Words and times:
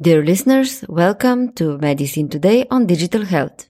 Dear 0.00 0.24
listeners, 0.24 0.84
welcome 0.88 1.52
to 1.52 1.76
Medicine 1.76 2.28
Today 2.28 2.66
on 2.70 2.86
Digital 2.86 3.24
Health. 3.24 3.68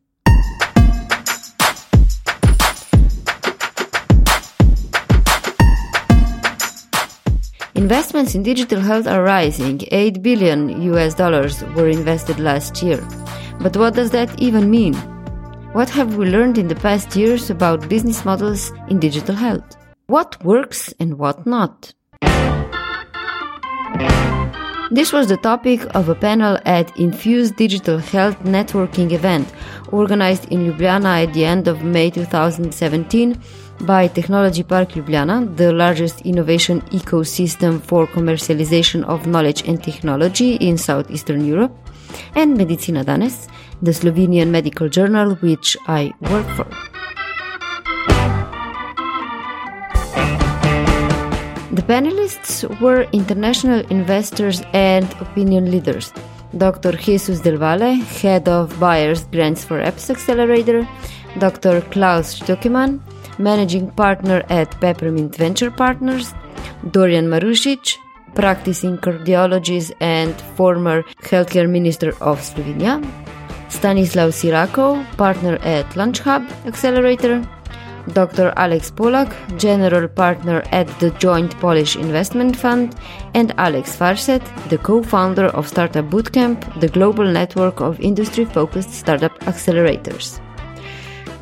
Investments 7.74 8.36
in 8.36 8.44
digital 8.44 8.80
health 8.80 9.08
are 9.08 9.24
rising. 9.24 9.82
8 9.90 10.22
billion 10.22 10.80
US 10.94 11.14
dollars 11.14 11.64
were 11.74 11.88
invested 11.88 12.38
last 12.38 12.82
year. 12.82 13.04
But 13.60 13.76
what 13.76 13.94
does 13.94 14.12
that 14.12 14.40
even 14.40 14.70
mean? 14.70 14.94
What 15.72 15.90
have 15.90 16.16
we 16.16 16.26
learned 16.26 16.56
in 16.56 16.68
the 16.68 16.76
past 16.76 17.16
years 17.16 17.50
about 17.50 17.88
business 17.88 18.24
models 18.24 18.72
in 18.88 19.00
digital 19.00 19.34
health? 19.34 19.76
What 20.06 20.42
works 20.44 20.94
and 21.00 21.18
what 21.18 21.44
not? 21.46 21.92
This 24.92 25.10
was 25.10 25.26
the 25.26 25.38
topic 25.38 25.80
of 25.94 26.10
a 26.10 26.14
panel 26.14 26.58
at 26.66 26.94
Infuse 26.98 27.50
Digital 27.50 27.96
Health 27.96 28.38
Networking 28.44 29.10
event 29.12 29.50
organized 29.90 30.52
in 30.52 30.66
Ljubljana 30.66 31.22
at 31.22 31.32
the 31.32 31.46
end 31.46 31.66
of 31.66 31.82
May 31.82 32.10
2017 32.10 33.40
by 33.86 34.06
Technology 34.08 34.62
Park 34.62 34.90
Ljubljana, 34.90 35.56
the 35.56 35.72
largest 35.72 36.20
innovation 36.26 36.82
ecosystem 36.90 37.80
for 37.80 38.06
commercialization 38.06 39.02
of 39.04 39.26
knowledge 39.26 39.66
and 39.66 39.82
technology 39.82 40.56
in 40.56 40.76
southeastern 40.76 41.46
Europe, 41.46 41.72
and 42.34 42.58
Medicina 42.58 43.02
Danes, 43.02 43.48
the 43.80 43.92
Slovenian 43.92 44.50
medical 44.50 44.90
journal 44.90 45.36
which 45.36 45.74
I 45.88 46.12
work 46.20 46.46
for. 46.48 46.91
The 51.72 51.80
panelists 51.80 52.68
were 52.82 53.08
international 53.12 53.80
investors 53.88 54.60
and 54.74 55.10
opinion 55.20 55.70
leaders. 55.70 56.12
Dr. 56.54 56.92
Jesus 56.92 57.40
Del 57.40 57.56
Valle, 57.56 57.94
head 58.20 58.46
of 58.46 58.78
Bayer's 58.78 59.24
Grants 59.32 59.64
for 59.64 59.78
Apps 59.80 60.10
Accelerator, 60.10 60.86
Dr. 61.38 61.80
Klaus 61.90 62.38
Stöckemann, 62.38 63.00
managing 63.38 63.90
partner 63.92 64.42
at 64.50 64.78
Peppermint 64.82 65.34
Venture 65.34 65.70
Partners, 65.70 66.34
Dorjan 66.90 67.28
Marušić, 67.28 67.96
practicing 68.34 68.98
cardiologist 68.98 69.92
and 70.00 70.34
former 70.56 71.02
healthcare 71.22 71.70
minister 71.70 72.10
of 72.20 72.38
Slovenia, 72.40 73.00
Stanislav 73.70 74.32
Sirakov, 74.32 75.06
partner 75.16 75.58
at 75.62 75.86
LaunchHub 75.94 76.46
Accelerator, 76.66 77.42
Dr. 78.08 78.52
Axel 78.56 78.96
Polack, 78.96 79.32
General 79.58 80.08
Partner 80.08 80.62
at 80.72 80.88
the 81.00 81.10
Joint 81.18 81.58
Polish 81.60 81.96
Investment 81.96 82.56
Fund, 82.56 82.94
and 83.34 83.54
Alex 83.58 83.96
Farcet, 83.96 84.42
the 84.68 84.78
co 84.78 85.02
founder 85.02 85.46
of 85.46 85.68
Startup 85.68 86.04
Bootcamp, 86.04 86.80
the 86.80 86.88
global 86.88 87.24
network 87.24 87.80
of 87.80 88.00
industry 88.00 88.44
focused 88.44 88.92
startup 88.92 89.38
accelerators. 89.40 90.40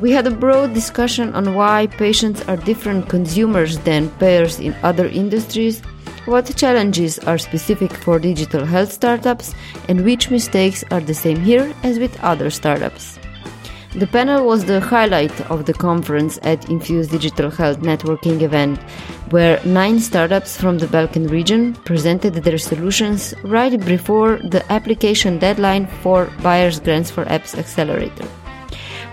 We 0.01 0.13
had 0.13 0.27
a 0.27 0.31
broad 0.31 0.73
discussion 0.73 1.35
on 1.35 1.55
why 1.55 1.87
patients 1.87 2.43
are 2.49 2.57
different 2.57 3.09
consumers 3.09 3.79
than 3.79 4.11
payers 4.13 4.59
in 4.59 4.75
other 4.83 5.07
industries, 5.07 5.83
what 6.25 6.57
challenges 6.57 7.19
are 7.21 7.39
specific 7.39 7.93
for 7.93 8.19
digital 8.19 8.65
health 8.65 8.93
startups, 8.93 9.55
and 9.89 10.05
which 10.05 10.31
mistakes 10.31 10.85
are 10.91 11.01
the 11.01 11.15
same 11.15 11.41
here 11.41 11.73
as 11.83 11.99
with 11.99 12.19
other 12.23 12.51
startups. 12.51 13.20
The 13.97 14.07
panel 14.07 14.47
was 14.47 14.65
the 14.65 14.79
highlight 14.79 15.41
of 15.51 15.67
the 15.67 15.75
conference 15.75 16.39
at 16.45 16.71
Infuse 16.71 17.09
Digital 17.09 17.51
Health 17.51 17.81
Networking 17.81 18.41
event, 18.41 18.79
where 19.31 19.61
nine 19.65 19.99
startups 19.99 20.57
from 20.57 20.79
the 20.79 20.87
Balkan 20.87 21.27
region 21.27 21.75
presented 21.75 22.35
their 22.35 22.57
solutions 22.57 23.35
right 23.43 23.85
before 23.85 24.39
the 24.45 24.63
application 24.71 25.41
deadline 25.41 25.89
for 26.03 26.27
Bayer's 26.41 26.79
Grants 26.79 27.11
for 27.11 27.25
Apps 27.25 27.59
Accelerator. 27.59 28.29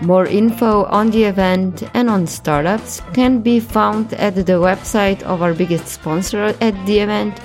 More 0.00 0.26
info 0.26 0.84
on 0.84 1.10
the 1.10 1.24
event 1.24 1.82
and 1.92 2.08
on 2.08 2.28
startups 2.28 3.02
can 3.14 3.40
be 3.40 3.58
found 3.58 4.12
at 4.14 4.36
the 4.36 4.60
website 4.62 5.22
of 5.24 5.42
our 5.42 5.54
biggest 5.54 5.88
sponsor 5.88 6.54
at 6.60 6.86
the 6.86 7.00
event, 7.00 7.40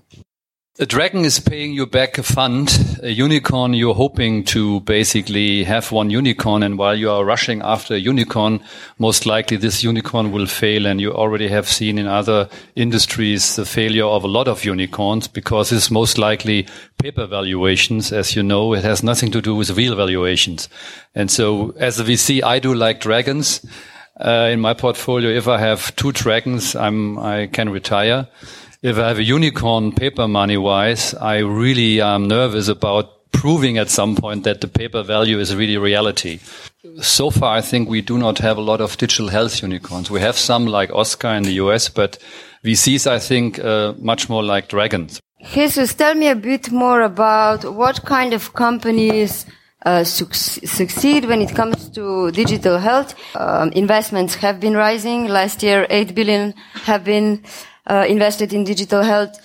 A 0.78 0.87
dragon 0.87 1.22
is 1.27 1.38
paying 1.38 1.75
you 1.75 1.84
back 1.84 2.16
a 2.16 2.22
fund. 2.22 2.99
A 3.03 3.10
unicorn, 3.10 3.75
you're 3.75 3.93
hoping 3.93 4.43
to 4.44 4.81
basically 4.81 5.65
have 5.65 5.93
one 5.93 6.09
unicorn. 6.09 6.62
And 6.62 6.78
while 6.78 6.97
you 6.97 7.10
are 7.10 7.27
rushing 7.27 7.60
after 7.60 7.94
a 7.94 7.99
unicorn, 7.99 8.59
most 8.99 9.27
likely 9.27 9.59
this 9.59 9.84
unicorn 9.84 10.32
will 10.32 10.47
fail. 10.47 10.87
And 10.87 10.99
you 10.99 11.12
already 11.12 11.49
have 11.49 11.69
seen 11.69 11.99
in 11.99 12.06
other 12.06 12.49
industries 12.75 13.55
the 13.55 13.66
failure 13.66 14.06
of 14.06 14.25
a 14.25 14.28
lot 14.28 14.49
of 14.49 14.65
unicorns 14.65 15.28
because 15.28 15.72
it's 15.72 15.91
most 15.91 16.16
likely 16.16 16.66
paper 16.97 17.27
valuations. 17.27 18.11
As 18.11 18.34
you 18.34 18.43
know, 18.43 18.72
it 18.72 18.82
has 18.82 19.03
nothing 19.03 19.31
to 19.32 19.43
do 19.43 19.55
with 19.55 19.77
real 19.77 19.94
valuations. 19.94 20.71
And 21.15 21.31
so 21.31 21.72
as 21.77 22.00
a 22.00 22.05
VC, 22.05 22.43
I 22.43 22.61
do 22.61 22.75
like 22.75 22.99
dragons 22.99 23.62
uh, 24.19 24.49
in 24.50 24.61
my 24.61 24.72
portfolio. 24.72 25.28
If 25.28 25.49
I 25.49 25.59
have 25.59 25.94
two 25.97 26.12
dragons, 26.12 26.75
I'm, 26.75 27.19
I 27.19 27.49
can 27.49 27.69
retire. 27.69 28.27
If 28.82 28.98
I 28.98 29.06
have 29.06 29.19
a 29.19 29.22
unicorn 29.22 29.93
paper 29.93 30.26
money 30.26 30.56
wise, 30.56 31.15
I 31.15 31.38
really 31.38 32.00
am 32.00 32.26
nervous 32.26 32.66
about 32.66 33.31
proving 33.31 33.78
at 33.78 33.88
some 33.88 34.16
point 34.16 34.43
that 34.43 34.60
the 34.60 34.66
paper 34.66 35.04
value 35.04 35.38
is 35.38 35.54
really 35.54 35.76
reality. 35.76 36.41
So 37.00 37.31
far, 37.31 37.56
I 37.56 37.60
think 37.60 37.88
we 37.88 38.00
do 38.00 38.19
not 38.19 38.38
have 38.38 38.59
a 38.59 38.60
lot 38.60 38.81
of 38.81 38.97
digital 38.97 39.28
health 39.28 39.62
unicorns. 39.62 40.10
We 40.10 40.19
have 40.20 40.37
some 40.37 40.66
like 40.66 40.91
Oscar 40.93 41.28
in 41.28 41.44
the 41.44 41.53
US, 41.65 41.88
but 41.88 42.19
VCs, 42.65 43.06
I 43.06 43.20
think, 43.20 43.60
uh, 43.60 43.93
much 43.98 44.28
more 44.28 44.43
like 44.43 44.66
dragons. 44.66 45.20
Jesus, 45.53 45.94
tell 45.94 46.16
me 46.16 46.28
a 46.28 46.34
bit 46.34 46.72
more 46.72 47.03
about 47.03 47.64
what 47.72 48.04
kind 48.04 48.34
of 48.34 48.53
companies 48.54 49.47
uh, 49.87 50.03
succeed 50.03 51.26
when 51.26 51.41
it 51.41 51.54
comes 51.54 51.88
to 51.91 52.32
digital 52.32 52.78
health. 52.78 53.14
Um, 53.37 53.70
investments 53.70 54.34
have 54.34 54.59
been 54.59 54.75
rising. 54.75 55.28
Last 55.28 55.62
year, 55.62 55.87
8 55.88 56.16
billion 56.16 56.54
have 56.84 57.04
been 57.04 57.44
uh, 57.87 58.04
invested 58.09 58.52
in 58.52 58.64
digital 58.64 59.02
health. 59.02 59.38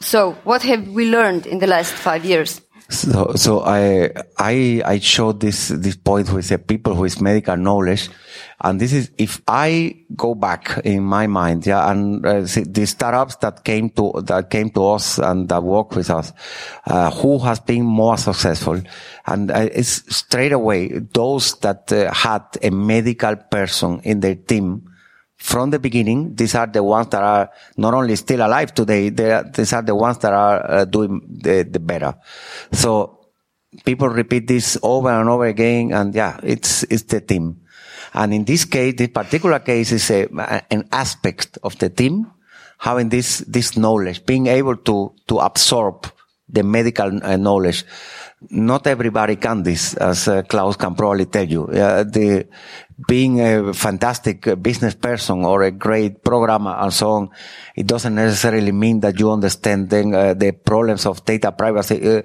So 0.00 0.32
what 0.44 0.62
have 0.62 0.88
we 0.88 1.10
learned 1.10 1.46
in 1.46 1.58
the 1.58 1.66
last 1.66 1.92
five 1.92 2.24
years? 2.24 2.60
So, 2.90 3.32
so 3.34 3.60
I, 3.60 4.10
I, 4.36 4.82
I 4.84 4.98
showed 4.98 5.40
this, 5.40 5.68
this 5.68 5.96
point 5.96 6.30
with 6.30 6.48
the 6.48 6.58
people 6.58 6.94
with 6.94 7.20
medical 7.20 7.56
knowledge. 7.56 8.10
And 8.60 8.80
this 8.80 8.92
is, 8.92 9.10
if 9.16 9.40
I 9.48 10.04
go 10.14 10.34
back 10.34 10.80
in 10.84 11.02
my 11.02 11.26
mind, 11.26 11.66
yeah, 11.66 11.90
and 11.90 12.24
uh, 12.24 12.40
the 12.40 12.86
startups 12.86 13.36
that 13.36 13.64
came 13.64 13.90
to, 13.90 14.22
that 14.26 14.50
came 14.50 14.70
to 14.70 14.86
us 14.86 15.18
and 15.18 15.48
that 15.48 15.62
work 15.62 15.94
with 15.96 16.10
us, 16.10 16.32
uh, 16.86 17.10
who 17.10 17.38
has 17.38 17.58
been 17.60 17.84
more 17.84 18.18
successful? 18.18 18.80
And 19.26 19.50
uh, 19.50 19.68
it's 19.72 20.14
straight 20.14 20.52
away 20.52 20.88
those 21.14 21.54
that 21.60 21.90
uh, 21.90 22.12
had 22.12 22.42
a 22.62 22.70
medical 22.70 23.36
person 23.36 24.00
in 24.04 24.20
their 24.20 24.34
team 24.34 24.93
from 25.44 25.68
the 25.70 25.78
beginning, 25.78 26.34
these 26.34 26.54
are 26.54 26.66
the 26.66 26.82
ones 26.82 27.08
that 27.08 27.22
are 27.22 27.50
not 27.76 27.92
only 27.92 28.16
still 28.16 28.40
alive 28.40 28.72
today, 28.72 29.08
are, 29.30 29.44
these 29.44 29.74
are 29.74 29.82
the 29.82 29.94
ones 29.94 30.16
that 30.18 30.32
are 30.32 30.70
uh, 30.70 30.84
doing 30.86 31.20
the, 31.28 31.68
the 31.70 31.78
better. 31.78 32.14
So 32.72 33.28
people 33.84 34.08
repeat 34.08 34.48
this 34.48 34.78
over 34.82 35.10
and 35.10 35.28
over 35.28 35.44
again, 35.44 35.92
and 35.92 36.14
yeah, 36.14 36.40
it's 36.42 36.84
it's 36.84 37.02
the 37.02 37.20
team. 37.20 37.60
And 38.14 38.32
in 38.32 38.44
this 38.44 38.64
case, 38.64 38.94
this 38.96 39.08
particular 39.08 39.58
case 39.58 39.92
is 39.92 40.10
a, 40.10 40.26
an 40.70 40.88
aspect 40.90 41.58
of 41.62 41.76
the 41.78 41.90
team 41.90 42.30
having 42.78 43.10
this, 43.10 43.38
this 43.46 43.76
knowledge, 43.76 44.24
being 44.24 44.46
able 44.46 44.76
to, 44.76 45.14
to 45.28 45.38
absorb 45.40 46.06
the 46.48 46.62
medical 46.62 47.10
uh, 47.22 47.36
knowledge. 47.36 47.84
Not 48.50 48.86
everybody 48.86 49.36
can 49.36 49.62
this, 49.62 49.94
as 49.94 50.28
uh, 50.28 50.42
Klaus 50.42 50.76
can 50.76 50.94
probably 50.94 51.26
tell 51.26 51.48
you. 51.48 51.64
Uh, 51.64 52.04
the, 52.04 52.46
being 53.08 53.40
a 53.40 53.74
fantastic 53.74 54.62
business 54.62 54.94
person 54.94 55.44
or 55.44 55.62
a 55.62 55.70
great 55.70 56.22
programmer 56.22 56.76
and 56.78 56.92
so 56.92 57.10
on, 57.10 57.30
it 57.74 57.86
doesn't 57.86 58.14
necessarily 58.14 58.72
mean 58.72 59.00
that 59.00 59.18
you 59.18 59.30
understand 59.30 59.90
then, 59.90 60.14
uh, 60.14 60.34
the 60.34 60.52
problems 60.52 61.06
of 61.06 61.24
data 61.24 61.52
privacy. 61.52 62.16
Uh, 62.16 62.22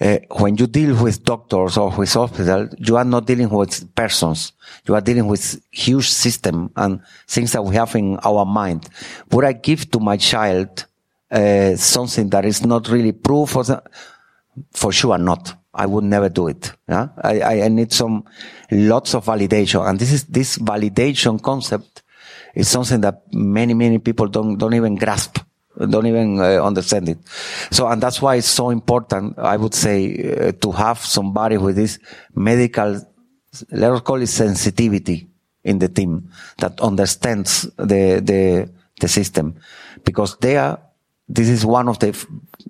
uh, 0.00 0.18
when 0.38 0.56
you 0.56 0.68
deal 0.68 1.02
with 1.02 1.24
doctors 1.24 1.76
or 1.76 1.90
with 1.90 2.12
hospitals, 2.12 2.72
you 2.78 2.96
are 2.96 3.04
not 3.04 3.26
dealing 3.26 3.48
with 3.48 3.92
persons. 3.96 4.52
You 4.86 4.94
are 4.94 5.00
dealing 5.00 5.26
with 5.26 5.60
huge 5.72 6.08
system 6.08 6.70
and 6.76 7.00
things 7.26 7.52
that 7.52 7.64
we 7.64 7.74
have 7.74 7.94
in 7.96 8.16
our 8.18 8.46
mind. 8.46 8.88
Would 9.32 9.44
I 9.44 9.54
give 9.54 9.90
to 9.90 9.98
my 9.98 10.16
child 10.16 10.86
uh, 11.30 11.76
something 11.76 12.30
that 12.30 12.44
is 12.44 12.64
not 12.64 12.88
really 12.88 13.12
proof 13.12 13.50
for 13.50 13.64
the, 13.64 13.82
for 14.72 14.92
sure 14.92 15.18
not. 15.18 15.54
I 15.78 15.86
would 15.86 16.04
never 16.04 16.28
do 16.28 16.48
it. 16.48 16.72
Yeah? 16.88 17.08
I, 17.22 17.62
I 17.62 17.68
need 17.68 17.92
some 17.92 18.24
lots 18.70 19.14
of 19.14 19.24
validation. 19.26 19.88
And 19.88 19.98
this 19.98 20.12
is, 20.12 20.24
this 20.24 20.58
validation 20.58 21.40
concept 21.40 22.02
is 22.54 22.68
something 22.68 23.00
that 23.02 23.22
many, 23.32 23.74
many 23.74 23.98
people 23.98 24.26
don't, 24.26 24.58
don't 24.58 24.74
even 24.74 24.96
grasp, 24.96 25.38
don't 25.78 26.06
even 26.06 26.40
uh, 26.40 26.64
understand 26.64 27.08
it. 27.08 27.18
So, 27.70 27.86
and 27.86 28.02
that's 28.02 28.20
why 28.20 28.34
it's 28.34 28.48
so 28.48 28.70
important, 28.70 29.38
I 29.38 29.56
would 29.56 29.74
say, 29.74 30.48
uh, 30.48 30.52
to 30.52 30.72
have 30.72 30.98
somebody 30.98 31.58
with 31.58 31.76
this 31.76 32.00
medical, 32.34 33.00
let 33.70 33.92
us 33.92 34.00
call 34.00 34.20
it 34.20 34.26
sensitivity 34.26 35.28
in 35.62 35.78
the 35.78 35.88
team 35.88 36.28
that 36.58 36.80
understands 36.80 37.62
the, 37.76 38.20
the, 38.20 38.68
the 39.00 39.08
system 39.08 39.54
because 40.04 40.36
they 40.38 40.56
are 40.56 40.80
this 41.28 41.48
is 41.48 41.64
one 41.64 41.88
of 41.88 41.98
the 41.98 42.12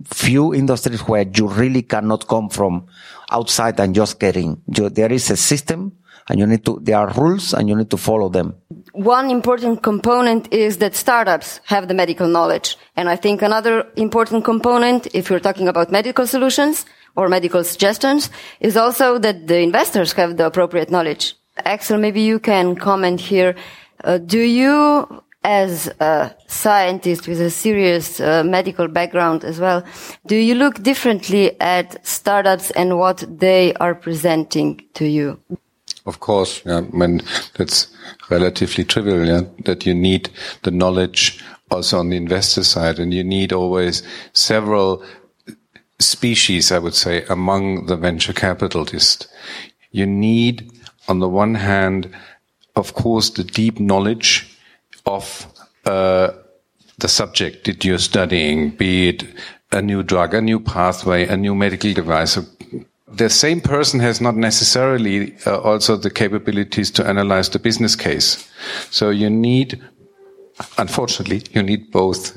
few 0.07 0.53
industries 0.55 1.01
where 1.01 1.27
you 1.35 1.47
really 1.47 1.83
cannot 1.83 2.27
come 2.27 2.49
from 2.49 2.87
outside 3.31 3.79
and 3.79 3.95
just 3.95 4.19
get 4.19 4.37
in. 4.37 4.61
There 4.67 5.13
is 5.13 5.31
a 5.31 5.37
system 5.37 5.93
and 6.29 6.39
you 6.39 6.47
need 6.47 6.65
to, 6.65 6.79
there 6.83 6.99
are 6.99 7.13
rules 7.13 7.55
and 7.55 7.69
you 7.69 7.77
need 7.77 7.91
to 7.91 7.97
follow 7.97 8.29
them. 8.29 8.55
One 8.93 9.31
important 9.31 9.83
component 9.83 10.53
is 10.53 10.79
that 10.79 10.95
startups 10.95 11.61
have 11.67 11.89
the 11.89 11.95
medical 11.95 12.27
knowledge. 12.29 12.77
And 12.97 13.09
I 13.09 13.17
think 13.17 13.43
another 13.43 13.87
important 13.97 14.45
component, 14.45 15.07
if 15.15 15.31
you're 15.31 15.41
talking 15.41 15.69
about 15.69 15.91
medical 15.91 16.27
solutions 16.27 16.85
or 17.17 17.29
medical 17.29 17.65
suggestions, 17.65 18.29
is 18.61 18.77
also 18.77 19.19
that 19.19 19.47
the 19.47 19.61
investors 19.61 20.13
have 20.15 20.37
the 20.37 20.47
appropriate 20.47 20.91
knowledge. 20.91 21.35
Axel, 21.65 21.99
maybe 21.99 22.21
you 22.21 22.39
can 22.39 22.77
comment 22.77 23.21
here. 23.21 23.55
Uh, 24.05 24.19
do 24.19 24.39
you 24.39 25.23
as 25.45 25.89
a 26.01 26.35
scientist 26.47 27.29
with 27.29 27.41
a 27.41 27.51
serious 27.51 28.21
uh, 28.21 28.43
medical 28.45 28.89
background 28.89 29.45
as 29.45 29.61
well, 29.61 29.85
do 30.27 30.37
you 30.37 30.55
look 30.55 30.83
differently 30.83 31.59
at 31.61 32.05
startups 32.07 32.71
and 32.73 32.99
what 32.99 33.25
they 33.29 33.73
are 33.75 33.95
presenting 33.95 34.83
to 34.95 35.07
you? 35.07 35.41
Of 36.07 36.21
course, 36.21 36.63
yeah. 36.65 36.79
I 36.79 36.81
mean, 36.81 37.23
that's 37.57 37.89
relatively 38.31 38.85
trivial, 38.85 39.27
yeah, 39.27 39.43
that 39.65 39.87
you 39.87 39.95
need 39.95 40.31
the 40.63 40.71
knowledge 40.71 41.43
also 41.71 41.99
on 41.99 42.09
the 42.09 42.17
investor 42.17 42.65
side 42.65 42.99
and 42.99 43.13
you 43.13 43.23
need 43.23 43.53
always 43.53 44.03
several 44.33 45.05
species, 45.99 46.73
I 46.73 46.79
would 46.79 46.95
say, 46.95 47.25
among 47.29 47.87
the 47.87 47.97
venture 47.97 48.33
capitalists. 48.33 49.29
You 49.91 50.07
need, 50.07 50.71
on 51.09 51.19
the 51.19 51.29
one 51.29 51.57
hand, 51.57 52.15
of 52.77 52.95
course, 52.95 53.31
the 53.31 53.45
deep 53.45 53.81
knowledge 53.81 54.48
of 55.09 55.47
uh, 55.85 56.31
the 56.99 57.09
subject 57.09 57.65
that 57.65 57.85
you're 57.85 57.99
studying, 57.99 58.71
be 58.71 59.09
it 59.09 59.25
a 59.73 59.83
new 59.83 60.03
drug, 60.03 60.35
a 60.35 60.41
new 60.41 60.61
pathway, 60.61 61.27
a 61.27 61.37
new 61.37 61.55
medical 61.55 61.93
device. 61.93 62.39
The 63.07 63.31
same 63.31 63.61
person 63.61 64.01
has 64.01 64.21
not 64.21 64.37
necessarily 64.37 65.35
uh, 65.47 65.59
also 65.61 65.97
the 65.97 66.11
capabilities 66.11 66.91
to 66.93 67.07
analyze 67.07 67.49
the 67.51 67.59
business 67.59 67.97
case. 67.97 68.49
So 68.91 69.11
you 69.11 69.31
need 69.31 69.81
unfortunately, 70.77 71.43
you 71.53 71.63
need 71.63 71.91
both. 71.91 72.37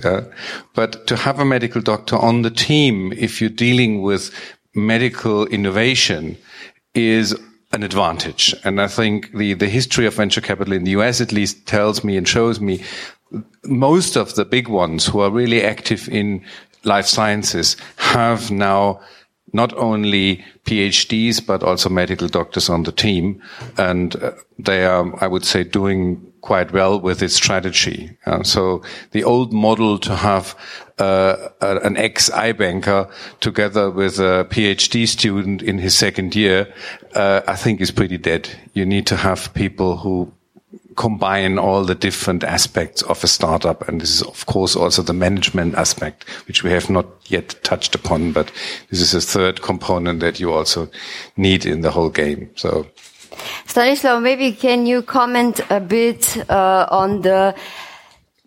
But 0.76 1.08
to 1.08 1.16
have 1.16 1.40
a 1.40 1.46
medical 1.46 1.82
doctor 1.82 2.18
on 2.18 2.44
the 2.44 2.52
team, 2.52 3.14
if 3.14 3.42
you're 3.42 3.50
dealing 3.50 4.02
with 4.02 4.32
medical 4.76 5.48
innovation, 5.48 6.38
is 6.94 7.36
an 7.74 7.84
advantage. 7.84 8.54
And 8.64 8.82
I 8.82 8.88
think 8.88 9.32
the, 9.32 9.54
the 9.54 9.70
history 9.70 10.06
of 10.06 10.16
venture 10.16 10.42
capital 10.42 10.74
in 10.74 10.84
the 10.84 10.92
US 10.92 11.22
at 11.22 11.32
least 11.32 11.66
tells 11.66 12.04
me 12.04 12.18
and 12.18 12.28
shows 12.28 12.60
me 12.60 12.84
most 13.64 14.18
of 14.18 14.36
the 14.36 14.46
big 14.46 14.68
ones 14.68 15.06
who 15.06 15.20
are 15.22 15.32
really 15.32 15.64
active 15.64 16.10
in 16.10 16.44
life 16.84 17.06
sciences 17.06 17.78
have 17.98 18.52
now 18.52 19.00
not 19.54 19.74
only 19.74 20.44
PhDs, 20.66 21.46
but 21.46 21.64
also 21.64 21.90
medical 21.90 22.28
doctors 22.28 22.70
on 22.70 22.84
the 22.84 22.92
team. 22.92 23.42
And 23.78 24.16
uh, 24.16 24.32
they 24.58 24.86
are, 24.86 25.24
I 25.24 25.28
would 25.28 25.46
say, 25.46 25.64
doing 25.64 26.32
quite 26.42 26.72
well 26.72 27.00
with 27.00 27.20
this 27.20 27.36
strategy. 27.36 28.18
Uh, 28.26 28.44
so 28.44 28.82
the 29.12 29.24
old 29.24 29.54
model 29.54 30.00
to 30.00 30.16
have 30.16 30.56
uh, 30.98 31.50
an 31.62 31.98
ex-iBanker 31.98 33.12
together 33.40 33.90
with 33.90 34.20
a 34.20 34.46
PhD 34.50 35.08
student 35.08 35.62
in 35.62 35.78
his 35.78 35.96
second 35.96 36.36
year, 36.36 36.74
uh, 37.14 37.42
I 37.48 37.56
think 37.56 37.82
is 37.82 37.92
pretty 37.92 38.18
dead. 38.18 38.50
You 38.74 38.86
need 38.86 39.08
to 39.08 39.16
have 39.18 39.54
people 39.54 39.98
who 39.98 40.34
combine 40.96 41.58
all 41.58 41.84
the 41.84 41.96
different 41.96 42.44
aspects 42.44 43.02
of 43.04 43.24
a 43.24 43.28
startup. 43.28 43.88
And 43.88 44.02
this 44.02 44.10
is, 44.10 44.22
of 44.22 44.46
course, 44.46 44.76
also 44.76 45.02
the 45.02 45.14
management 45.14 45.76
aspect, 45.76 46.28
which 46.48 46.64
we 46.64 46.72
have 46.72 46.90
not 46.90 47.06
yet 47.26 47.56
touched 47.64 47.96
upon, 47.96 48.34
but 48.34 48.52
this 48.90 49.02
is 49.02 49.14
a 49.14 49.22
third 49.22 49.62
component 49.62 50.20
that 50.20 50.40
you 50.40 50.52
also 50.52 50.90
need 51.38 51.66
in 51.66 51.82
the 51.82 51.92
whole 51.92 52.10
game. 52.10 52.50
So 52.56 52.88
Stanislav, 53.66 54.22
maybe 54.22 54.52
can 54.52 54.86
you 54.86 55.02
comment 55.02 55.62
a 55.70 55.80
bit 55.80 56.38
uh, 56.50 56.88
on 56.92 57.22
the 57.22 57.56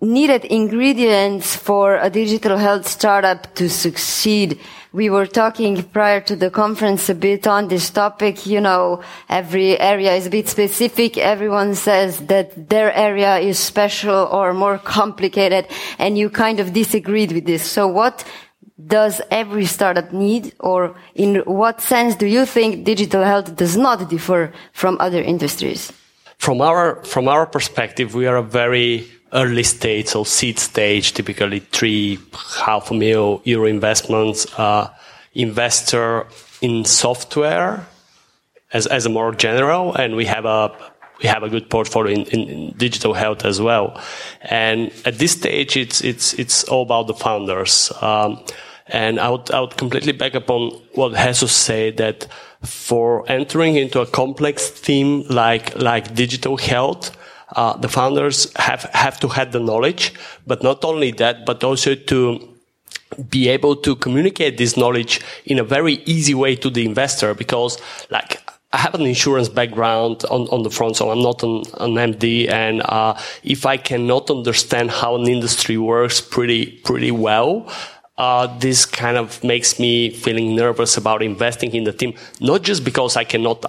needed 0.00 0.44
ingredients 0.44 1.56
for 1.56 1.96
a 1.96 2.11
digital 2.11 2.58
health 2.58 2.87
startup 2.87 3.55
to 3.55 3.70
succeed? 3.70 4.61
We 4.94 5.11
were 5.11 5.26
talking 5.26 5.82
prior 5.82 6.20
to 6.20 6.37
the 6.37 6.50
conference 6.50 7.08
a 7.08 7.17
bit 7.17 7.49
on 7.49 7.67
this 7.67 7.91
topic. 7.91 8.46
You 8.46 8.61
know, 8.61 9.02
every 9.29 9.76
area 9.81 10.14
is 10.14 10.29
a 10.29 10.31
bit 10.31 10.49
specific. 10.49 11.19
Everyone 11.19 11.75
says 11.75 12.20
that 12.29 12.69
their 12.69 12.93
area 12.93 13.38
is 13.38 13.58
special 13.58 14.29
or 14.31 14.55
more 14.55 14.79
complicated, 14.79 15.67
and 15.99 16.17
you 16.17 16.31
kind 16.31 16.61
of 16.61 16.73
disagreed 16.73 17.32
with 17.32 17.44
this. 17.44 17.69
So 17.69 17.88
what 17.88 18.24
does 18.86 19.20
every 19.32 19.67
startup 19.67 20.13
need 20.13 20.55
or 20.60 20.94
in 21.17 21.43
what 21.44 21.81
sense 21.81 22.15
do 22.15 22.27
you 22.27 22.46
think 22.46 22.84
digital 22.84 23.24
health 23.24 23.56
does 23.56 23.77
not 23.77 24.08
differ 24.08 24.53
from 24.72 24.96
other 25.01 25.20
industries? 25.20 25.93
From 26.39 26.60
our, 26.60 27.03
from 27.03 27.27
our 27.27 27.46
perspective, 27.46 28.15
we 28.15 28.29
are 28.29 28.36
a 28.36 28.44
very 28.44 29.10
early 29.34 29.62
stage, 29.62 30.08
so 30.08 30.24
seed 30.24 30.58
stage, 30.58 31.12
typically 31.12 31.60
three, 31.60 32.19
half 32.64 32.91
a 32.91 32.94
mil 32.94 33.43
euro 33.44 33.67
investments, 33.67 34.46
uh, 34.58 34.91
investor 35.34 36.26
in 36.60 36.84
software 36.84 37.86
as, 38.72 38.86
as 38.86 39.06
a 39.06 39.08
more 39.08 39.34
general, 39.34 39.94
and 39.94 40.17
we 40.17 40.24
have 40.26 40.44
a 40.44 40.72
we 41.22 41.29
have 41.29 41.44
a 41.44 41.48
good 41.48 41.70
portfolio 41.70 42.12
in, 42.12 42.22
in, 42.26 42.48
in, 42.48 42.70
digital 42.76 43.14
health 43.14 43.44
as 43.44 43.60
well. 43.60 44.00
And 44.43 44.93
at 45.05 45.19
this 45.19 45.32
stage, 45.32 45.76
it's 45.76 46.03
it's 46.03 46.34
it's 46.34 46.64
all 46.64 46.82
about 46.82 47.06
the 47.06 47.14
founders. 47.14 47.93
Um, 48.00 48.44
and 48.88 49.19
I 49.20 49.31
would 49.31 49.50
I 49.50 49.60
would 49.60 49.76
completely 49.76 50.12
back 50.12 50.34
up 50.34 50.50
on 50.50 50.70
what 50.94 51.14
Jesus 51.14 51.53
said 51.53 51.96
that 51.98 52.26
for 52.62 53.24
entering 53.31 53.76
into 53.76 54.00
a 54.00 54.06
complex 54.06 54.69
theme 54.69 55.22
like 55.29 55.76
like 55.76 56.14
digital 56.14 56.56
health. 56.56 57.17
Uh, 57.55 57.77
the 57.77 57.89
founders 57.89 58.53
have, 58.56 58.82
have 58.93 59.19
to 59.20 59.29
have 59.29 59.53
the 59.53 59.61
knowledge, 59.61 60.13
but 60.46 60.63
not 60.63 60.84
only 60.84 61.11
that, 61.13 61.46
but 61.46 61.63
also 61.63 61.94
to 61.94 62.55
be 63.31 63.49
able 63.49 63.77
to 63.77 63.94
communicate 63.96 64.58
this 64.58 64.77
knowledge 64.77 65.20
in 65.44 65.58
a 65.58 65.65
very 65.65 65.94
easy 66.05 66.34
way 66.34 66.56
to 66.56 66.70
the 66.70 66.84
investor 66.84 67.34
because 67.34 67.81
like 68.11 68.41
I 68.73 68.79
have 68.79 68.94
an 68.96 69.03
insurance 69.03 69.49
background 69.49 70.25
on, 70.31 70.49
on 70.49 70.65
the 70.65 70.70
front, 70.70 70.96
so 70.96 71.11
I'm 71.11 71.23
not 71.23 71.44
an, 71.44 71.63
an 71.79 71.94
MD. 72.13 72.51
And 72.51 72.82
uh, 72.82 73.17
if 73.44 73.67
I 73.67 73.77
cannot 73.77 74.31
understand 74.31 74.91
how 74.91 75.15
an 75.15 75.29
industry 75.29 75.79
works 75.79 76.20
pretty 76.20 76.81
pretty 76.82 77.13
well, 77.13 77.73
uh, 78.19 78.49
this 78.58 78.84
kind 78.84 79.17
of 79.17 79.43
makes 79.44 79.79
me 79.79 80.11
feeling 80.11 80.56
nervous 80.56 80.96
about 80.96 81.23
investing 81.23 81.73
in 81.73 81.84
the 81.84 81.93
team. 81.93 82.15
Not 82.41 82.63
just 82.63 82.84
because 82.84 83.17
I 83.17 83.23
cannot 83.23 83.65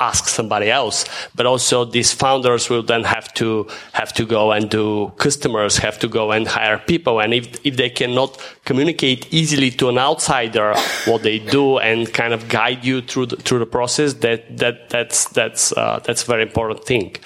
ask 0.00 0.28
somebody 0.28 0.70
else, 0.70 1.04
but 1.34 1.46
also 1.46 1.84
these 1.84 2.12
founders 2.12 2.70
will 2.70 2.82
then 2.82 3.04
have 3.04 3.32
to 3.34 3.66
have 3.92 4.12
to 4.12 4.24
go 4.24 4.52
and 4.52 4.70
do 4.70 5.12
customers 5.16 5.78
have 5.78 5.98
to 5.98 6.08
go 6.08 6.30
and 6.30 6.46
hire 6.46 6.78
people. 6.78 7.20
And 7.20 7.34
if, 7.34 7.66
if 7.66 7.76
they 7.76 7.90
cannot 7.90 8.38
communicate 8.64 9.32
easily 9.32 9.70
to 9.72 9.88
an 9.88 9.98
outsider 9.98 10.74
what 11.06 11.22
they 11.22 11.38
do 11.38 11.78
and 11.78 12.12
kind 12.12 12.32
of 12.32 12.48
guide 12.48 12.84
you 12.84 13.00
through 13.00 13.26
the, 13.26 13.36
through 13.36 13.58
the 13.58 13.66
process, 13.66 14.14
that, 14.14 14.58
that, 14.58 14.88
that's, 14.90 15.28
that's, 15.30 15.72
uh, 15.72 16.00
that's 16.04 16.22
a 16.22 16.26
very 16.26 16.42
important 16.42 16.84
thing. 16.84 17.16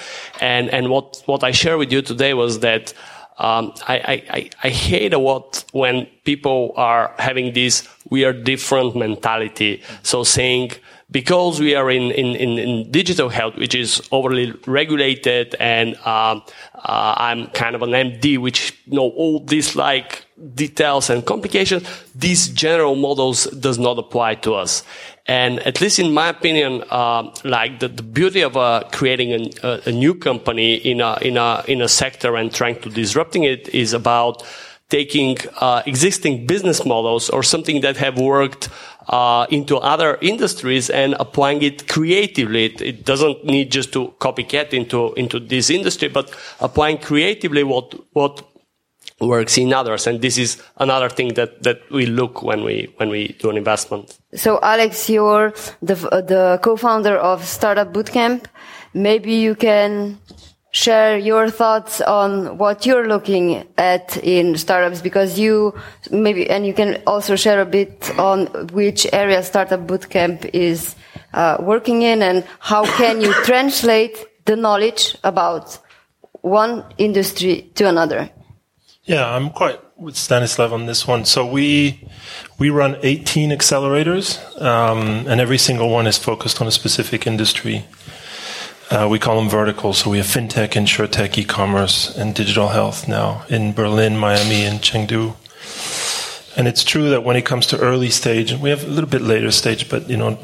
And, 0.40 0.70
and 0.70 0.88
what, 0.88 1.22
what 1.26 1.44
I 1.44 1.50
share 1.50 1.76
with 1.76 1.92
you 1.92 2.00
today 2.00 2.32
was 2.32 2.60
that 2.60 2.94
um, 3.38 3.74
I, 3.88 4.22
I, 4.30 4.50
I 4.62 4.68
hate 4.68 5.18
what 5.18 5.64
when 5.72 6.06
people 6.24 6.74
are 6.76 7.14
having 7.18 7.54
this 7.54 7.88
we 8.10 8.24
are 8.24 8.32
different 8.32 8.94
mentality. 8.94 9.82
So 10.02 10.22
saying 10.22 10.72
because 11.12 11.60
we 11.60 11.74
are 11.74 11.90
in, 11.90 12.10
in, 12.10 12.34
in, 12.34 12.58
in 12.58 12.90
digital 12.90 13.28
health, 13.28 13.56
which 13.56 13.74
is 13.74 14.06
overly 14.10 14.52
regulated, 14.66 15.54
and 15.60 15.94
um, 15.98 16.42
uh, 16.74 17.14
I'm 17.16 17.48
kind 17.48 17.76
of 17.76 17.82
an 17.82 17.90
MD, 17.90 18.38
which 18.38 18.76
know 18.86 19.10
all 19.10 19.40
these 19.40 19.76
like 19.76 20.24
details 20.54 21.10
and 21.10 21.24
complications. 21.24 21.86
These 22.14 22.48
general 22.48 22.96
models 22.96 23.44
does 23.44 23.78
not 23.78 23.98
apply 23.98 24.36
to 24.36 24.54
us. 24.54 24.82
And 25.26 25.60
at 25.60 25.80
least 25.80 25.98
in 25.98 26.12
my 26.12 26.30
opinion, 26.30 26.82
uh, 26.90 27.30
like 27.44 27.78
the, 27.78 27.88
the, 27.88 28.02
beauty 28.02 28.40
of 28.40 28.56
uh, 28.56 28.84
creating 28.90 29.52
a, 29.62 29.80
a, 29.86 29.92
new 29.92 30.14
company 30.14 30.74
in 30.74 31.00
a, 31.00 31.16
in 31.22 31.36
a, 31.36 31.62
in 31.68 31.80
a 31.80 31.88
sector 31.88 32.34
and 32.34 32.52
trying 32.52 32.80
to 32.80 32.90
disrupting 32.90 33.44
it 33.44 33.68
is 33.68 33.92
about 33.92 34.42
taking 34.92 35.38
uh, 35.60 35.82
existing 35.86 36.46
business 36.46 36.84
models 36.84 37.30
or 37.30 37.42
something 37.42 37.80
that 37.80 37.96
have 37.96 38.18
worked 38.18 38.68
uh, 39.12 39.46
into 39.50 39.76
other 39.76 40.18
industries 40.22 40.88
and 40.90 41.14
applying 41.20 41.62
it 41.62 41.86
creatively. 41.86 42.64
It, 42.64 42.80
it, 42.80 43.04
doesn't 43.04 43.44
need 43.44 43.70
just 43.70 43.92
to 43.92 44.14
copycat 44.18 44.72
into 44.72 45.12
into 45.14 45.38
this 45.38 45.70
industry, 45.70 46.08
but 46.08 46.34
applying 46.60 46.98
creatively 46.98 47.62
what 47.62 47.94
what 48.14 48.42
works 49.20 49.58
in 49.58 49.72
others. 49.72 50.06
And 50.06 50.20
this 50.20 50.38
is 50.38 50.62
another 50.78 51.10
thing 51.10 51.34
that 51.34 51.62
that 51.62 51.78
we 51.90 52.06
look 52.06 52.42
when 52.42 52.64
we 52.64 52.88
when 52.96 53.10
we 53.10 53.36
do 53.38 53.50
an 53.50 53.56
investment. 53.56 54.18
So, 54.34 54.58
Alex, 54.62 55.10
you're 55.10 55.52
the 55.82 55.94
the 56.26 56.58
co-founder 56.62 57.16
of 57.18 57.44
Startup 57.44 57.92
Bootcamp. 57.92 58.46
Maybe 58.94 59.32
you 59.32 59.54
can 59.54 60.18
share 60.72 61.18
your 61.18 61.50
thoughts 61.50 62.00
on 62.00 62.56
what 62.56 62.86
you're 62.86 63.06
looking 63.06 63.66
at 63.76 64.16
in 64.18 64.56
startups 64.56 65.02
because 65.02 65.38
you 65.38 65.74
maybe 66.10 66.48
and 66.48 66.66
you 66.66 66.72
can 66.72 67.00
also 67.06 67.36
share 67.36 67.60
a 67.60 67.66
bit 67.66 68.10
on 68.18 68.46
which 68.68 69.06
area 69.12 69.42
startup 69.42 69.86
bootcamp 69.86 70.48
is 70.54 70.96
uh, 71.34 71.58
working 71.60 72.00
in 72.02 72.22
and 72.22 72.44
how 72.58 72.84
can 72.96 73.20
you 73.20 73.32
translate 73.44 74.16
the 74.46 74.56
knowledge 74.56 75.16
about 75.24 75.78
one 76.40 76.84
industry 76.98 77.70
to 77.74 77.86
another. 77.86 78.30
Yeah 79.04 79.28
i'm 79.28 79.50
quite 79.50 79.78
with 80.02 80.16
stanislav 80.16 80.72
on 80.72 80.86
this 80.86 81.06
one. 81.06 81.24
So 81.24 81.46
we 81.46 82.08
we 82.58 82.70
run 82.70 82.96
18 83.02 83.50
accelerators 83.50 84.40
um, 84.60 85.26
and 85.28 85.40
every 85.40 85.58
single 85.58 85.90
one 85.90 86.06
is 86.06 86.18
focused 86.18 86.60
on 86.60 86.66
a 86.66 86.72
specific 86.72 87.26
industry 87.26 87.84
uh, 88.92 89.08
we 89.08 89.18
call 89.18 89.36
them 89.36 89.48
verticals. 89.48 89.98
So 89.98 90.10
we 90.10 90.18
have 90.18 90.26
fintech, 90.26 90.72
insurtech, 90.72 91.38
e-commerce, 91.38 92.14
and 92.14 92.34
digital 92.34 92.68
health 92.68 93.08
now 93.08 93.44
in 93.48 93.72
Berlin, 93.72 94.18
Miami, 94.18 94.64
and 94.64 94.80
Chengdu. 94.80 95.34
And 96.58 96.68
it's 96.68 96.84
true 96.84 97.08
that 97.08 97.24
when 97.24 97.36
it 97.36 97.46
comes 97.46 97.66
to 97.68 97.80
early 97.80 98.10
stage, 98.10 98.52
we 98.52 98.68
have 98.68 98.84
a 98.84 98.88
little 98.88 99.08
bit 99.08 99.22
later 99.22 99.50
stage, 99.50 99.88
but 99.88 100.10
you 100.10 100.18
know, 100.18 100.38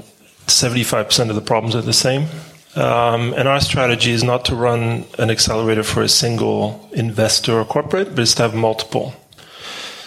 75% 0.46 1.28
of 1.28 1.34
the 1.34 1.42
problems 1.42 1.76
are 1.76 1.82
the 1.82 1.92
same. 1.92 2.26
Um, 2.74 3.34
and 3.34 3.46
our 3.48 3.60
strategy 3.60 4.12
is 4.12 4.24
not 4.24 4.46
to 4.46 4.54
run 4.54 5.04
an 5.18 5.30
accelerator 5.30 5.82
for 5.82 6.02
a 6.02 6.08
single 6.08 6.88
investor 6.92 7.60
or 7.60 7.66
corporate, 7.66 8.10
but 8.10 8.20
it's 8.20 8.34
to 8.36 8.42
have 8.42 8.54
multiple. 8.54 9.14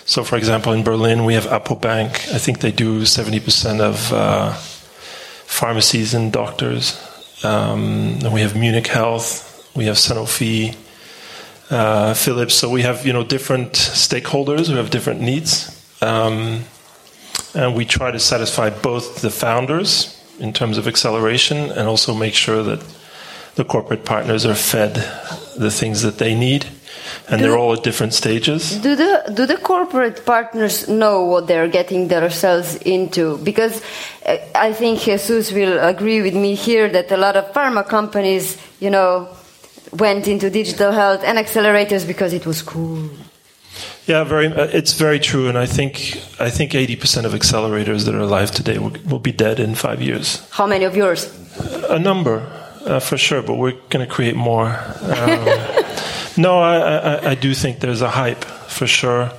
So, 0.06 0.24
for 0.24 0.36
example, 0.36 0.74
in 0.74 0.84
Berlin, 0.84 1.26
we 1.26 1.36
have 1.36 1.46
apoBank. 1.46 2.34
I 2.34 2.40
think 2.40 2.60
they 2.60 2.72
do 2.72 3.02
70% 3.02 3.82
of 3.82 4.12
uh, 4.12 4.54
pharmacies 4.54 6.16
and 6.16 6.34
doctors. 6.34 7.00
Um, 7.44 8.20
we 8.32 8.42
have 8.42 8.56
Munich 8.56 8.88
Health, 8.88 9.72
we 9.76 9.86
have 9.86 9.96
Sanofi, 9.96 10.76
uh, 11.70 12.14
Philips. 12.14 12.54
So 12.54 12.70
we 12.70 12.84
have 12.84 13.06
you 13.06 13.14
know 13.14 13.24
different 13.24 13.72
stakeholders 13.74 14.68
who 14.68 14.76
have 14.76 14.90
different 14.90 15.22
needs, 15.22 15.70
um, 16.02 16.66
and 17.56 17.76
we 17.76 17.86
try 17.86 18.12
to 18.12 18.20
satisfy 18.20 18.70
both 18.70 19.22
the 19.22 19.30
founders 19.30 20.18
in 20.40 20.54
terms 20.54 20.78
of 20.78 20.88
acceleration 20.88 21.72
and 21.72 21.88
also 21.88 22.14
make 22.14 22.34
sure 22.34 22.64
that 22.64 22.84
the 23.56 23.64
corporate 23.64 24.06
partners 24.06 24.46
are 24.46 24.56
fed 24.56 24.96
the 25.58 25.72
things 25.72 26.02
that 26.02 26.18
they 26.18 26.34
need 26.34 26.66
and 27.30 27.40
do, 27.40 27.44
they're 27.44 27.58
all 27.58 27.74
at 27.74 27.84
different 27.84 28.14
stages. 28.14 28.78
Do 28.78 28.96
the 28.96 29.34
do 29.34 29.46
the 29.46 29.58
corporate 29.58 30.26
partners 30.26 30.88
know 30.88 31.24
what 31.26 31.48
they're 31.48 31.68
getting 31.68 32.08
themselves 32.08 32.76
into? 32.78 33.38
Because 33.40 33.82
uh, 34.26 34.38
I 34.56 34.74
think 34.74 35.00
Jesus 35.00 35.52
will 35.52 35.80
agree 35.80 36.22
with 36.22 36.36
me 36.36 36.56
here 36.56 36.90
that 36.90 37.12
a 37.12 37.18
lot 37.18 37.36
of 37.36 37.52
pharma 37.54 37.88
companies, 37.88 38.58
you 38.80 38.90
know, 38.90 39.30
went 39.94 40.28
into 40.28 40.50
digital 40.50 40.92
health 40.92 41.24
and 41.24 41.38
accelerators 41.38 42.06
because 42.06 42.34
it 42.34 42.46
was 42.46 42.62
cool. 42.62 43.10
Yeah, 44.06 44.24
very. 44.24 44.48
Uh, 44.48 44.68
it's 44.74 44.94
very 44.94 45.20
true, 45.20 45.48
and 45.48 45.58
I 45.58 45.66
think 45.66 46.22
I 46.40 46.50
think 46.50 46.76
eighty 46.76 46.96
percent 46.96 47.26
of 47.26 47.34
accelerators 47.34 48.06
that 48.06 48.16
are 48.16 48.20
alive 48.20 48.52
today 48.52 48.78
will, 48.78 48.96
will, 49.08 49.20
be 49.20 49.32
dead 49.32 49.60
in 49.60 49.76
five 49.76 50.02
years. 50.02 50.42
How 50.52 50.68
many 50.68 50.86
of 50.86 50.96
yours? 50.96 51.30
A 51.90 52.00
number, 52.00 52.40
uh, 52.86 53.00
for 53.00 53.18
sure, 53.18 53.42
but 53.42 53.56
we're 53.56 53.78
going 53.90 54.06
to 54.06 54.12
create 54.12 54.36
more. 54.36 54.68
Um, 54.68 55.48
no, 56.38 56.60
I, 56.60 56.78
I, 56.78 57.30
I 57.32 57.36
do 57.36 57.54
think 57.54 57.80
there's 57.80 58.02
a 58.02 58.10
hype 58.10 58.44
for 58.44 58.88
sure. 58.88 59.32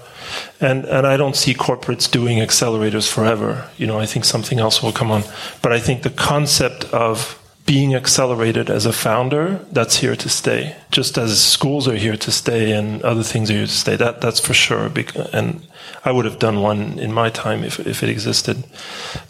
And, 0.60 0.84
and 0.84 1.06
I 1.06 1.16
don't 1.16 1.36
see 1.36 1.54
corporates 1.54 2.10
doing 2.10 2.38
accelerators 2.38 3.10
forever. 3.10 3.68
You 3.76 3.86
know, 3.86 3.98
I 3.98 4.06
think 4.06 4.24
something 4.24 4.58
else 4.58 4.82
will 4.82 4.92
come 4.92 5.10
on. 5.10 5.24
But 5.60 5.72
I 5.72 5.80
think 5.80 6.02
the 6.02 6.10
concept 6.10 6.84
of 6.84 7.38
being 7.66 7.94
accelerated 7.94 8.68
as 8.70 8.86
a 8.86 8.92
founder, 8.92 9.64
that's 9.70 9.96
here 9.96 10.16
to 10.16 10.28
stay. 10.28 10.76
Just 10.90 11.16
as 11.16 11.42
schools 11.42 11.86
are 11.86 11.96
here 11.96 12.16
to 12.16 12.30
stay 12.30 12.72
and 12.72 13.02
other 13.02 13.22
things 13.22 13.50
are 13.50 13.54
here 13.54 13.66
to 13.66 13.72
stay. 13.72 13.96
That, 13.96 14.20
that's 14.20 14.40
for 14.40 14.54
sure. 14.54 14.90
And 15.32 15.66
I 16.04 16.12
would 16.12 16.24
have 16.24 16.38
done 16.38 16.60
one 16.60 16.98
in 16.98 17.12
my 17.12 17.30
time 17.30 17.62
if, 17.62 17.78
if 17.80 18.02
it 18.02 18.08
existed. 18.08 18.64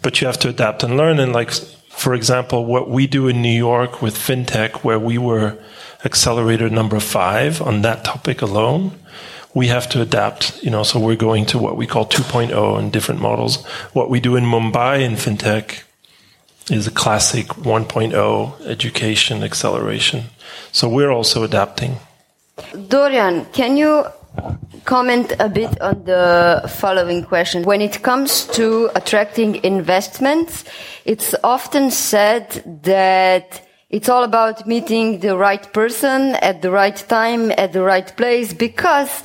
But 0.01 0.19
you 0.19 0.27
have 0.27 0.39
to 0.39 0.49
adapt 0.49 0.83
and 0.83 0.97
learn. 0.97 1.19
And 1.19 1.33
like, 1.33 1.51
for 1.51 2.13
example, 2.13 2.65
what 2.65 2.89
we 2.89 3.07
do 3.07 3.27
in 3.27 3.41
New 3.41 3.55
York 3.55 4.01
with 4.01 4.17
FinTech, 4.17 4.83
where 4.83 4.99
we 4.99 5.17
were 5.17 5.57
accelerator 6.03 6.69
number 6.69 6.99
five 6.99 7.61
on 7.61 7.81
that 7.81 8.03
topic 8.03 8.41
alone, 8.41 8.91
we 9.53 9.67
have 9.67 9.87
to 9.89 10.01
adapt. 10.01 10.61
You 10.63 10.71
know, 10.71 10.83
so 10.83 10.99
we're 10.99 11.15
going 11.15 11.45
to 11.47 11.57
what 11.59 11.77
we 11.77 11.87
call 11.87 12.05
2.0 12.05 12.79
and 12.79 12.91
different 12.91 13.21
models. 13.21 13.63
What 13.93 14.09
we 14.09 14.19
do 14.19 14.35
in 14.35 14.43
Mumbai 14.43 15.01
in 15.01 15.13
fintech 15.13 15.83
is 16.69 16.87
a 16.87 16.91
classic 16.91 17.47
1.0 17.47 18.65
education 18.67 19.43
acceleration. 19.43 20.25
So 20.71 20.87
we're 20.87 21.11
also 21.11 21.43
adapting. 21.43 21.97
Dorjan, 22.73 23.51
can 23.51 23.77
you 23.77 24.05
comment 24.85 25.33
a 25.39 25.49
bit 25.49 25.79
on 25.81 26.03
the 26.05 26.69
following 26.79 27.23
question? 27.23 27.63
When 27.63 27.81
it 27.81 28.01
comes 28.01 28.45
to 28.47 28.89
attracting 28.95 29.63
investments, 29.63 30.63
it's 31.05 31.35
often 31.43 31.91
said 31.91 32.49
that 32.83 33.67
it's 33.93 34.09
all 34.09 34.23
about 34.23 34.65
meeting 34.65 35.19
the 35.19 35.37
right 35.37 35.71
person 35.71 36.33
at 36.41 36.63
the 36.63 36.71
right 36.71 36.95
time, 36.95 37.51
at 37.51 37.73
the 37.73 37.83
right 37.83 38.17
place, 38.17 38.51
because 38.51 39.21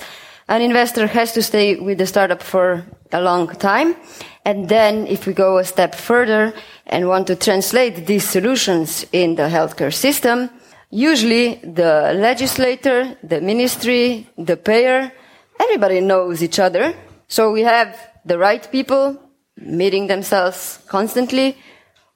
an 0.46 0.60
investor 0.60 1.06
has 1.06 1.32
to 1.32 1.42
stay 1.42 1.76
with 1.76 1.96
the 1.96 2.06
startup 2.06 2.42
for 2.42 2.84
a 3.10 3.22
long 3.22 3.48
time. 3.48 3.96
And 4.44 4.68
then 4.68 5.06
if 5.06 5.26
we 5.26 5.32
go 5.32 5.56
a 5.56 5.64
step 5.64 5.94
further 5.94 6.52
and 6.86 7.08
want 7.08 7.28
to 7.28 7.36
translate 7.36 8.06
these 8.06 8.28
solutions 8.28 9.06
in 9.10 9.36
the 9.36 9.48
healthcare 9.48 9.92
system, 9.92 10.50
usually 10.90 11.54
the 11.64 12.12
legislator, 12.14 13.16
the 13.22 13.40
ministry, 13.40 14.28
the 14.36 14.58
payer, 14.58 15.10
everybody 15.58 16.02
knows 16.02 16.42
each 16.42 16.58
other. 16.58 16.94
So 17.26 17.52
we 17.52 17.62
have 17.62 17.98
the 18.26 18.36
right 18.36 18.70
people 18.70 19.18
meeting 19.56 20.08
themselves 20.08 20.78
constantly. 20.88 21.56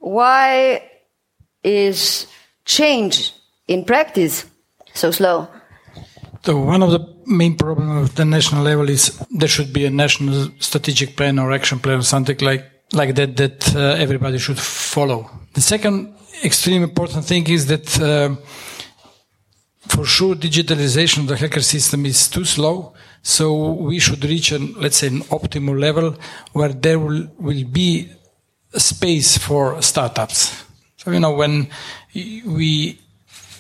Why 0.01 0.83
is 1.65 2.27
change 2.65 3.33
in 3.69 3.85
practice 3.85 4.47
so 4.95 5.11
slow? 5.11 5.49
So 6.45 6.59
one 6.59 6.83
of 6.83 6.91
the 6.91 7.07
main 7.27 7.57
problems 7.57 8.11
of 8.11 8.15
the 8.17 8.25
national 8.25 8.63
level 8.65 8.89
is 8.89 9.17
there 9.31 9.49
should 9.49 9.73
be 9.73 9.85
a 9.85 9.91
national 9.91 10.51
strategic 10.59 11.17
plan 11.17 11.39
or 11.39 11.53
action 11.53 11.79
plan 11.79 11.99
or 11.99 12.03
something 12.03 12.39
like 12.39 12.65
like 12.93 13.15
that 13.15 13.37
that 13.37 13.77
uh, 13.77 13.95
everybody 14.05 14.39
should 14.39 14.59
follow. 14.59 15.31
The 15.55 15.61
second 15.61 16.15
extreme 16.45 16.83
important 16.83 17.25
thing 17.25 17.49
is 17.49 17.67
that 17.67 18.01
uh, 18.01 18.35
for 19.89 20.05
sure 20.05 20.35
digitalization 20.35 21.19
of 21.19 21.29
the 21.29 21.35
healthcare 21.37 21.63
system 21.63 22.07
is 22.07 22.29
too 22.29 22.45
slow. 22.45 22.93
So 23.23 23.73
we 23.73 24.01
should 24.01 24.25
reach 24.25 24.53
an 24.53 24.75
let's 24.75 24.97
say 24.97 25.09
an 25.09 25.21
optimal 25.31 25.79
level 25.79 26.17
where 26.53 26.73
there 26.73 26.99
will, 26.99 27.29
will 27.39 27.65
be 27.65 28.11
space 28.77 29.39
for 29.39 29.81
startups. 29.81 30.65
So 30.97 31.13
you 31.13 31.21
know 31.21 31.35
when 31.35 31.69
we 32.15 32.99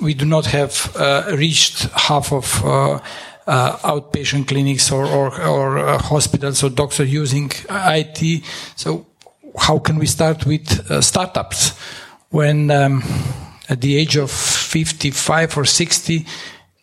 we 0.00 0.14
do 0.14 0.24
not 0.24 0.46
have 0.46 0.94
uh, 0.96 1.34
reached 1.36 1.82
half 1.92 2.32
of 2.32 2.64
uh, 2.64 2.98
uh, 3.46 3.76
outpatient 3.78 4.48
clinics 4.48 4.90
or 4.90 5.06
or, 5.06 5.40
or 5.42 5.78
uh, 5.78 5.98
hospitals 5.98 6.62
or 6.62 6.70
doctors 6.70 7.12
using 7.12 7.50
IT. 7.70 8.44
So 8.76 9.06
how 9.58 9.78
can 9.78 9.98
we 9.98 10.06
start 10.06 10.46
with 10.46 10.90
uh, 10.90 11.00
startups 11.00 11.78
when 12.30 12.70
um, 12.70 13.02
at 13.68 13.80
the 13.80 13.96
age 13.96 14.16
of 14.16 14.30
55 14.30 15.58
or 15.58 15.64
60 15.64 16.26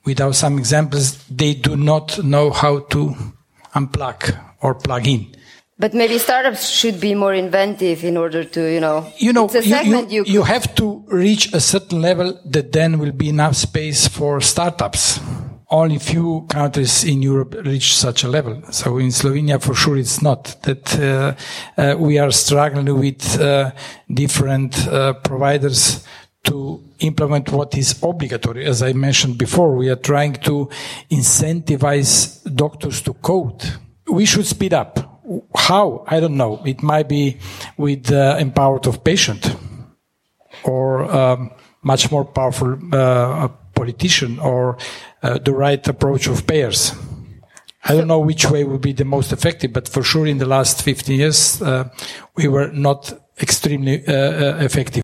without 0.06 0.36
some 0.36 0.58
examples, 0.58 1.24
they 1.26 1.54
do 1.54 1.76
not 1.76 2.24
know 2.24 2.52
how 2.52 2.80
to 2.80 3.16
unplug 3.76 4.40
or 4.62 4.76
plug 4.76 5.08
in. 5.08 5.36
But 5.80 5.94
maybe 5.94 6.18
startups 6.18 6.68
should 6.68 7.00
be 7.00 7.16
more 7.16 7.34
inventive 7.34 8.04
in 8.04 8.18
order 8.18 8.44
to, 8.44 8.62
you 8.62 8.82
know, 8.82 9.08
You 9.18 9.32
know, 9.32 9.46
it's 9.46 9.56
a 9.56 9.64
you, 9.64 9.96
you, 9.96 10.08
you, 10.10 10.24
you 10.26 10.44
have 10.44 10.76
to 10.76 11.06
reach 11.08 11.54
a 11.54 11.62
certain 11.62 12.02
level 12.02 12.38
that 12.46 12.74
then 12.74 13.00
will 13.00 13.14
be 13.14 13.30
enough 13.30 13.56
space 13.56 14.06
for 14.06 14.42
startups. 14.42 15.22
Only 15.72 15.98
few 16.00 16.48
countries 16.50 17.06
in 17.06 17.22
Europe 17.22 17.56
reach 17.64 17.96
such 17.96 18.26
a 18.26 18.28
level. 18.28 18.62
So 18.72 18.98
in 18.98 19.12
Slovenia, 19.12 19.62
for 19.62 19.74
sure, 19.74 19.98
it's 19.98 20.22
not 20.22 20.62
that 20.64 21.00
uh, 21.00 21.36
uh, 21.78 21.96
we 21.98 22.20
are 22.20 22.32
struggling 22.32 23.00
with 23.00 23.40
uh, 23.40 23.72
different 24.14 24.86
uh, 24.88 25.14
providers 25.14 26.04
to 26.44 26.84
implement 27.00 27.52
what 27.52 27.78
is 27.78 27.96
obligatory. 28.04 28.66
As 28.66 28.82
I 28.82 28.92
mentioned 28.92 29.38
before, 29.38 29.76
we 29.78 29.90
are 29.90 29.96
trying 29.96 30.34
to 30.44 30.70
incentivize 31.10 32.44
doctors 32.54 33.02
to 33.04 33.14
code. 33.14 33.64
We 34.12 34.26
should 34.26 34.46
speed 34.46 34.74
up. 34.74 34.99
How? 35.56 36.04
I 36.08 36.20
don't 36.20 36.38
know. 36.38 36.62
It 36.66 36.84
might 36.84 37.08
be 37.08 37.38
with 37.78 38.06
the 38.06 38.38
empowered 38.40 38.88
of 38.88 39.04
patient 39.04 39.56
or 40.64 41.04
um, 41.12 41.52
much 41.82 42.12
more 42.12 42.26
powerful 42.26 42.78
uh, 42.94 43.48
politician 43.74 44.40
or 44.40 44.78
uh, 45.24 45.40
the 45.40 45.54
right 45.54 45.86
approach 45.88 46.28
of 46.28 46.46
payers. 46.46 46.94
I 47.86 47.96
don't 47.96 48.08
know 48.08 48.20
which 48.20 48.50
way 48.50 48.64
would 48.64 48.82
be 48.82 48.94
the 48.94 49.06
most 49.06 49.32
effective, 49.32 49.72
but 49.74 49.88
for 49.88 50.04
sure 50.04 50.28
in 50.28 50.38
the 50.38 50.46
last 50.46 50.84
15 50.84 51.20
years, 51.20 51.62
uh, 51.62 51.90
we 52.36 52.48
were 52.48 52.72
not 52.72 53.14
extremely 53.42 54.06
uh, 54.06 54.14
uh, 54.14 54.58
effective. 54.60 55.04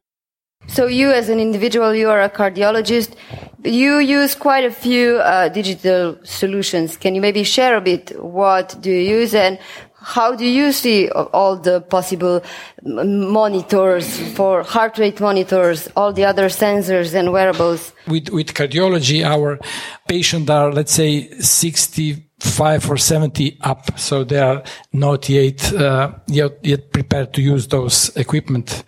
So 0.67 0.87
you, 0.87 1.11
as 1.11 1.29
an 1.29 1.39
individual, 1.39 1.95
you 1.95 2.09
are 2.09 2.21
a 2.21 2.29
cardiologist. 2.29 3.15
You 3.63 3.99
use 3.99 4.35
quite 4.35 4.65
a 4.65 4.71
few 4.71 5.17
uh, 5.17 5.49
digital 5.49 6.17
solutions. 6.23 6.97
Can 6.97 7.15
you 7.15 7.21
maybe 7.21 7.43
share 7.43 7.77
a 7.77 7.81
bit? 7.81 8.11
What 8.21 8.75
do 8.81 8.91
you 8.91 9.19
use 9.19 9.33
and 9.33 9.57
how 10.05 10.35
do 10.35 10.45
you 10.45 10.71
see 10.71 11.09
all 11.09 11.57
the 11.57 11.81
possible 11.81 12.43
monitors 12.83 14.19
for 14.35 14.61
heart 14.61 14.99
rate 14.99 15.19
monitors, 15.19 15.89
all 15.95 16.13
the 16.13 16.23
other 16.23 16.45
sensors 16.45 17.15
and 17.15 17.33
wearables? 17.33 17.91
With, 18.07 18.29
with 18.29 18.53
cardiology, 18.53 19.25
our 19.25 19.59
patients 20.07 20.51
are, 20.51 20.71
let's 20.71 20.93
say, 20.93 21.31
65 21.39 22.91
or 22.91 22.97
70 22.97 23.57
up. 23.61 23.97
So 23.97 24.23
they 24.23 24.37
are 24.37 24.61
not 24.93 25.27
yet, 25.27 25.73
uh, 25.73 26.11
yet, 26.27 26.59
yet 26.61 26.91
prepared 26.91 27.33
to 27.33 27.41
use 27.41 27.67
those 27.67 28.15
equipment. 28.15 28.83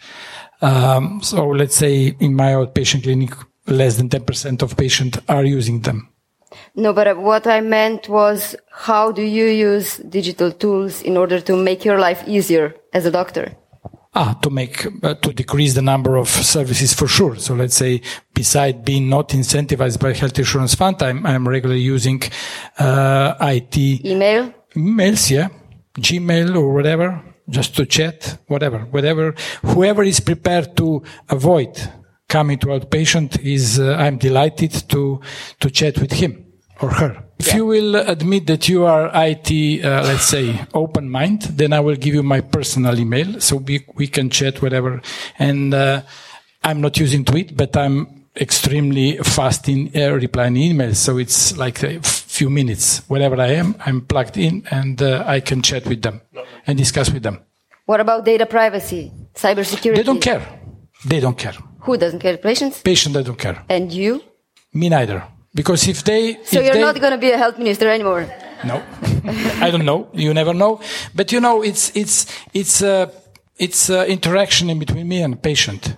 Um, 0.61 1.21
so 1.23 1.47
let's 1.47 1.75
say 1.75 2.15
in 2.19 2.35
my 2.35 2.51
outpatient 2.51 3.03
clinic, 3.03 3.33
less 3.65 3.97
than 3.97 4.09
10% 4.09 4.61
of 4.61 4.77
patients 4.77 5.17
are 5.27 5.43
using 5.43 5.81
them. 5.81 6.09
No, 6.77 6.93
but 6.93 7.17
what 7.17 7.47
I 7.47 7.61
meant 7.61 8.07
was 8.07 8.55
how 8.69 9.11
do 9.11 9.23
you 9.23 9.47
use 9.47 9.97
digital 9.97 10.51
tools 10.51 11.01
in 11.01 11.17
order 11.17 11.41
to 11.41 11.55
make 11.55 11.83
your 11.83 11.97
life 11.97 12.23
easier 12.27 12.75
as 12.93 13.03
a 13.07 13.09
doctor? 13.09 13.51
Ah, 14.13 14.37
to 14.43 14.51
make, 14.51 14.85
uh, 15.03 15.15
to 15.15 15.33
decrease 15.33 15.73
the 15.73 15.81
number 15.81 16.17
of 16.17 16.27
services 16.27 16.93
for 16.93 17.07
sure. 17.07 17.35
So 17.37 17.55
let's 17.55 17.75
say 17.75 18.01
beside 18.31 18.85
being 18.85 19.09
not 19.09 19.29
incentivized 19.29 19.99
by 19.99 20.13
health 20.13 20.37
insurance 20.37 20.75
fund, 20.75 21.01
I'm, 21.01 21.25
I'm 21.25 21.47
regularly 21.47 21.81
using, 21.81 22.21
uh, 22.77 23.33
IT 23.41 23.77
Email? 24.05 24.53
emails, 24.75 25.31
yeah, 25.31 25.49
Gmail 25.95 26.55
or 26.55 26.73
whatever, 26.75 27.23
just 27.49 27.75
to 27.77 27.87
chat, 27.87 28.37
whatever, 28.45 28.79
whatever, 28.91 29.33
whoever 29.63 30.03
is 30.03 30.19
prepared 30.19 30.77
to 30.77 31.01
avoid 31.29 31.75
coming 32.29 32.59
to 32.59 32.67
outpatient 32.67 33.39
is, 33.39 33.79
uh, 33.79 33.95
I'm 33.95 34.19
delighted 34.19 34.73
to, 34.89 35.21
to 35.59 35.69
chat 35.71 35.97
with 35.97 36.11
him 36.11 36.46
or 36.81 36.89
her. 36.89 37.23
If 37.39 37.53
you 37.53 37.65
will 37.65 37.95
admit 37.95 38.47
that 38.47 38.67
you 38.67 38.85
are 38.85 39.11
IT, 39.13 39.85
uh, 39.85 40.03
let's 40.03 40.25
say, 40.25 40.65
open 40.73 41.09
mind, 41.09 41.43
then 41.43 41.71
I 41.71 41.79
will 41.79 41.95
give 41.95 42.13
you 42.13 42.23
my 42.23 42.41
personal 42.41 42.97
email 42.99 43.39
so 43.39 43.57
we, 43.57 43.85
we 43.95 44.07
can 44.07 44.29
chat 44.29 44.61
whatever. 44.61 45.01
And, 45.37 45.73
uh, 45.73 46.01
I'm 46.63 46.81
not 46.81 46.97
using 46.97 47.23
Tweet, 47.23 47.55
but 47.55 47.77
I'm 47.77 48.25
extremely 48.35 49.17
fast 49.17 49.69
in 49.69 49.89
uh, 49.95 50.11
replying 50.11 50.55
emails. 50.55 50.97
So 50.97 51.17
it's 51.17 51.55
like 51.57 51.81
a 51.83 52.01
few 52.01 52.49
minutes. 52.49 53.01
Wherever 53.07 53.39
I 53.39 53.53
am, 53.53 53.75
I'm 53.85 54.01
plugged 54.01 54.37
in 54.37 54.67
and 54.69 55.01
uh, 55.01 55.23
I 55.25 55.39
can 55.39 55.61
chat 55.61 55.85
with 55.85 56.01
them 56.01 56.21
and 56.65 56.77
discuss 56.77 57.09
with 57.09 57.23
them. 57.23 57.39
What 57.85 57.99
about 57.99 58.25
data 58.25 58.45
privacy, 58.45 59.11
cybersecurity? 59.33 59.95
They 59.95 60.03
don't 60.03 60.21
care. 60.21 60.45
They 61.05 61.19
don't 61.19 61.37
care. 61.37 61.55
Who 61.81 61.95
doesn't 61.97 62.19
care? 62.19 62.37
Patients? 62.37 62.81
Patient, 62.81 63.13
they 63.15 63.23
don't 63.23 63.39
care. 63.39 63.63
And 63.69 63.91
you? 63.91 64.21
Me 64.73 64.89
neither. 64.89 65.23
Because 65.53 65.87
if 65.87 66.03
they, 66.03 66.33
So 66.43 66.59
if 66.59 66.65
you're 66.65 66.73
they, 66.73 66.81
not 66.81 66.99
going 66.99 67.11
to 67.13 67.17
be 67.17 67.31
a 67.31 67.37
health 67.37 67.57
minister 67.57 67.89
anymore. 67.89 68.27
No, 68.63 68.81
I 69.61 69.69
don't 69.71 69.85
know. 69.85 70.09
You 70.13 70.33
never 70.33 70.53
know. 70.53 70.81
But 71.15 71.31
you 71.31 71.39
know, 71.39 71.61
it's 71.63 71.95
it's 71.95 72.25
it's 72.53 72.81
uh, 72.81 73.11
it's 73.57 73.89
uh, 73.89 74.05
interaction 74.07 74.69
in 74.69 74.79
between 74.79 75.07
me 75.07 75.21
and 75.21 75.41
patient. 75.41 75.95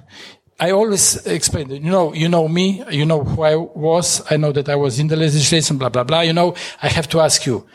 I 0.62 0.72
always 0.72 1.26
explain 1.26 1.70
that, 1.70 1.82
you 1.82 1.90
know, 1.90 2.14
you 2.14 2.28
know 2.28 2.50
me, 2.50 2.84
you 2.92 3.06
know 3.06 3.24
who 3.24 3.44
I 3.44 3.56
was, 3.56 4.22
I 4.30 4.36
know 4.36 4.52
that 4.52 4.68
I 4.68 4.76
was 4.76 5.00
in 5.00 5.08
the 5.08 5.16
legislation, 5.16 5.78
blah, 5.78 5.88
blah, 5.88 6.04
blah. 6.04 6.20
You 6.20 6.34
know, 6.34 6.54
I 6.84 6.90
have 6.90 7.08
to 7.10 7.22
ask 7.22 7.46
you, 7.46 7.66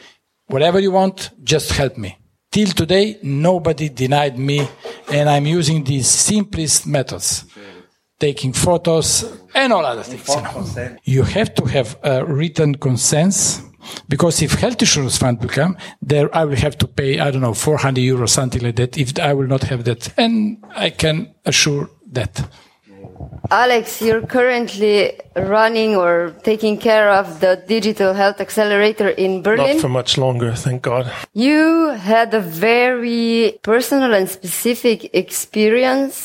whatever 0.49 0.79
you 0.81 0.91
want, 0.91 1.31
just 1.43 1.73
help 1.73 1.97
me. 1.97 2.19
Till 2.53 2.69
today, 2.69 3.19
nobody 3.23 3.89
denied 3.89 4.39
me, 4.39 4.69
and 5.11 5.31
I'm 5.31 5.47
using 5.47 5.83
the 5.83 6.03
simplest 6.03 6.87
methods. 6.87 7.47
Taking 8.25 8.55
photos 8.55 9.09
and 9.55 9.71
all 9.75 9.85
other 9.85 10.03
things. 10.03 10.27
You, 10.29 10.41
know. 10.43 10.97
you 11.05 11.23
have 11.25 11.55
to 11.57 11.65
have 11.67 11.99
a 12.03 12.25
written 12.25 12.75
consent 12.75 13.61
because 14.09 14.41
if 14.41 14.53
health 14.53 14.81
insurance 14.81 15.19
fund 15.19 15.43
will 15.43 15.51
come, 15.51 15.77
there 16.01 16.35
I 16.35 16.47
will 16.47 16.57
have 16.57 16.79
to 16.79 16.87
pay, 16.87 17.21
I 17.21 17.31
don't 17.31 17.43
know, 17.43 17.53
400 17.53 18.01
euros, 18.01 18.31
something 18.31 18.63
like 18.63 18.77
that, 18.77 18.97
if 18.97 19.19
I 19.19 19.35
will 19.35 19.47
not 19.47 19.65
have 19.65 19.85
that. 19.85 20.11
And 20.17 20.65
I 20.75 20.89
can 20.89 21.35
assure 21.45 21.91
that. 22.13 22.49
Alex, 23.51 24.01
you're 24.01 24.27
currently 24.27 25.21
running 25.37 25.97
or 25.97 26.35
taking 26.43 26.79
care 26.79 27.11
of 27.11 27.41
the 27.41 27.63
Digital 27.69 28.15
Health 28.15 28.41
Accelerator 28.41 29.11
in 29.11 29.43
Berlin. 29.43 29.77
Not 29.77 29.83
for 29.83 29.91
much 29.91 30.17
longer, 30.17 30.55
thank 30.55 30.81
God. 30.81 31.13
You 31.35 31.91
had 31.91 32.33
a 32.33 32.41
very 32.41 33.59
personal 33.63 34.15
and 34.15 34.31
specific 34.31 35.15
experience, 35.15 36.17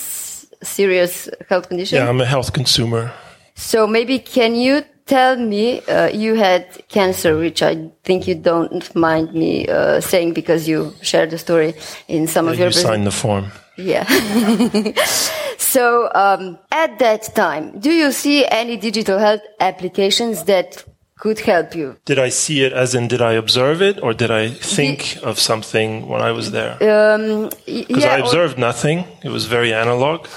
serious 0.64 1.30
health 1.50 1.68
condition. 1.70 1.98
Yeah, 1.98 2.10
I'm 2.10 2.22
a 2.22 2.26
health 2.26 2.54
consumer. 2.54 3.12
So 3.56 3.88
maybe 3.88 4.20
can 4.20 4.56
you 4.56 4.84
tell 5.06 5.36
me 5.38 5.82
uh, 5.88 6.08
you 6.08 6.36
had 6.36 6.66
cancer, 6.88 7.38
which 7.38 7.62
I 7.64 7.90
think 8.04 8.28
you 8.28 8.36
don't 8.36 8.94
mind 8.96 9.34
me 9.34 9.68
uh, 9.68 10.00
saying 10.02 10.34
because 10.34 10.68
you 10.68 10.94
shared 11.02 11.32
the 11.32 11.38
story 11.38 11.74
in 12.08 12.28
some 12.28 12.48
of 12.48 12.58
your. 12.58 12.68
You 12.68 12.74
signed 12.74 13.06
the 13.08 13.12
form. 13.12 13.52
yeah. 13.78 14.06
so 15.58 16.10
um, 16.14 16.58
at 16.72 17.00
that 17.00 17.34
time, 17.36 17.80
do 17.80 17.92
you 17.92 18.12
see 18.12 18.46
any 18.46 18.78
digital 18.78 19.18
health 19.20 19.42
applications 19.60 20.44
that 20.46 20.84
could 21.18 21.40
help 21.40 21.76
you? 21.76 21.98
Did 22.06 22.18
I 22.20 22.30
see 22.30 22.64
it 22.64 22.72
as 22.74 22.96
in 22.96 23.08
did 23.08 23.22
I 23.22 23.34
observe 23.34 23.82
it 23.82 24.02
or 24.02 24.14
did 24.14 24.32
I 24.32 24.50
think 24.50 25.18
of 25.24 25.38
something 25.40 26.08
when 26.08 26.22
I 26.22 26.32
was 26.32 26.52
there? 26.52 26.74
Um, 26.82 27.50
Because 27.66 28.06
I 28.06 28.18
observed 28.20 28.58
nothing. 28.58 29.06
It 29.24 29.30
was 29.30 29.46
very 29.46 29.74
analog. 29.74 30.28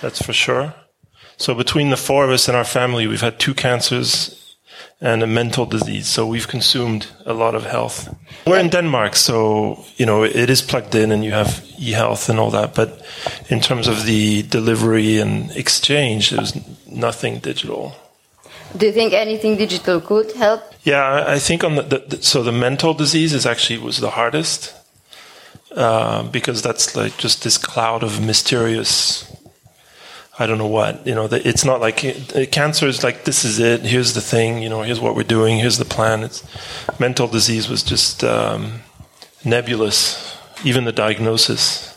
That's 0.00 0.22
for 0.22 0.32
sure. 0.32 0.74
So 1.36 1.54
between 1.54 1.90
the 1.90 1.96
four 1.96 2.24
of 2.24 2.30
us 2.30 2.48
in 2.48 2.54
our 2.54 2.64
family, 2.64 3.06
we've 3.06 3.20
had 3.20 3.38
two 3.38 3.54
cancers 3.54 4.34
and 5.00 5.22
a 5.22 5.26
mental 5.26 5.66
disease. 5.66 6.06
So 6.08 6.26
we've 6.26 6.48
consumed 6.48 7.06
a 7.26 7.32
lot 7.32 7.54
of 7.54 7.64
health. 7.64 8.08
We're 8.46 8.58
in 8.58 8.68
Denmark, 8.70 9.14
so, 9.16 9.84
you 9.96 10.06
know, 10.06 10.24
it 10.24 10.50
is 10.50 10.62
plugged 10.62 10.94
in 10.94 11.12
and 11.12 11.24
you 11.24 11.30
have 11.32 11.64
e-health 11.78 12.28
and 12.28 12.38
all 12.40 12.50
that. 12.50 12.74
But 12.74 13.00
in 13.48 13.60
terms 13.60 13.86
of 13.88 14.04
the 14.06 14.42
delivery 14.42 15.18
and 15.20 15.50
exchange, 15.56 16.30
there's 16.30 16.52
nothing 16.86 17.38
digital. 17.38 17.92
Do 18.76 18.86
you 18.86 18.92
think 18.92 19.12
anything 19.12 19.56
digital 19.56 20.00
could 20.00 20.32
help? 20.36 20.60
Yeah, 20.82 21.02
I- 21.02 21.34
I 21.34 21.38
think 21.38 21.64
on 21.64 21.76
the, 21.76 21.82
the, 21.82 21.98
the 22.16 22.22
so 22.22 22.42
the 22.42 22.52
mental 22.52 22.94
disease 22.94 23.32
is 23.36 23.46
actually 23.46 23.78
was 23.78 23.98
the 23.98 24.10
hardest 24.10 24.74
uh, 25.76 26.22
because 26.24 26.60
that's 26.62 26.94
like 26.96 27.16
just 27.22 27.42
this 27.42 27.58
cloud 27.58 28.02
of 28.02 28.20
mysterious. 28.20 29.24
I 30.38 30.46
don't 30.46 30.58
know 30.58 30.68
what 30.68 31.06
you 31.06 31.14
know. 31.14 31.28
It's 31.30 31.64
not 31.64 31.80
like 31.80 32.04
uh, 32.04 32.46
cancer 32.50 32.86
is 32.86 33.02
like 33.02 33.24
this 33.24 33.44
is 33.44 33.58
it. 33.58 33.82
Here's 33.82 34.14
the 34.14 34.20
thing. 34.20 34.62
You 34.62 34.68
know. 34.68 34.82
Here's 34.82 35.00
what 35.00 35.16
we're 35.16 35.24
doing. 35.24 35.58
Here's 35.58 35.78
the 35.78 35.84
plan. 35.84 36.22
It's 36.22 36.44
mental 37.00 37.26
disease 37.26 37.68
was 37.68 37.82
just 37.82 38.22
um, 38.22 38.80
nebulous. 39.44 40.36
Even 40.64 40.84
the 40.84 40.92
diagnosis. 40.92 41.96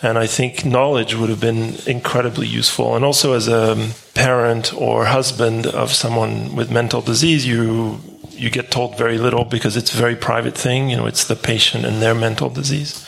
And 0.00 0.16
I 0.16 0.26
think 0.26 0.64
knowledge 0.64 1.14
would 1.14 1.28
have 1.28 1.40
been 1.40 1.74
incredibly 1.86 2.46
useful. 2.46 2.94
And 2.94 3.04
also, 3.04 3.32
as 3.32 3.48
a 3.48 3.90
parent 4.14 4.72
or 4.72 5.06
husband 5.06 5.66
of 5.66 5.92
someone 5.92 6.54
with 6.54 6.70
mental 6.70 7.00
disease, 7.00 7.46
you 7.46 8.00
you 8.30 8.50
get 8.50 8.70
told 8.70 8.96
very 8.96 9.18
little 9.18 9.44
because 9.44 9.76
it's 9.76 9.92
a 9.92 9.96
very 9.96 10.14
private 10.16 10.56
thing. 10.56 10.88
You 10.88 10.96
know, 10.96 11.06
it's 11.06 11.24
the 11.24 11.36
patient 11.36 11.84
and 11.84 12.00
their 12.00 12.14
mental 12.14 12.48
disease. 12.48 13.06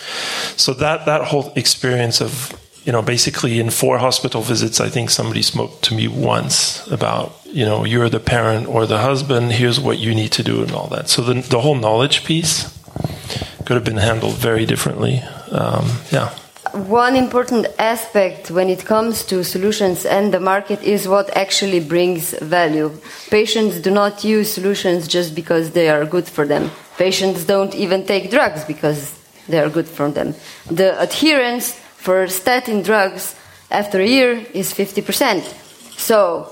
So 0.57 0.75
that 0.75 1.07
that 1.07 1.27
whole 1.27 1.53
experience 1.57 2.21
of 2.21 2.60
you 2.85 2.93
know, 2.93 3.03
basically 3.03 3.61
in 3.61 3.71
four 3.71 3.99
hospital 3.99 4.41
visits, 4.41 4.81
I 4.81 4.89
think 4.89 5.11
somebody 5.11 5.43
spoke 5.43 5.81
to 5.83 5.95
me 5.95 6.09
once 6.09 6.87
about, 6.89 7.39
you 7.45 7.65
know, 7.65 7.85
you're 7.85 8.09
the 8.09 8.21
parent 8.21 8.69
or 8.69 8.87
the 8.87 8.99
husband, 8.99 9.53
here's 9.53 9.79
what 9.79 9.99
you 9.99 10.15
need 10.15 10.33
to 10.33 10.43
do 10.43 10.63
and 10.63 10.73
all 10.73 10.89
that. 10.89 11.09
So 11.09 11.23
the, 11.23 11.35
the 11.35 11.61
whole 11.61 11.75
knowledge 11.75 12.25
piece 12.25 12.77
could 13.65 13.75
have 13.75 13.85
been 13.85 13.99
handled 13.99 14.35
very 14.35 14.65
differently. 14.67 15.23
Um, 15.51 15.87
yeah. 16.11 16.31
One 16.73 17.17
important 17.17 17.67
aspect 17.79 18.51
when 18.51 18.69
it 18.69 18.85
comes 18.85 19.25
to 19.25 19.45
solutions 19.45 20.07
and 20.07 20.33
the 20.33 20.41
market 20.41 20.83
is 20.83 21.09
what 21.09 21.37
actually 21.37 21.81
brings 21.81 22.33
value. 22.39 22.93
Patients 23.29 23.81
do 23.81 23.91
not 23.91 24.25
use 24.25 24.53
solutions 24.53 25.09
just 25.09 25.35
because 25.35 25.73
they 25.73 25.91
are 25.91 26.05
good 26.05 26.29
for 26.29 26.47
them. 26.47 26.71
Patients 26.97 27.45
don't 27.45 27.75
even 27.75 28.07
take 28.07 28.31
drugs 28.31 28.65
because 28.65 29.13
they 29.49 29.59
are 29.59 29.69
good 29.69 29.89
for 29.89 30.11
them. 30.11 30.35
The 30.71 31.01
adherence 31.01 31.79
for 32.01 32.27
statin 32.29 32.83
drugs 32.83 33.37
after 33.71 34.01
a 34.01 34.07
year 34.07 34.47
is 34.55 34.73
50%. 34.73 35.43
So 35.99 36.51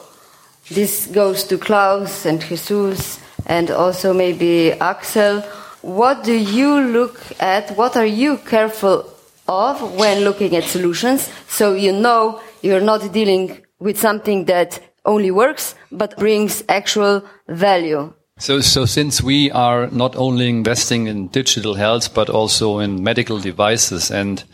this 0.70 1.06
goes 1.06 1.44
to 1.44 1.56
Klaus 1.56 2.26
and 2.26 2.40
Jesus 2.40 3.18
and 3.46 3.70
also 3.70 4.12
maybe 4.12 4.72
Axel. 4.72 5.40
What 5.80 6.22
do 6.22 6.34
you 6.34 6.80
look 6.80 7.18
at? 7.40 7.70
What 7.76 7.96
are 7.96 8.06
you 8.06 8.37
careful 8.38 9.11
of 9.48 9.94
when 9.94 10.22
looking 10.22 10.54
at 10.54 10.64
solutions 10.64 11.30
so 11.48 11.72
you 11.72 11.92
know 11.92 12.42
you're 12.61 12.82
not 12.82 13.11
dealing 13.12 13.58
with 13.78 13.98
something 13.98 14.44
that 14.44 14.80
only 15.06 15.30
works 15.30 15.74
but 15.90 16.18
brings 16.18 16.62
actual 16.68 17.24
value? 17.48 18.12
So, 18.38 18.61
so 18.61 18.84
since 18.84 19.22
we 19.22 19.50
are 19.50 19.88
not 19.90 20.14
only 20.14 20.48
investing 20.50 21.06
in 21.06 21.28
digital 21.28 21.74
health 21.74 22.12
but 22.12 22.28
also 22.28 22.80
in 22.80 23.02
medical 23.02 23.40
devices 23.40 24.11
and 24.11 24.44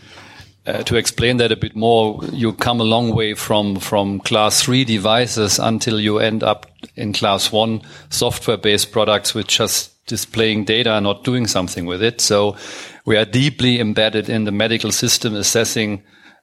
uh, 0.66 0.82
to 0.84 0.96
explain 0.96 1.36
that 1.36 1.52
a 1.52 1.56
bit 1.56 1.76
more, 1.76 2.24
you 2.32 2.52
come 2.52 2.80
a 2.80 2.84
long 2.84 3.14
way 3.14 3.34
from, 3.34 3.76
from 3.76 4.20
class 4.20 4.62
three 4.62 4.84
devices 4.84 5.58
until 5.58 6.00
you 6.00 6.18
end 6.18 6.42
up 6.42 6.66
in 6.96 7.12
class 7.12 7.52
one 7.52 7.82
software 8.08 8.56
based 8.56 8.90
products 8.90 9.34
with 9.34 9.46
just 9.46 10.06
displaying 10.06 10.64
data 10.64 10.92
and 10.92 11.04
not 11.04 11.24
doing 11.24 11.46
something 11.46 11.86
with 11.86 12.02
it. 12.02 12.20
So 12.20 12.56
we 13.04 13.16
are 13.16 13.24
deeply 13.24 13.80
embedded 13.80 14.28
in 14.28 14.44
the 14.44 14.52
medical 14.52 14.92
system 14.92 15.34
assessing 15.34 16.02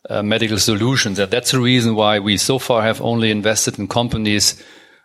uh, 0.09 0.21
medical 0.23 0.57
solutions. 0.57 1.19
And 1.19 1.31
that's 1.31 1.51
the 1.51 1.59
reason 1.59 1.95
why 1.95 2.19
we 2.19 2.37
so 2.37 2.59
far 2.59 2.81
have 2.81 3.01
only 3.01 3.31
invested 3.31 3.79
in 3.79 3.87
companies 3.87 4.61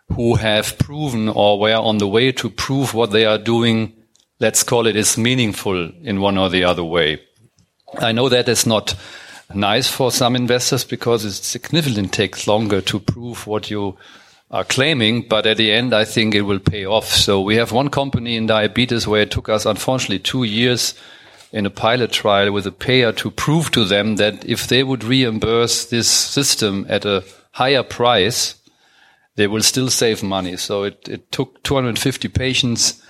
who 0.09 0.35
have 0.35 0.77
proven 0.77 1.29
or 1.29 1.59
were 1.59 1.75
on 1.75 1.97
the 1.97 2.07
way 2.07 2.31
to 2.33 2.49
prove 2.49 2.93
what 2.93 3.11
they 3.11 3.25
are 3.25 3.37
doing. 3.37 3.93
Let's 4.39 4.63
call 4.63 4.87
it 4.87 4.95
is 4.95 5.17
meaningful 5.17 5.91
in 6.03 6.21
one 6.21 6.37
or 6.37 6.49
the 6.49 6.63
other 6.63 6.83
way. 6.83 7.26
I 7.99 8.11
know 8.11 8.29
that 8.29 8.49
is 8.49 8.65
not 8.65 8.95
nice 9.53 9.89
for 9.89 10.11
some 10.11 10.35
investors 10.35 10.83
because 10.83 11.23
it 11.23 11.31
significantly 11.31 12.09
takes 12.09 12.47
longer 12.47 12.81
to 12.81 12.99
prove 12.99 13.47
what 13.47 13.69
you 13.69 13.97
are 14.51 14.63
claiming, 14.63 15.27
but 15.27 15.45
at 15.45 15.57
the 15.57 15.71
end, 15.71 15.93
I 15.93 16.05
think 16.05 16.33
it 16.35 16.41
will 16.41 16.59
pay 16.59 16.85
off. 16.85 17.07
So 17.07 17.41
we 17.41 17.55
have 17.55 17.71
one 17.71 17.89
company 17.89 18.35
in 18.35 18.47
diabetes 18.47 19.07
where 19.07 19.21
it 19.21 19.31
took 19.31 19.49
us, 19.49 19.65
unfortunately, 19.65 20.19
two 20.19 20.43
years 20.43 20.93
in 21.51 21.65
a 21.65 21.69
pilot 21.69 22.11
trial 22.11 22.51
with 22.51 22.67
a 22.67 22.71
payer 22.71 23.11
to 23.13 23.31
prove 23.31 23.71
to 23.71 23.85
them 23.85 24.17
that 24.17 24.43
if 24.45 24.67
they 24.67 24.83
would 24.83 25.03
reimburse 25.03 25.85
this 25.85 26.09
system 26.09 26.85
at 26.89 27.05
a 27.05 27.23
higher 27.51 27.83
price, 27.83 28.55
they 29.35 29.47
will 29.47 29.61
still 29.61 29.89
save 29.89 30.23
money. 30.23 30.57
So 30.57 30.83
it, 30.83 31.07
it 31.07 31.31
took 31.31 31.63
250 31.63 32.27
patients 32.29 33.01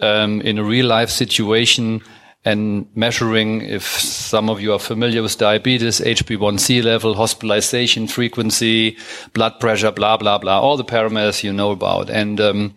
um, 0.00 0.40
in 0.40 0.58
a 0.58 0.64
real 0.64 0.86
life 0.86 1.10
situation 1.10 2.02
and 2.44 2.86
measuring 2.94 3.62
if 3.62 3.82
some 3.84 4.48
of 4.48 4.60
you 4.60 4.72
are 4.72 4.78
familiar 4.78 5.22
with 5.22 5.38
diabetes, 5.38 6.00
HbA1c 6.00 6.82
level, 6.82 7.14
hospitalization 7.14 8.06
frequency, 8.06 8.96
blood 9.32 9.58
pressure, 9.60 9.90
blah, 9.90 10.16
blah, 10.16 10.38
blah, 10.38 10.60
all 10.60 10.76
the 10.76 10.84
parameters 10.84 11.42
you 11.42 11.52
know 11.52 11.72
about. 11.72 12.08
And 12.08 12.40
um, 12.40 12.74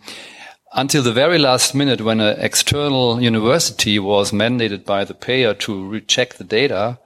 until 0.74 1.02
the 1.02 1.12
very 1.12 1.38
last 1.38 1.74
minute 1.74 2.00
when 2.00 2.20
an 2.20 2.38
external 2.40 3.22
university 3.22 3.98
was 3.98 4.32
mandated 4.32 4.84
by 4.84 5.04
the 5.04 5.14
payer 5.14 5.54
to 5.54 5.88
recheck 5.88 6.34
the 6.34 6.44
data, 6.44 6.98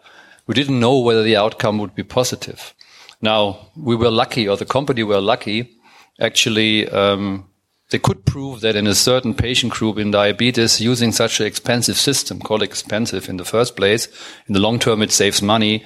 we 0.47 0.55
didn't 0.55 0.81
know 0.81 0.99
whether 0.99 1.23
the 1.23 1.37
outcome 1.37 1.79
would 1.79 1.95
be 1.95 2.05
positive. 2.05 2.75
Now, 3.21 3.71
we 3.77 3.97
were 3.97 4.11
lucky, 4.11 4.49
or 4.49 4.57
the 4.57 4.65
company 4.65 5.03
were 5.03 5.21
lucky. 5.21 5.77
Actually, 6.21 6.89
um, 6.89 7.49
they 7.91 7.99
could 7.99 8.25
prove 8.25 8.61
that 8.61 8.77
in 8.77 8.87
a 8.87 8.95
certain 8.95 9.35
patient 9.35 9.73
group 9.73 9.99
in 9.99 10.11
diabetes, 10.11 10.81
using 10.81 11.13
such 11.13 11.39
an 11.39 11.47
expensive 11.47 11.97
system, 11.97 12.41
called 12.41 12.63
expensive 12.63 13.29
in 13.29 13.37
the 13.37 13.45
first 13.45 13.77
place, 13.77 14.09
in 14.49 14.55
the 14.55 14.61
long 14.61 14.79
term 14.79 15.03
it 15.03 15.13
saves 15.13 15.41
money. 15.41 15.85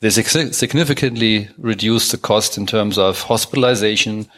They 0.00 0.10
significantly 0.10 1.48
reduce 1.58 2.10
the 2.10 2.18
cost 2.18 2.58
in 2.58 2.66
terms 2.66 2.98
of 2.98 3.22
hospitalization 3.22 4.28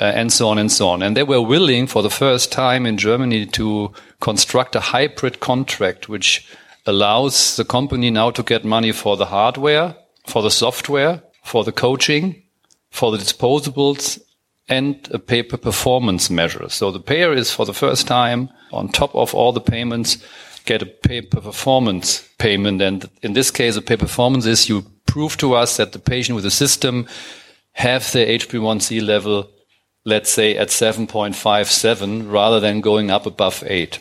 uh, 0.00 0.04
and 0.04 0.32
so 0.32 0.48
on 0.48 0.58
and 0.58 0.72
so 0.72 0.88
on. 0.88 1.02
And 1.02 1.16
they 1.16 1.22
were 1.22 1.42
willing 1.42 1.86
for 1.86 2.02
the 2.02 2.10
first 2.10 2.50
time 2.50 2.86
in 2.86 2.96
Germany 2.96 3.44
to 3.46 3.92
construct 4.20 4.74
a 4.74 4.80
hybrid 4.80 5.40
contract, 5.40 6.08
which 6.08 6.46
allows 6.86 7.56
the 7.56 7.64
company 7.64 8.10
now 8.10 8.30
to 8.30 8.42
get 8.42 8.64
money 8.64 8.92
for 8.92 9.16
the 9.16 9.26
hardware, 9.26 9.96
for 10.26 10.42
the 10.42 10.50
software, 10.50 11.22
for 11.42 11.64
the 11.64 11.72
coaching, 11.72 12.42
for 12.90 13.10
the 13.10 13.18
disposables, 13.18 14.18
and 14.78 14.96
a 15.12 15.18
paper 15.18 15.58
performance 15.58 16.30
measure. 16.30 16.68
So 16.68 16.90
the 16.90 17.06
payer 17.12 17.32
is 17.34 17.52
for 17.52 17.66
the 17.66 17.74
first 17.74 18.06
time 18.06 18.48
on 18.72 18.88
top 18.88 19.14
of 19.14 19.34
all 19.34 19.52
the 19.52 19.60
payments 19.60 20.18
get 20.64 20.82
a 20.82 20.86
pay 20.86 21.20
per 21.20 21.40
performance 21.40 22.28
payment. 22.38 22.80
And 22.80 23.08
in 23.22 23.32
this 23.34 23.50
case, 23.50 23.76
a 23.76 23.82
pay 23.82 23.96
performance 23.96 24.46
is 24.46 24.68
you 24.68 24.84
prove 25.06 25.36
to 25.38 25.54
us 25.54 25.76
that 25.76 25.92
the 25.92 25.98
patient 25.98 26.36
with 26.36 26.44
the 26.44 26.50
system 26.50 27.06
have 27.72 28.12
their 28.12 28.26
HbA1c 28.26 29.04
level, 29.04 29.50
let's 30.04 30.30
say 30.30 30.56
at 30.56 30.68
7.57 30.68 32.30
rather 32.32 32.60
than 32.60 32.80
going 32.80 33.10
up 33.10 33.26
above 33.26 33.64
eight. 33.66 33.98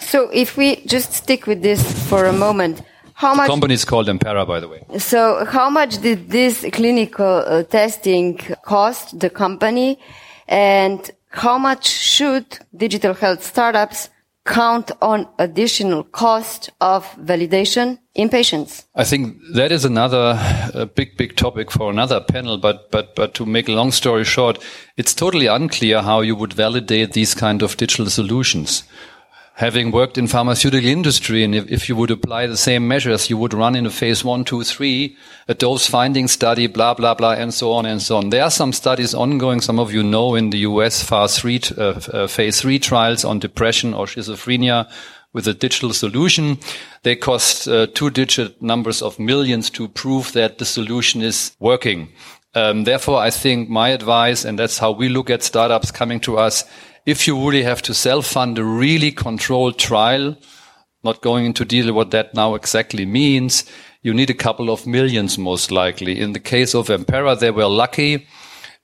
So 0.00 0.28
if 0.30 0.56
we 0.56 0.84
just 0.86 1.12
stick 1.12 1.46
with 1.46 1.62
this 1.62 1.82
for 2.08 2.26
a 2.26 2.32
moment, 2.32 2.82
how 3.22 3.34
much? 3.34 3.46
The 3.46 3.52
company 3.52 3.74
is 3.74 3.84
called 3.84 4.08
Emperra, 4.08 4.44
by 4.44 4.58
the 4.60 4.68
way. 4.68 4.82
So, 4.98 5.44
how 5.44 5.70
much 5.70 6.02
did 6.02 6.30
this 6.30 6.66
clinical 6.72 7.44
uh, 7.46 7.62
testing 7.62 8.38
cost 8.64 9.18
the 9.18 9.30
company, 9.30 9.98
and 10.48 11.00
how 11.28 11.56
much 11.56 11.86
should 11.86 12.46
digital 12.76 13.14
health 13.14 13.42
startups 13.44 14.10
count 14.44 14.90
on 15.00 15.28
additional 15.38 16.02
cost 16.02 16.70
of 16.80 17.08
validation 17.14 17.98
in 18.14 18.28
patients? 18.28 18.84
I 18.96 19.04
think 19.04 19.36
that 19.54 19.70
is 19.70 19.84
another 19.84 20.34
uh, 20.74 20.86
big, 20.86 21.16
big 21.16 21.36
topic 21.36 21.70
for 21.70 21.90
another 21.90 22.20
panel. 22.20 22.58
But, 22.58 22.90
but, 22.90 23.14
but 23.14 23.34
to 23.34 23.46
make 23.46 23.68
a 23.68 23.72
long 23.72 23.92
story 23.92 24.24
short, 24.24 24.58
it's 24.96 25.14
totally 25.14 25.46
unclear 25.46 26.02
how 26.02 26.22
you 26.22 26.34
would 26.34 26.54
validate 26.54 27.12
these 27.12 27.34
kind 27.34 27.62
of 27.62 27.76
digital 27.76 28.06
solutions 28.06 28.82
having 29.54 29.90
worked 29.90 30.16
in 30.16 30.26
pharmaceutical 30.26 30.88
industry, 30.88 31.44
and 31.44 31.54
if, 31.54 31.70
if, 31.70 31.88
you 31.88 31.96
would 31.96 32.10
apply 32.10 32.46
the 32.46 32.56
same 32.56 32.88
measures, 32.88 33.28
you 33.28 33.36
would 33.36 33.52
run 33.52 33.76
in 33.76 33.86
a 33.86 33.90
phase 33.90 34.24
one, 34.24 34.44
two, 34.44 34.64
three, 34.64 35.16
a 35.46 35.54
dose 35.54 35.86
finding 35.86 36.26
study, 36.26 36.66
blah, 36.66 36.94
blah, 36.94 37.14
blah, 37.14 37.32
and 37.32 37.52
so 37.52 37.72
on 37.72 37.84
and 37.84 38.00
so 38.00 38.16
on. 38.16 38.30
There 38.30 38.42
are 38.42 38.50
some 38.50 38.72
studies 38.72 39.14
ongoing. 39.14 39.60
Some 39.60 39.78
of 39.78 39.92
you 39.92 40.02
know 40.02 40.34
in 40.34 40.50
the 40.50 40.58
US, 40.58 41.02
phase 41.02 41.38
three, 41.38 41.60
uh, 41.76 42.00
uh, 42.12 42.26
phase 42.26 42.60
three 42.60 42.78
trials 42.78 43.24
on 43.24 43.38
depression 43.38 43.92
or 43.92 44.06
schizophrenia 44.06 44.90
with 45.32 45.46
a 45.46 45.54
digital 45.54 45.92
solution. 45.92 46.58
They 47.02 47.16
cost 47.16 47.68
uh, 47.68 47.86
two 47.88 48.10
digit 48.10 48.60
numbers 48.62 49.02
of 49.02 49.18
millions 49.18 49.70
to 49.70 49.88
prove 49.88 50.32
that 50.32 50.58
the 50.58 50.64
solution 50.64 51.22
is 51.22 51.54
working. 51.58 52.08
Um, 52.54 52.84
therefore, 52.84 53.18
I 53.18 53.30
think 53.30 53.70
my 53.70 53.90
advice, 53.90 54.44
and 54.44 54.58
that's 54.58 54.78
how 54.78 54.92
we 54.92 55.08
look 55.08 55.30
at 55.30 55.42
startups 55.42 55.90
coming 55.90 56.20
to 56.20 56.36
us, 56.36 56.64
if 57.04 57.26
you 57.26 57.36
really 57.36 57.62
have 57.62 57.82
to 57.82 57.94
self-fund 57.94 58.58
a 58.58 58.64
really 58.64 59.10
controlled 59.10 59.78
trial, 59.78 60.36
not 61.02 61.20
going 61.20 61.44
into 61.46 61.64
detail 61.64 61.94
what 61.94 62.10
that 62.12 62.34
now 62.34 62.54
exactly 62.54 63.04
means, 63.04 63.64
you 64.02 64.14
need 64.14 64.30
a 64.30 64.34
couple 64.34 64.70
of 64.70 64.86
millions 64.86 65.38
most 65.38 65.70
likely. 65.70 66.18
In 66.18 66.32
the 66.32 66.40
case 66.40 66.74
of 66.74 66.90
Emperra, 66.90 67.36
they 67.36 67.50
were 67.50 67.66
lucky. 67.66 68.26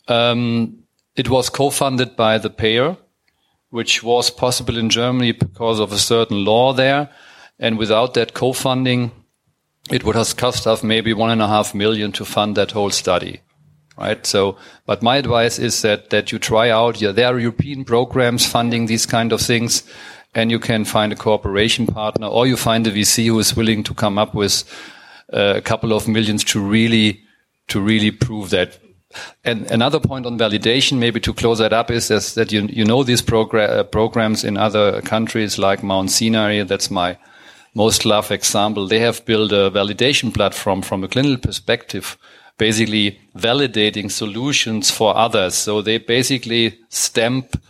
Um, 0.09 0.85
it 1.17 1.29
was 1.29 1.49
co-funded 1.49 2.17
by 2.17 2.39
the 2.39 2.51
payer, 2.51 2.97
which 3.71 4.03
was 4.03 4.31
possible 4.31 4.79
in 4.79 4.91
Germany 4.91 5.33
because 5.33 5.81
of 5.81 5.93
a 5.93 5.99
certain 5.99 6.45
law 6.45 6.73
there. 6.73 7.11
And 7.59 7.79
without 7.79 8.15
that 8.15 8.35
co-funding, 8.35 9.11
it 9.91 10.05
would 10.05 10.17
have 10.17 10.37
cost 10.37 10.67
us 10.67 10.83
maybe 10.83 11.13
one 11.13 11.31
and 11.31 11.43
a 11.43 11.49
half 11.49 11.75
million 11.75 12.13
to 12.13 12.25
fund 12.25 12.57
that 12.57 12.73
whole 12.73 12.91
study 12.91 13.41
right? 13.99 14.25
So, 14.25 14.57
but 14.87 15.03
my 15.03 15.17
advice 15.17 15.59
is 15.59 15.83
that, 15.83 16.11
that 16.11 16.33
you 16.33 16.39
try 16.39 16.71
out, 16.71 17.01
yeah, 17.01 17.13
there 17.13 17.27
are 17.27 17.39
European 17.39 17.85
programs 17.85 18.47
funding 18.47 18.87
these 18.87 19.07
kind 19.07 19.33
of 19.33 19.41
things 19.41 19.83
and 20.35 20.51
you 20.51 20.59
can 20.59 20.85
find 20.85 21.13
a 21.13 21.17
cooperation 21.17 21.87
partner 21.87 22.27
or 22.27 22.47
you 22.47 22.57
find 22.57 22.87
a 22.87 22.91
VC 22.91 23.27
who 23.27 23.39
is 23.39 23.57
willing 23.57 23.83
to 23.85 23.95
come 23.95 24.19
up 24.19 24.35
with 24.35 24.65
uh, 25.33 25.55
a 25.57 25.61
couple 25.61 25.93
of 25.93 26.07
millions 26.07 26.45
to 26.45 26.61
really, 26.61 27.21
to 27.69 27.81
really 27.81 28.11
prove 28.11 28.51
that. 28.51 28.79
And 29.45 29.71
another 29.71 29.99
point 30.01 30.27
on 30.27 30.39
validation, 30.39 30.99
maybe 30.99 31.19
to 31.21 31.33
close 31.33 31.59
that 31.59 31.73
up, 31.73 31.91
is, 31.91 32.09
that 32.09 32.53
you, 32.53 32.63
you 32.67 32.85
know 32.85 33.03
these 33.03 33.27
uh, 33.33 33.85
programs 33.85 34.45
in 34.45 34.57
other 34.57 35.01
countries 35.03 35.59
like 35.59 35.83
Mount 35.83 36.11
Sinai. 36.11 36.63
That's 36.63 36.91
my 36.91 37.17
most 37.75 38.05
loved 38.05 38.31
example. 38.31 38.87
They 38.87 38.99
have 39.01 39.25
built 39.25 39.53
a 39.53 39.71
validation 39.71 40.33
platform 40.33 40.83
from 40.83 41.05
a 41.05 41.09
clinical 41.09 41.39
perspective, 41.39 42.19
basically 42.59 43.19
validating 43.37 44.11
solutions 44.11 44.91
for 44.91 45.17
others. 45.17 45.55
So 45.55 45.81
they 45.81 45.99
basically 45.99 46.79
stamp 46.89 47.61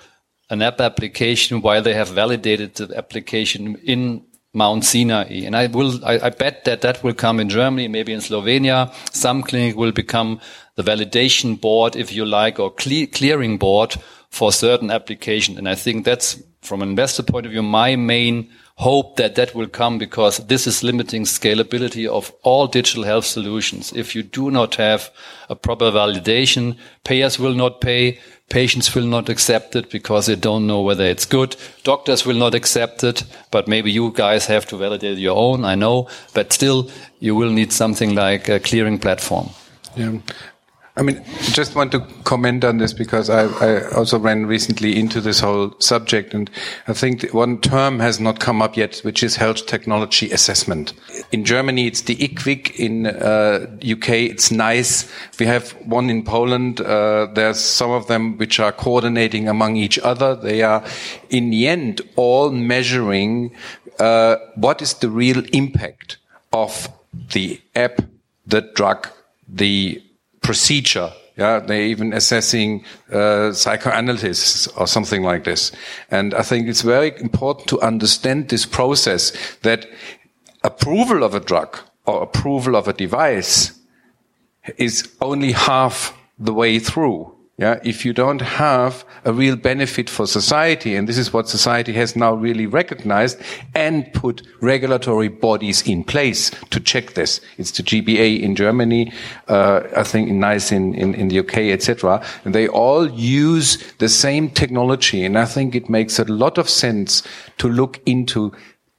an 0.51 0.63
app 0.63 0.81
application 0.81 1.61
while 1.61 1.83
they 1.83 1.95
have 1.95 2.09
validated 2.09 2.75
the 2.75 2.97
application 2.97 3.77
in 3.85 4.25
Mount 4.55 4.85
Sinai. 4.85 5.43
And 5.45 5.55
I 5.55 5.67
will, 5.67 6.05
I, 6.05 6.19
I, 6.19 6.31
bet 6.31 6.65
that 6.65 6.81
that 6.81 7.05
will 7.05 7.13
come 7.13 7.39
in 7.39 7.51
Germany, 7.51 7.87
maybe 7.87 8.15
in 8.15 8.21
Slovenia. 8.21 8.93
Some 9.15 9.43
clinic 9.43 9.77
will 9.77 9.93
become 9.93 10.41
the 10.77 10.83
validation 10.83 11.61
board, 11.61 11.97
if 11.97 12.13
you 12.13 12.25
like, 12.25 12.59
or 12.59 12.71
cle 12.71 13.07
clearing 13.07 13.59
board 13.59 13.95
for 14.31 14.51
certain 14.51 14.91
application. 14.91 15.59
And 15.59 15.69
I 15.69 15.75
think 15.75 16.05
that's 16.05 16.43
from 16.63 16.83
an 16.83 16.89
investor 16.89 17.23
point 17.23 17.47
of 17.47 17.53
view, 17.53 17.63
my 17.63 17.95
main 17.97 18.51
hope 18.79 19.17
that 19.17 19.35
that 19.35 19.55
will 19.57 19.67
come 19.67 19.99
because 19.99 20.39
this 20.47 20.67
is 20.67 20.85
limiting 20.85 21.25
scalability 21.25 22.07
of 22.07 22.33
all 22.43 22.69
digital 22.69 23.03
health 23.03 23.25
solutions. 23.25 23.93
If 23.93 24.15
you 24.15 24.23
do 24.23 24.53
not 24.53 24.77
have 24.77 25.11
a 25.49 25.57
proper 25.57 25.91
validation, 25.91 26.77
payers 27.03 27.41
will 27.41 27.55
not 27.55 27.81
pay, 27.81 28.21
patients 28.49 28.95
will 28.95 29.07
not 29.07 29.29
accept 29.29 29.75
it 29.75 29.91
because 29.91 30.27
they 30.27 30.37
don't 30.37 30.69
know 30.69 30.81
whether 30.81 31.05
it's 31.05 31.27
good. 31.27 31.57
Doctors 31.83 32.25
will 32.25 32.37
not 32.37 32.55
accept 32.55 33.03
it, 33.03 33.25
but 33.51 33.67
maybe 33.67 33.91
you 33.91 34.13
guys 34.13 34.47
have 34.47 34.65
to 34.67 34.77
validate 34.77 35.19
your 35.19 35.37
own, 35.37 35.65
I 35.65 35.75
know, 35.75 36.09
but 36.33 36.53
still 36.53 36.89
you 37.19 37.35
will 37.35 37.51
need 37.51 37.73
something 37.73 38.15
like 38.15 38.49
a 38.49 38.61
clearing 38.61 39.01
platform. 39.01 39.51
Yeah. 39.97 40.19
I 40.99 41.03
mean, 41.03 41.23
just 41.53 41.77
want 41.77 41.93
to 41.93 42.01
comment 42.25 42.65
on 42.65 42.79
this 42.79 42.93
because 42.93 43.31
I, 43.31 43.45
I, 43.65 43.89
also 43.93 44.19
ran 44.19 44.47
recently 44.47 44.99
into 44.99 45.21
this 45.21 45.39
whole 45.39 45.73
subject, 45.79 46.35
and 46.35 46.51
I 46.89 46.93
think 46.93 47.23
one 47.31 47.61
term 47.61 48.01
has 48.01 48.19
not 48.19 48.41
come 48.41 48.61
up 48.61 48.77
yet, 48.77 48.99
which 49.05 49.23
is 49.23 49.37
health 49.37 49.67
technology 49.67 50.33
assessment. 50.33 50.95
In 51.31 51.45
Germany, 51.45 51.87
it's 51.87 52.03
the 52.03 52.17
IQWiG. 52.17 52.75
In 52.77 53.07
uh, 53.07 53.67
UK, 53.81 54.09
it's 54.33 54.51
NICE. 54.51 55.09
We 55.39 55.47
have 55.47 55.71
one 55.87 56.11
in 56.11 56.25
Poland. 56.25 56.81
Uh, 56.81 57.29
there's 57.33 57.61
some 57.61 57.93
of 57.93 58.09
them 58.09 58.37
which 58.37 58.59
are 58.59 58.73
coordinating 58.73 59.49
among 59.49 59.77
each 59.77 60.01
other. 60.01 60.35
They 60.35 60.63
are, 60.63 60.83
in 61.31 61.51
the 61.51 61.69
end, 61.69 62.01
all 62.17 62.51
measuring 62.51 63.55
uh, 64.01 64.37
what 64.57 64.83
is 64.83 64.95
the 64.95 65.11
real 65.11 65.45
impact 65.53 66.17
of 66.53 66.89
the 67.33 67.61
app, 67.77 68.01
the 68.47 68.63
drug, 68.63 69.09
the 69.49 70.03
procedure. 70.41 71.13
Yeah, 71.37 71.61
they're 71.61 71.83
even 71.83 72.13
assessing 72.13 72.85
uh, 73.13 73.53
psychoanalysis 73.53 74.67
or 74.69 74.89
something 74.89 75.23
like 75.23 75.45
this. 75.45 75.71
And 76.11 76.35
I 76.35 76.43
think 76.43 76.67
it's 76.67 76.83
very 76.83 77.13
important 77.21 77.69
to 77.69 77.81
understand 77.81 78.49
this 78.49 78.67
process 78.67 79.33
that 79.63 79.87
approval 80.65 81.23
of 81.23 81.35
a 81.35 81.41
drug 81.41 81.79
or 82.07 82.23
approval 82.23 82.75
of 82.75 82.89
a 82.89 82.93
device 82.93 83.79
is 84.77 85.15
only 85.21 85.53
half 85.53 86.13
the 86.39 86.53
way 86.53 86.81
through. 86.81 87.38
Yeah, 87.59 87.81
if 87.83 88.05
you 88.05 88.13
don't 88.13 88.41
have 88.41 89.05
a 89.25 89.33
real 89.33 89.57
benefit 89.57 90.09
for 90.09 90.29
society, 90.29 90.95
and 90.95 91.09
this 91.09 91.19
is 91.19 91.33
what 91.33 91.49
society 91.49 91.93
has 91.95 92.15
now 92.15 92.33
really 92.33 92.67
recognized 92.67 93.37
and 93.75 94.13
put 94.13 94.47
regulatory 94.61 95.27
bodies 95.27 95.83
in 95.83 96.05
place 96.05 96.53
to 96.71 96.79
check 96.79 97.15
this. 97.15 97.41
It's 97.57 97.73
the 97.73 97.83
GBA 97.83 98.41
in 98.43 98.55
Germany, 98.55 99.13
uh, 99.49 99.81
I 99.97 100.05
think 100.05 100.29
in 100.29 100.39
NICE 100.39 100.71
in, 100.71 100.95
in, 100.95 101.15
in 101.17 101.29
the 101.29 101.41
UK, 101.41 101.57
etc. 101.75 102.25
And 102.45 102.55
they 102.55 102.69
all 102.69 103.11
use 103.11 103.83
the 103.99 104.09
same 104.09 104.51
technology, 104.51 105.25
and 105.25 105.37
I 105.37 105.45
think 105.45 105.75
it 105.75 105.91
makes 105.91 106.21
a 106.21 106.25
lot 106.27 106.59
of 106.59 106.71
sense 106.71 107.25
to 107.57 107.69
look 107.69 107.99
into 108.07 108.53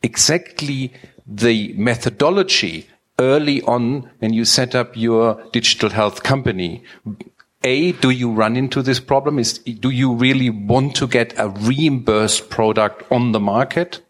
exactly 0.04 0.92
the 1.26 1.72
methodology 1.78 2.90
early 3.20 3.62
on 3.62 4.10
when 4.20 4.34
you 4.34 4.44
set 4.44 4.76
up 4.76 4.98
your 4.98 5.42
digital 5.54 5.92
health 5.92 6.24
company 6.24 6.84
a, 7.64 7.92
do 7.94 8.10
you 8.10 8.32
run 8.32 8.56
into 8.56 8.82
this 8.82 9.00
problem? 9.00 9.38
Is, 9.40 9.60
do 9.60 9.90
you 9.90 10.14
really 10.14 10.50
want 10.50 10.96
to 10.96 11.08
get 11.08 11.34
a 11.38 11.50
reimbursed 11.50 12.50
product 12.50 13.04
on 13.12 13.32
the 13.34 13.40
market? 13.40 14.02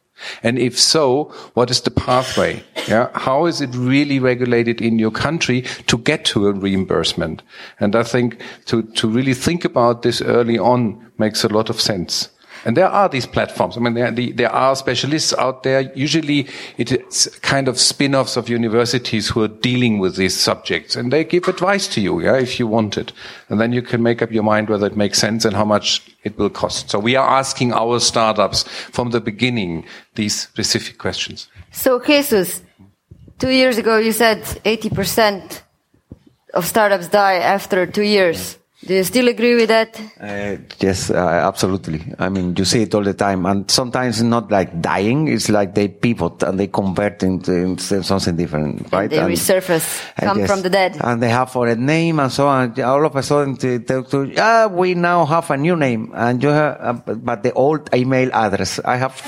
And 0.43 0.59
if 0.59 0.77
so, 0.77 1.25
what 1.53 1.71
is 1.71 1.81
the 1.81 1.91
pathway? 1.91 2.63
Yeah. 2.87 3.09
How 3.13 3.45
is 3.45 3.61
it 3.61 3.69
really 3.73 4.19
regulated 4.19 4.81
in 4.81 4.99
your 4.99 5.11
country 5.11 5.61
to 5.87 5.97
get 5.97 6.25
to 6.25 6.47
a 6.47 6.51
reimbursement? 6.51 7.41
And 7.79 7.95
I 7.95 8.03
think 8.03 8.41
to, 8.65 8.83
to 8.83 9.07
really 9.07 9.33
think 9.33 9.65
about 9.65 10.01
this 10.01 10.21
early 10.21 10.59
on 10.59 11.11
makes 11.17 11.43
a 11.43 11.49
lot 11.49 11.69
of 11.69 11.79
sense. 11.79 12.29
And 12.65 12.75
there 12.75 12.87
are 12.87 13.07
these 13.09 13.25
platforms. 13.25 13.77
I 13.77 13.79
mean, 13.79 13.93
there, 13.93 14.11
there 14.11 14.51
are 14.51 14.75
specialists 14.75 15.33
out 15.33 15.63
there. 15.63 15.91
Usually 15.95 16.47
it's 16.77 17.27
kind 17.39 17.67
of 17.67 17.79
spin-offs 17.79 18.37
of 18.37 18.49
universities 18.49 19.29
who 19.29 19.43
are 19.43 19.47
dealing 19.47 19.99
with 19.99 20.15
these 20.15 20.37
subjects 20.37 20.95
and 20.95 21.11
they 21.11 21.23
give 21.23 21.47
advice 21.47 21.87
to 21.89 22.01
you, 22.01 22.21
yeah, 22.21 22.35
if 22.35 22.59
you 22.59 22.67
want 22.67 22.97
it. 22.97 23.13
And 23.49 23.59
then 23.59 23.71
you 23.71 23.81
can 23.81 24.03
make 24.03 24.21
up 24.21 24.31
your 24.31 24.43
mind 24.43 24.69
whether 24.69 24.87
it 24.87 24.97
makes 24.97 25.19
sense 25.19 25.45
and 25.45 25.55
how 25.55 25.65
much 25.65 26.01
it 26.23 26.37
will 26.37 26.49
cost. 26.49 26.89
So 26.89 26.99
we 26.99 27.15
are 27.15 27.27
asking 27.27 27.73
our 27.73 27.99
startups 27.99 28.63
from 28.63 29.11
the 29.11 29.21
beginning 29.21 29.85
these 30.15 30.35
specific 30.41 30.97
questions. 30.97 31.47
So 31.71 31.99
Jesus, 31.99 32.61
two 33.39 33.51
years 33.51 33.77
ago 33.77 33.97
you 33.97 34.11
said 34.11 34.43
80% 34.43 35.61
of 36.53 36.65
startups 36.65 37.07
die 37.07 37.35
after 37.35 37.85
two 37.85 38.03
years. 38.03 38.58
Do 38.81 38.93
you 38.93 39.03
still 39.03 39.27
agree 39.27 39.55
with 39.55 39.67
that? 39.67 39.99
Uh, 40.21 40.55
yes, 40.79 41.11
uh, 41.11 41.17
absolutely. 41.17 42.13
I 42.17 42.29
mean, 42.29 42.55
you 42.55 42.63
see 42.63 42.83
it 42.83 42.95
all 42.95 43.03
the 43.03 43.13
time, 43.13 43.45
and 43.45 43.69
sometimes 43.69 44.23
not 44.23 44.49
like 44.51 44.81
dying. 44.81 45.27
It's 45.27 45.49
like 45.49 45.75
they 45.75 45.89
pivot 45.89 46.43
and 46.43 46.57
they 46.57 46.67
convert 46.67 47.21
into, 47.21 47.51
into 47.51 48.01
something 48.03 48.37
different, 48.37 48.89
right? 48.93 49.03
And 49.03 49.11
they 49.11 49.17
and, 49.19 49.33
resurface, 49.33 50.15
come 50.15 50.39
yes, 50.39 50.49
from 50.49 50.61
the 50.61 50.69
dead, 50.69 50.95
and 51.01 51.21
they 51.21 51.27
have 51.27 51.51
for 51.51 51.67
a 51.67 51.75
name 51.75 52.21
and 52.21 52.31
so 52.31 52.47
on. 52.47 52.79
All 52.79 53.05
of 53.05 53.17
a 53.17 53.21
sudden, 53.21 53.55
they 53.55 53.79
tell 53.79 54.05
to, 54.05 54.33
ah, 54.37 54.67
we 54.71 54.93
now 54.93 55.25
have 55.25 55.51
a 55.51 55.57
new 55.57 55.75
name, 55.75 56.11
and 56.15 56.41
you 56.41 56.49
have, 56.49 57.03
uh, 57.05 57.15
but 57.15 57.43
the 57.43 57.51
old 57.51 57.93
email 57.93 58.29
address. 58.31 58.79
I 58.85 58.95
have 58.95 59.21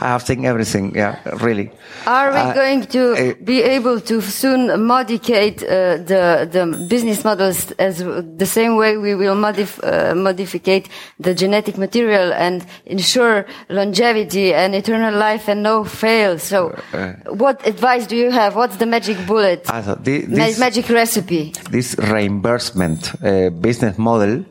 I 0.00 0.08
have 0.08 0.24
taken 0.24 0.44
everything. 0.44 0.94
Yeah, 0.94 1.18
really. 1.40 1.70
Are 2.06 2.30
we 2.30 2.36
uh, 2.36 2.52
going 2.52 2.82
to 2.86 3.12
uh, 3.12 3.34
be 3.42 3.62
able 3.62 4.00
to 4.00 4.20
soon 4.20 4.84
modify 4.84 5.48
uh, 5.48 5.96
the 5.96 6.48
the 6.50 6.86
business 6.88 7.24
models 7.24 7.72
as 7.78 7.98
the 7.98 8.46
same 8.46 8.76
way 8.76 8.96
we 8.96 9.14
will 9.14 9.34
modif 9.34 9.80
uh, 9.82 10.14
modify 10.14 10.82
the 11.18 11.34
genetic 11.34 11.78
material 11.78 12.32
and 12.34 12.66
ensure 12.84 13.46
longevity 13.68 14.52
and 14.52 14.74
eternal 14.74 15.14
life 15.14 15.48
and 15.48 15.62
no 15.62 15.84
fail? 15.84 16.38
So, 16.38 16.76
uh, 16.92 16.96
uh, 16.96 17.12
what 17.34 17.66
advice 17.66 18.06
do 18.06 18.16
you 18.16 18.30
have? 18.30 18.54
What's 18.54 18.76
the 18.76 18.86
magic 18.86 19.16
bullet? 19.26 19.68
Also, 19.70 19.94
this, 19.94 20.58
magic 20.58 20.88
recipe? 20.90 21.52
This 21.70 21.96
reimbursement 21.98 23.12
business 23.60 23.96
model 23.98 24.44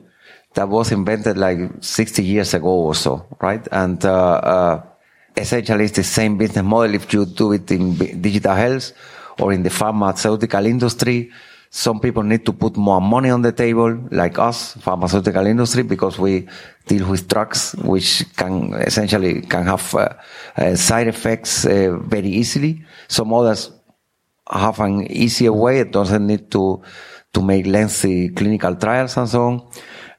that 0.56 0.70
was 0.70 0.92
invented 0.92 1.38
like 1.38 1.60
60 1.82 2.24
years 2.24 2.54
ago 2.54 2.68
or 2.68 2.96
so, 2.96 3.26
right? 3.42 3.68
And 3.72 4.04
essentially 5.38 5.86
it's 5.86 5.96
the 5.96 6.04
same 6.04 6.38
business 6.38 6.64
model 6.64 6.96
if 6.96 7.14
you 7.14 7.26
do 7.26 7.54
it 7.54 7.70
in 7.72 7.96
digital 8.22 8.56
health 8.56 8.94
or 9.40 9.54
in 9.54 9.64
the 9.64 9.70
pharmaceutical 9.70 10.66
industry. 10.66 11.32
Some 11.70 12.00
people 12.00 12.24
need 12.24 12.46
to 12.46 12.54
put 12.54 12.78
more 12.78 13.02
money 13.02 13.30
on 13.30 13.42
the 13.42 13.52
table, 13.52 14.00
like 14.12 14.40
us, 14.40 14.76
pharmaceutical 14.76 15.46
industry, 15.46 15.84
because 15.84 16.18
we 16.18 16.48
deal 16.88 17.10
with 17.10 17.28
drugs 17.28 17.76
which 17.84 18.24
can 18.38 18.74
essentially 18.76 19.42
can 19.42 19.66
have 19.66 19.94
uh, 19.94 20.10
uh, 20.56 20.76
side 20.76 21.08
effects 21.08 21.66
uh, 21.66 21.98
very 22.02 22.30
easily. 22.30 22.86
Some 23.10 23.34
others 23.34 23.72
have 24.50 24.80
an 24.80 25.12
easier 25.12 25.52
way. 25.52 25.80
It 25.80 25.92
doesn't 25.92 26.26
need 26.26 26.50
to 26.52 26.82
to 27.34 27.42
make 27.42 27.66
lengthy 27.66 28.30
clinical 28.30 28.76
trials 28.76 29.18
and 29.18 29.28
so 29.28 29.42
on. 29.44 29.68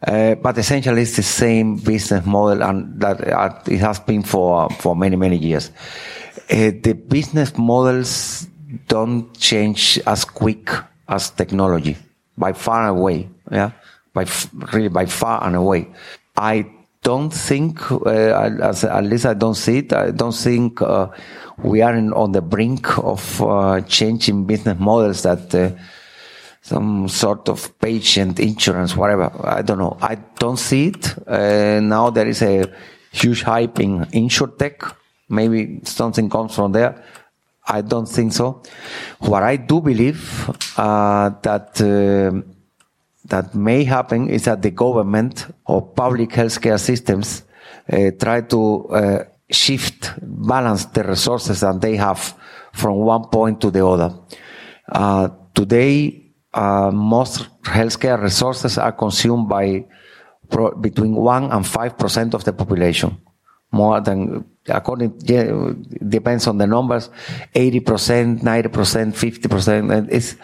Uh, 0.02 0.34
but 0.34 0.58
essentially 0.58 1.02
it's 1.02 1.16
the 1.16 1.22
same 1.22 1.76
business 1.76 2.24
model 2.26 2.62
and 2.62 3.00
that 3.00 3.26
uh, 3.26 3.58
it 3.66 3.78
has 3.78 3.98
been 4.00 4.22
for, 4.22 4.68
many, 4.94 5.16
many 5.16 5.36
years. 5.36 5.70
Uh, 6.50 6.70
the 6.82 6.92
business 6.92 7.56
models 7.56 8.46
don't 8.88 9.36
change 9.38 9.98
as 10.06 10.24
quick 10.24 10.70
as 11.08 11.30
technology 11.30 11.96
by 12.36 12.52
far 12.52 12.88
and 12.88 12.98
away. 12.98 13.28
Yeah. 13.50 13.70
By 14.12 14.26
really 14.72 14.88
by 14.88 15.06
far 15.06 15.42
and 15.44 15.56
away. 15.56 15.88
I 16.36 16.66
don't 17.02 17.30
think, 17.30 17.80
at 17.90 19.04
least 19.04 19.26
I 19.26 19.34
don't 19.34 19.54
see 19.54 19.78
it. 19.78 19.92
I 19.92 20.10
don't 20.10 20.34
think 20.34 20.80
we 21.58 21.80
are 21.80 21.94
on 21.94 22.32
the 22.32 22.42
brink 22.42 22.98
of 22.98 23.86
changing 23.88 24.44
business 24.46 24.78
models 24.78 25.22
that 25.22 25.76
some 26.66 27.08
sort 27.08 27.48
of 27.48 27.78
patient 27.78 28.40
insurance, 28.40 28.96
whatever. 28.96 29.30
I 29.44 29.62
don't 29.62 29.78
know. 29.78 29.96
I 30.00 30.16
don't 30.38 30.58
see 30.58 30.88
it. 30.88 31.16
Uh, 31.28 31.78
now 31.80 32.10
there 32.10 32.26
is 32.26 32.42
a 32.42 32.64
huge 33.12 33.42
hype 33.42 33.78
in 33.78 34.00
insurtech. 34.06 34.92
Maybe 35.28 35.80
something 35.84 36.28
comes 36.28 36.56
from 36.56 36.72
there. 36.72 37.04
I 37.68 37.82
don't 37.82 38.08
think 38.08 38.32
so. 38.32 38.62
What 39.20 39.44
I 39.44 39.56
do 39.56 39.80
believe 39.80 40.50
uh, 40.76 41.30
that 41.42 41.80
uh, 41.80 42.42
that 43.28 43.54
may 43.54 43.84
happen 43.84 44.28
is 44.28 44.44
that 44.44 44.62
the 44.62 44.70
government 44.70 45.46
or 45.66 45.82
public 45.82 46.30
healthcare 46.30 46.80
systems 46.80 47.44
uh, 47.92 48.10
try 48.18 48.40
to 48.40 48.88
uh, 48.88 49.24
shift, 49.48 50.14
balance 50.20 50.86
the 50.86 51.04
resources 51.04 51.60
that 51.60 51.80
they 51.80 51.96
have 51.96 52.34
from 52.72 52.96
one 52.96 53.24
point 53.28 53.60
to 53.60 53.70
the 53.70 53.86
other. 53.86 54.12
Uh, 54.90 55.28
today, 55.54 56.25
uh, 56.56 56.90
most 56.90 57.46
healthcare 57.62 58.16
resources 58.16 58.78
are 58.78 58.92
consumed 58.92 59.48
by 59.48 59.84
pro- 60.48 60.74
between 60.74 61.14
one 61.14 61.52
and 61.52 61.66
five 61.66 61.96
percent 61.98 62.34
of 62.34 62.44
the 62.44 62.52
population. 62.52 63.20
More 63.72 64.00
than 64.00 64.46
according 64.68 65.20
yeah, 65.26 65.52
depends 66.08 66.46
on 66.46 66.56
the 66.58 66.66
numbers, 66.66 67.10
eighty 67.54 67.80
percent, 67.80 68.42
ninety 68.42 68.68
percent, 68.68 69.16
fifty 69.16 69.48
percent, 69.48 69.92
and 69.92 70.08
it's 70.10 70.36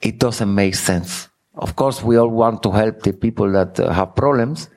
it 0.00 0.18
doesn't 0.18 0.54
make 0.54 0.74
sense. 0.74 1.28
Of 1.54 1.76
course, 1.76 2.00
we 2.02 2.16
all 2.16 2.30
want 2.30 2.62
to 2.62 2.70
help 2.70 3.02
the 3.02 3.12
people 3.12 3.52
that 3.52 3.78
uh, 3.78 3.92
have 3.92 4.14
problems. 4.14 4.70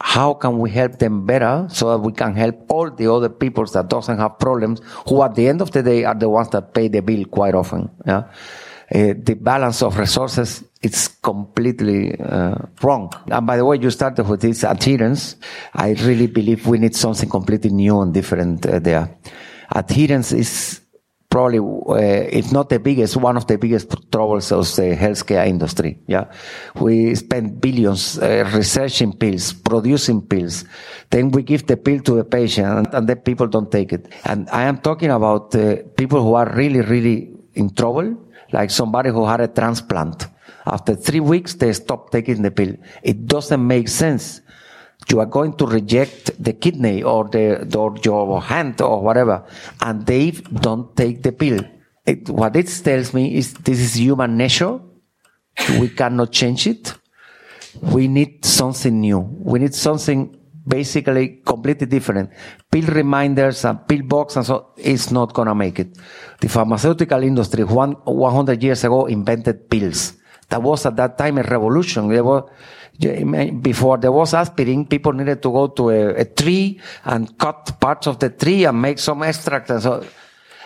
How 0.00 0.32
can 0.32 0.58
we 0.62 0.70
help 0.70 0.98
them 0.98 1.26
better 1.26 1.66
so 1.68 1.90
that 1.90 1.98
we 2.06 2.12
can 2.12 2.34
help 2.36 2.70
all 2.70 2.88
the 2.88 3.12
other 3.12 3.28
people 3.28 3.66
that 3.66 3.88
doesn't 3.90 4.18
have 4.18 4.38
problems, 4.38 4.80
who 5.08 5.22
at 5.22 5.34
the 5.34 5.48
end 5.48 5.60
of 5.60 5.72
the 5.72 5.82
day 5.82 6.04
are 6.04 6.14
the 6.14 6.28
ones 6.28 6.50
that 6.50 6.72
pay 6.72 6.86
the 6.88 7.02
bill 7.02 7.24
quite 7.26 7.54
often. 7.54 7.90
Yeah. 8.06 8.30
Uh, 8.94 9.12
the 9.18 9.34
balance 9.34 9.82
of 9.82 9.98
resources 9.98 10.64
it's 10.80 11.08
completely 11.08 12.18
uh, 12.20 12.56
wrong. 12.82 13.12
And 13.26 13.46
by 13.46 13.56
the 13.56 13.64
way, 13.64 13.78
you 13.78 13.90
started 13.90 14.28
with 14.28 14.40
this 14.40 14.62
adherence. 14.62 15.36
I 15.74 15.90
really 15.92 16.28
believe 16.28 16.66
we 16.66 16.78
need 16.78 16.94
something 16.94 17.28
completely 17.28 17.70
new 17.70 18.00
and 18.00 18.14
different 18.14 18.64
uh, 18.64 18.78
there. 18.78 19.16
Adherence 19.70 20.32
is 20.32 20.80
probably, 21.30 21.58
uh, 21.58 22.28
if 22.30 22.52
not 22.52 22.68
the 22.68 22.78
biggest, 22.78 23.16
one 23.16 23.36
of 23.36 23.46
the 23.46 23.58
biggest 23.58 23.94
troubles 24.10 24.50
of 24.52 24.64
the 24.76 24.96
healthcare 24.96 25.46
industry. 25.46 25.98
Yeah. 26.06 26.32
We 26.76 27.14
spend 27.16 27.60
billions 27.60 28.18
uh, 28.18 28.48
researching 28.54 29.12
pills, 29.14 29.52
producing 29.52 30.22
pills. 30.22 30.64
Then 31.10 31.30
we 31.32 31.42
give 31.42 31.66
the 31.66 31.76
pill 31.76 32.00
to 32.00 32.14
the 32.14 32.24
patient 32.24 32.68
and, 32.68 32.94
and 32.94 33.08
the 33.08 33.16
people 33.16 33.48
don't 33.48 33.70
take 33.70 33.92
it. 33.92 34.10
And 34.24 34.48
I 34.50 34.62
am 34.62 34.78
talking 34.78 35.10
about 35.10 35.54
uh, 35.54 35.82
people 35.96 36.22
who 36.22 36.34
are 36.34 36.48
really, 36.54 36.80
really 36.80 37.34
in 37.54 37.74
trouble, 37.74 38.16
like 38.52 38.70
somebody 38.70 39.10
who 39.10 39.26
had 39.26 39.40
a 39.40 39.48
transplant. 39.48 40.26
After 40.66 40.94
three 40.94 41.20
weeks, 41.20 41.54
they 41.54 41.72
stop 41.72 42.10
taking 42.10 42.42
the 42.42 42.50
pill. 42.50 42.74
It 43.02 43.26
doesn't 43.26 43.66
make 43.66 43.88
sense. 43.88 44.40
You 45.10 45.20
are 45.20 45.26
going 45.26 45.56
to 45.56 45.66
reject 45.66 46.42
the 46.42 46.52
kidney 46.52 47.02
or 47.02 47.28
the, 47.28 47.76
or 47.76 47.96
your 48.04 48.42
hand 48.42 48.80
or 48.82 49.00
whatever, 49.00 49.44
and 49.80 50.04
they 50.04 50.32
don't 50.32 50.94
take 50.96 51.22
the 51.22 51.32
pill. 51.32 51.60
It, 52.04 52.28
what 52.28 52.56
it 52.56 52.66
tells 52.66 53.14
me 53.14 53.36
is 53.36 53.54
this 53.54 53.78
is 53.78 53.98
human 53.98 54.36
nature. 54.36 54.80
We 55.78 55.88
cannot 55.88 56.32
change 56.32 56.66
it. 56.66 56.94
We 57.80 58.08
need 58.08 58.44
something 58.44 59.00
new. 59.00 59.18
We 59.18 59.60
need 59.60 59.74
something 59.74 60.37
basically 60.68 61.40
completely 61.44 61.86
different. 61.86 62.30
Pill 62.70 62.86
reminders 62.86 63.64
and 63.64 63.86
pill 63.88 64.02
box 64.02 64.36
and 64.36 64.44
so 64.44 64.72
is 64.76 65.10
not 65.10 65.32
gonna 65.32 65.54
make 65.54 65.78
it. 65.80 65.96
The 66.40 66.48
pharmaceutical 66.48 67.22
industry 67.22 67.64
one, 67.64 67.92
100 68.04 68.62
years 68.62 68.84
ago 68.84 69.06
invented 69.06 69.70
pills. 69.70 70.14
That 70.48 70.62
was 70.62 70.86
at 70.86 70.96
that 70.96 71.18
time 71.18 71.38
a 71.38 71.42
revolution. 71.42 72.08
There 72.08 72.24
was, 72.24 72.50
before 73.60 73.98
there 73.98 74.12
was 74.12 74.34
aspirin, 74.34 74.86
people 74.86 75.12
needed 75.12 75.42
to 75.42 75.50
go 75.50 75.66
to 75.68 75.90
a, 75.90 76.08
a, 76.20 76.24
tree 76.24 76.80
and 77.04 77.36
cut 77.38 77.78
parts 77.80 78.06
of 78.06 78.18
the 78.18 78.30
tree 78.30 78.64
and 78.64 78.80
make 78.80 78.98
some 78.98 79.22
extract 79.22 79.70
and 79.70 79.82
so. 79.82 80.04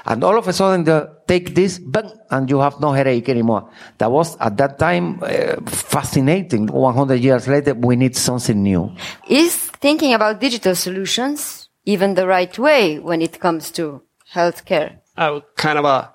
And 0.05 0.25
all 0.25 0.37
of 0.37 0.49
a 0.49 0.53
sudden, 0.53 0.85
they 0.85 1.05
take 1.27 1.55
this, 1.55 1.79
bang, 1.79 2.11
and 2.31 2.51
you 2.51 2.59
have 2.61 2.81
no 2.81 2.93
headache 2.93 3.29
anymore. 3.29 3.69
That 3.99 4.11
was 4.11 4.37
at 4.39 4.57
that 4.57 4.79
time 4.79 5.23
uh, 5.23 5.57
fascinating. 5.67 6.67
100 6.67 7.21
years 7.21 7.47
later, 7.47 7.75
we 7.75 7.97
need 7.97 8.17
something 8.17 8.63
new. 8.63 8.93
Is 9.29 9.55
thinking 9.57 10.15
about 10.15 10.41
digital 10.41 10.75
solutions 10.75 11.69
even 11.85 12.15
the 12.15 12.27
right 12.27 12.57
way 12.59 12.99
when 12.99 13.23
it 13.23 13.41
comes 13.41 13.71
to 13.73 14.03
healthcare? 14.35 14.99
I 15.17 15.31
would 15.31 15.45
kind 15.57 15.79
of 15.79 15.85
uh, 15.85 16.09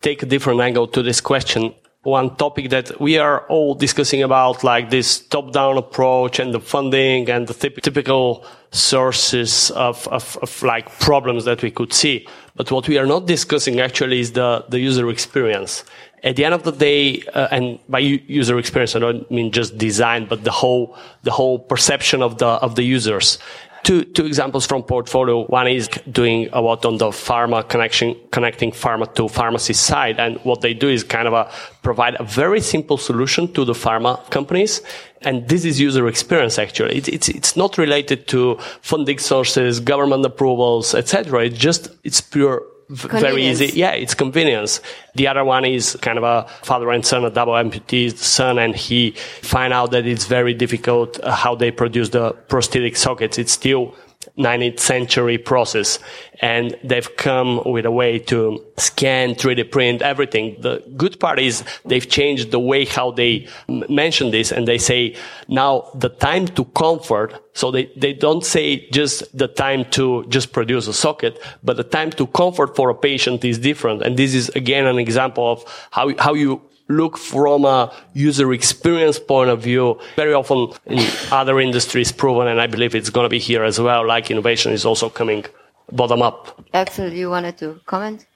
take 0.00 0.22
a 0.22 0.26
different 0.26 0.60
angle 0.60 0.86
to 0.88 1.02
this 1.02 1.20
question 1.20 1.74
one 2.06 2.36
topic 2.36 2.70
that 2.70 3.00
we 3.00 3.18
are 3.18 3.40
all 3.48 3.74
discussing 3.74 4.22
about, 4.22 4.62
like 4.62 4.90
this 4.90 5.20
top-down 5.20 5.76
approach 5.76 6.38
and 6.38 6.54
the 6.54 6.60
funding 6.60 7.28
and 7.28 7.48
the 7.48 7.54
typical 7.54 8.44
sources 8.70 9.70
of, 9.72 10.06
of, 10.08 10.38
of, 10.40 10.62
like 10.62 10.86
problems 11.00 11.44
that 11.44 11.62
we 11.62 11.70
could 11.70 11.92
see. 11.92 12.26
But 12.54 12.70
what 12.70 12.88
we 12.88 12.96
are 12.98 13.06
not 13.06 13.26
discussing 13.26 13.80
actually 13.80 14.20
is 14.20 14.32
the, 14.32 14.64
the 14.68 14.78
user 14.78 15.10
experience. 15.10 15.84
At 16.22 16.36
the 16.36 16.44
end 16.44 16.54
of 16.54 16.62
the 16.62 16.72
day, 16.72 17.22
uh, 17.34 17.48
and 17.50 17.78
by 17.88 17.98
user 17.98 18.58
experience, 18.58 18.96
I 18.96 19.00
don't 19.00 19.30
mean 19.30 19.52
just 19.52 19.76
design, 19.76 20.26
but 20.26 20.44
the 20.44 20.50
whole, 20.50 20.96
the 21.22 21.30
whole 21.30 21.58
perception 21.58 22.22
of 22.22 22.38
the, 22.38 22.46
of 22.46 22.74
the 22.74 22.82
users 22.82 23.38
two, 23.86 24.02
two 24.02 24.26
examples 24.26 24.66
from 24.66 24.82
portfolio. 24.82 25.44
One 25.44 25.68
is 25.68 25.88
doing 26.10 26.48
a 26.52 26.60
lot 26.60 26.84
on 26.84 26.98
the 26.98 27.06
pharma 27.06 27.66
connection, 27.68 28.16
connecting 28.32 28.72
pharma 28.72 29.14
to 29.14 29.28
pharmacy 29.28 29.74
side. 29.74 30.18
And 30.18 30.38
what 30.38 30.60
they 30.60 30.74
do 30.74 30.88
is 30.88 31.04
kind 31.04 31.28
of 31.28 31.34
a, 31.34 31.50
provide 31.82 32.16
a 32.18 32.24
very 32.24 32.60
simple 32.60 32.98
solution 32.98 33.52
to 33.52 33.64
the 33.64 33.74
pharma 33.74 34.28
companies. 34.30 34.82
And 35.22 35.48
this 35.48 35.64
is 35.64 35.78
user 35.78 36.08
experience 36.08 36.58
actually. 36.58 36.96
It, 36.96 37.08
it's, 37.08 37.28
it's 37.28 37.56
not 37.56 37.78
related 37.78 38.26
to 38.28 38.56
funding 38.82 39.18
sources, 39.18 39.78
government 39.78 40.26
approvals, 40.26 40.92
etc. 40.92 41.44
It's 41.44 41.56
just, 41.56 41.88
it's 42.02 42.20
pure 42.20 42.64
very 42.88 43.44
easy. 43.44 43.66
Yeah, 43.74 43.92
it's 43.92 44.14
convenience. 44.14 44.80
The 45.14 45.26
other 45.28 45.44
one 45.44 45.64
is 45.64 45.96
kind 46.02 46.18
of 46.18 46.24
a 46.24 46.48
father 46.62 46.90
and 46.90 47.04
son, 47.04 47.24
a 47.24 47.30
double 47.30 47.54
amputee 47.54 48.16
son, 48.16 48.58
and 48.58 48.76
he 48.76 49.10
find 49.42 49.72
out 49.72 49.90
that 49.90 50.06
it's 50.06 50.26
very 50.26 50.54
difficult 50.54 51.18
uh, 51.20 51.32
how 51.32 51.54
they 51.54 51.70
produce 51.70 52.10
the 52.10 52.32
prosthetic 52.48 52.96
sockets. 52.96 53.38
It's 53.38 53.52
still 53.52 53.94
19th 54.38 54.80
century 54.80 55.38
process 55.38 55.98
and 56.40 56.76
they've 56.84 57.16
come 57.16 57.62
with 57.64 57.86
a 57.86 57.90
way 57.90 58.18
to 58.18 58.62
scan 58.76 59.34
3d 59.34 59.70
print 59.70 60.02
everything. 60.02 60.56
The 60.60 60.82
good 60.96 61.18
part 61.18 61.38
is 61.38 61.64
they've 61.86 62.06
changed 62.06 62.50
the 62.50 62.60
way 62.60 62.84
how 62.84 63.10
they 63.10 63.48
mention 63.68 64.30
this 64.30 64.52
and 64.52 64.68
they 64.68 64.76
say 64.78 65.16
now 65.48 65.90
the 65.94 66.10
time 66.10 66.46
to 66.48 66.64
comfort 66.66 67.42
so 67.54 67.70
they, 67.70 67.86
they 67.96 68.12
don't 68.12 68.44
say 68.44 68.88
just 68.90 69.36
the 69.36 69.48
time 69.48 69.86
to 69.92 70.26
just 70.28 70.52
produce 70.52 70.86
a 70.86 70.92
socket 70.92 71.42
but 71.64 71.78
the 71.78 71.84
time 71.84 72.10
to 72.12 72.26
comfort 72.26 72.76
for 72.76 72.90
a 72.90 72.94
patient 72.94 73.44
is 73.44 73.58
different. 73.58 74.02
And 74.02 74.18
this 74.18 74.34
is 74.34 74.50
again 74.50 74.86
an 74.86 74.98
example 74.98 75.50
of 75.50 75.88
how, 75.90 76.14
how 76.18 76.34
you 76.34 76.60
look 76.88 77.18
from 77.18 77.64
a 77.64 77.92
user 78.14 78.52
experience 78.52 79.18
point 79.18 79.50
of 79.50 79.62
view, 79.62 79.98
very 80.16 80.32
often 80.32 80.68
in 80.86 81.06
other 81.32 81.60
industries 81.60 82.12
proven, 82.12 82.48
and 82.48 82.60
I 82.60 82.66
believe 82.66 82.94
it's 82.94 83.10
going 83.10 83.24
to 83.24 83.28
be 83.28 83.38
here 83.38 83.64
as 83.64 83.80
well, 83.80 84.06
like 84.06 84.30
innovation 84.30 84.72
is 84.72 84.84
also 84.84 85.08
coming 85.08 85.44
bottom 85.92 86.22
up. 86.22 86.64
Axel, 86.74 87.12
you 87.12 87.30
wanted 87.30 87.58
to 87.58 87.80
comment? 87.86 88.26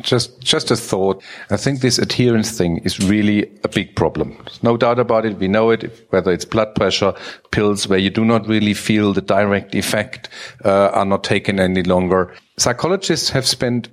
Just, 0.00 0.40
just 0.40 0.70
a 0.70 0.76
thought. 0.76 1.22
I 1.50 1.56
think 1.56 1.80
this 1.80 1.98
adherence 1.98 2.56
thing 2.56 2.78
is 2.78 3.00
really 3.00 3.50
a 3.64 3.68
big 3.68 3.96
problem. 3.96 4.36
There's 4.44 4.62
no 4.62 4.76
doubt 4.76 4.98
about 4.98 5.24
it. 5.24 5.38
We 5.38 5.48
know 5.48 5.70
it, 5.70 6.06
whether 6.10 6.30
it's 6.30 6.44
blood 6.44 6.74
pressure, 6.74 7.12
pills 7.50 7.88
where 7.88 7.98
you 7.98 8.10
do 8.10 8.24
not 8.24 8.46
really 8.46 8.74
feel 8.74 9.12
the 9.12 9.22
direct 9.22 9.74
effect, 9.74 10.28
uh, 10.64 10.90
are 10.92 11.04
not 11.04 11.24
taken 11.24 11.58
any 11.58 11.82
longer. 11.82 12.34
Psychologists 12.56 13.30
have 13.30 13.46
spent 13.46 13.88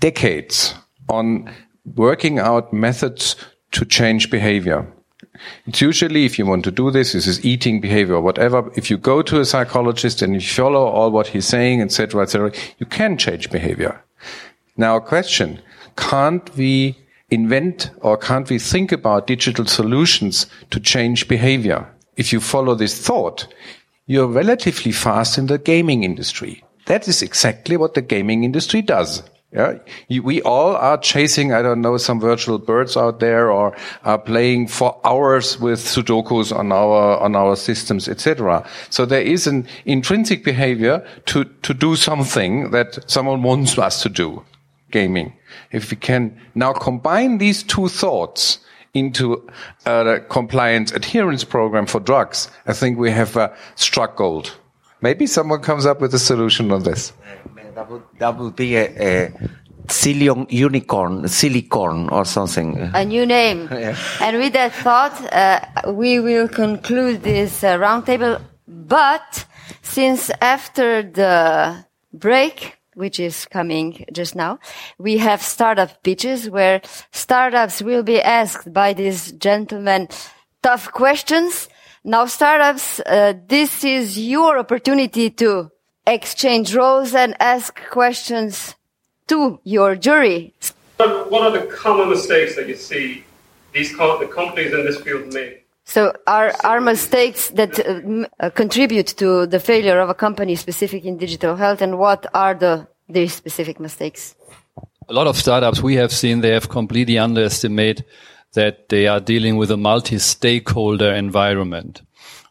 decades 0.00 0.74
on 1.08 1.52
working 1.84 2.38
out 2.38 2.72
methods 2.72 3.36
to 3.72 3.84
change 3.84 4.30
behavior. 4.30 4.86
It's 5.66 5.80
usually, 5.80 6.24
if 6.24 6.38
you 6.38 6.46
want 6.46 6.64
to 6.64 6.70
do 6.70 6.90
this, 6.90 7.12
this 7.12 7.26
is 7.26 7.44
eating 7.44 7.80
behavior 7.80 8.14
or 8.14 8.20
whatever. 8.20 8.70
If 8.76 8.90
you 8.90 8.98
go 8.98 9.22
to 9.22 9.40
a 9.40 9.44
psychologist 9.44 10.22
and 10.22 10.34
you 10.34 10.40
follow 10.40 10.84
all 10.84 11.10
what 11.10 11.28
he's 11.28 11.46
saying, 11.46 11.80
etc., 11.80 12.22
etc., 12.22 12.52
you 12.78 12.86
can 12.86 13.16
change 13.16 13.50
behavior. 13.50 14.02
Now, 14.76 14.96
a 14.96 15.00
question: 15.00 15.60
Can't 15.96 16.54
we 16.56 16.98
invent 17.30 17.90
or 18.00 18.16
can't 18.16 18.50
we 18.50 18.58
think 18.58 18.92
about 18.92 19.26
digital 19.26 19.66
solutions 19.66 20.46
to 20.70 20.80
change 20.80 21.28
behavior? 21.28 21.86
If 22.16 22.32
you 22.32 22.40
follow 22.40 22.74
this 22.74 23.00
thought, 23.00 23.46
you're 24.06 24.26
relatively 24.26 24.92
fast 24.92 25.38
in 25.38 25.46
the 25.46 25.58
gaming 25.58 26.02
industry. 26.02 26.64
That 26.86 27.06
is 27.06 27.22
exactly 27.22 27.76
what 27.76 27.94
the 27.94 28.02
gaming 28.02 28.44
industry 28.44 28.82
does. 28.82 29.22
Yeah, 29.52 29.78
we 30.08 30.40
all 30.42 30.76
are 30.76 30.96
chasing, 30.96 31.52
I 31.52 31.60
don't 31.60 31.80
know, 31.80 31.96
some 31.96 32.20
virtual 32.20 32.58
birds 32.58 32.96
out 32.96 33.18
there 33.18 33.50
or 33.50 33.76
are 34.04 34.18
playing 34.18 34.68
for 34.68 35.00
hours 35.04 35.58
with 35.58 35.80
Sudokus 35.80 36.56
on 36.56 36.70
our, 36.70 37.18
on 37.18 37.34
our 37.34 37.56
systems, 37.56 38.08
etc. 38.08 38.64
So 38.90 39.04
there 39.04 39.22
is 39.22 39.48
an 39.48 39.66
intrinsic 39.86 40.44
behavior 40.44 41.04
to, 41.26 41.44
to 41.44 41.74
do 41.74 41.96
something 41.96 42.70
that 42.70 43.10
someone 43.10 43.42
wants 43.42 43.76
us 43.76 44.02
to 44.04 44.08
do, 44.08 44.44
gaming. 44.92 45.32
If 45.72 45.90
we 45.90 45.96
can 45.96 46.40
now 46.54 46.72
combine 46.72 47.38
these 47.38 47.64
two 47.64 47.88
thoughts 47.88 48.60
into 48.94 49.50
a 49.84 50.20
compliance 50.28 50.92
adherence 50.92 51.42
program 51.42 51.86
for 51.86 51.98
drugs, 51.98 52.48
I 52.66 52.72
think 52.72 52.98
we 52.98 53.10
have 53.10 53.36
uh, 53.36 53.50
struck 53.74 54.14
gold. 54.14 54.56
Maybe 55.00 55.26
someone 55.26 55.60
comes 55.60 55.86
up 55.86 56.00
with 56.00 56.14
a 56.14 56.20
solution 56.20 56.70
on 56.70 56.84
this 56.84 57.12
that 57.74 57.90
would 57.90 58.02
that 58.18 58.36
would 58.38 58.56
be 58.56 58.76
a, 58.76 58.84
a 58.84 59.32
Cilion 59.90 60.46
unicorn, 60.50 61.26
silicorn 61.26 62.08
or 62.10 62.24
something. 62.24 62.78
A 62.94 63.04
new 63.04 63.26
name. 63.26 63.68
yeah. 63.72 63.96
And 64.20 64.38
with 64.38 64.52
that 64.52 64.72
thought, 64.72 65.20
uh, 65.32 65.60
we 65.92 66.20
will 66.20 66.48
conclude 66.48 67.22
this 67.22 67.64
uh, 67.64 67.76
roundtable. 67.76 68.40
But 68.68 69.46
since 69.82 70.30
after 70.40 71.02
the 71.02 71.84
break, 72.12 72.78
which 72.94 73.18
is 73.18 73.46
coming 73.46 74.04
just 74.12 74.36
now, 74.36 74.58
we 74.98 75.18
have 75.18 75.42
startup 75.42 76.02
pitches 76.02 76.48
where 76.48 76.82
startups 77.10 77.82
will 77.82 78.02
be 78.02 78.20
asked 78.20 78.72
by 78.72 78.92
these 78.92 79.32
gentlemen 79.32 80.08
tough 80.62 80.92
questions. 80.92 81.68
Now 82.04 82.26
startups, 82.26 83.00
uh, 83.00 83.34
this 83.46 83.84
is 83.84 84.18
your 84.18 84.58
opportunity 84.58 85.30
to 85.30 85.70
exchange 86.06 86.74
roles 86.74 87.14
and 87.14 87.34
ask 87.40 87.80
questions 87.90 88.74
to 89.28 89.60
your 89.64 89.96
jury. 89.96 90.54
What 90.96 91.42
are 91.42 91.50
the 91.50 91.66
common 91.66 92.10
mistakes 92.10 92.56
that 92.56 92.68
you 92.68 92.76
see 92.76 93.24
these 93.72 93.94
co- 93.96 94.18
the 94.18 94.26
companies 94.26 94.72
in 94.72 94.84
this 94.84 95.00
field 95.00 95.32
make? 95.32 95.66
So 95.84 96.12
are, 96.26 96.52
are 96.62 96.80
mistakes 96.80 97.48
that 97.50 97.78
uh, 97.80 98.26
uh, 98.38 98.50
contribute 98.50 99.08
to 99.16 99.46
the 99.46 99.58
failure 99.58 99.98
of 99.98 100.08
a 100.08 100.14
company 100.14 100.54
specific 100.54 101.04
in 101.04 101.16
digital 101.16 101.56
health 101.56 101.80
and 101.80 101.98
what 101.98 102.26
are 102.34 102.54
the, 102.54 102.86
these 103.08 103.34
specific 103.34 103.80
mistakes? 103.80 104.36
A 105.08 105.12
lot 105.12 105.26
of 105.26 105.36
startups 105.36 105.82
we 105.82 105.96
have 105.96 106.12
seen, 106.12 106.42
they 106.42 106.50
have 106.50 106.68
completely 106.68 107.18
underestimated 107.18 108.04
that 108.52 108.88
they 108.88 109.06
are 109.06 109.20
dealing 109.20 109.56
with 109.56 109.70
a 109.70 109.76
multi-stakeholder 109.76 111.12
environment. 111.12 112.02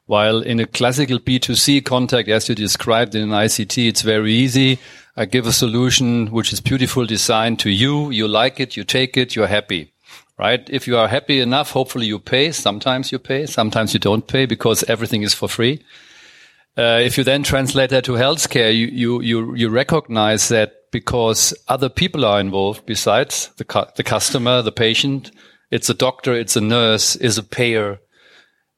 While 0.09 0.41
in 0.41 0.59
a 0.59 0.65
classical 0.65 1.19
B2C 1.19 1.85
contact, 1.85 2.29
as 2.29 2.49
you 2.49 2.55
described 2.55 3.13
in 3.13 3.21
an 3.21 3.29
ICT, 3.29 3.87
it's 3.87 4.01
very 4.01 4.33
easy. 4.33 4.79
I 5.15 5.25
give 5.25 5.45
a 5.45 5.53
solution 5.53 6.31
which 6.31 6.51
is 6.51 6.61
beautiful 6.61 7.05
designed 7.05 7.59
to 7.59 7.69
you. 7.69 8.09
You 8.09 8.27
like 8.27 8.59
it. 8.59 8.75
You 8.75 8.83
take 8.83 9.17
it. 9.17 9.35
You're 9.35 9.45
happy 9.45 9.93
right? 10.39 10.67
If 10.69 10.87
you 10.87 10.97
are 10.97 11.07
happy 11.07 11.41
enough, 11.41 11.71
hopefully 11.71 12.07
you 12.07 12.17
pay. 12.17 12.51
Sometimes 12.53 13.11
you 13.11 13.19
pay, 13.19 13.45
sometimes 13.45 13.93
you 13.93 13.99
don't 13.99 14.25
pay 14.25 14.45
because 14.45 14.83
everything 14.85 15.21
is 15.21 15.33
for 15.33 15.49
free. 15.49 15.83
Uh, 16.77 16.99
if 17.03 17.17
you 17.17 17.23
then 17.25 17.43
translate 17.43 17.89
that 17.89 18.05
to 18.05 18.13
healthcare, 18.13 18.75
you, 18.75 18.87
you, 18.87 19.21
you, 19.21 19.55
you 19.55 19.69
recognize 19.69 20.47
that 20.47 20.89
because 20.91 21.53
other 21.67 21.89
people 21.89 22.25
are 22.25 22.39
involved 22.39 22.85
besides 22.85 23.51
the, 23.57 23.65
cu 23.65 23.83
the 23.97 24.03
customer, 24.03 24.61
the 24.61 24.71
patient, 24.71 25.29
it's 25.69 25.89
a 25.89 25.93
doctor, 25.93 26.33
it's 26.33 26.55
a 26.55 26.61
nurse, 26.61 27.17
is 27.17 27.37
a 27.37 27.43
payer, 27.43 27.99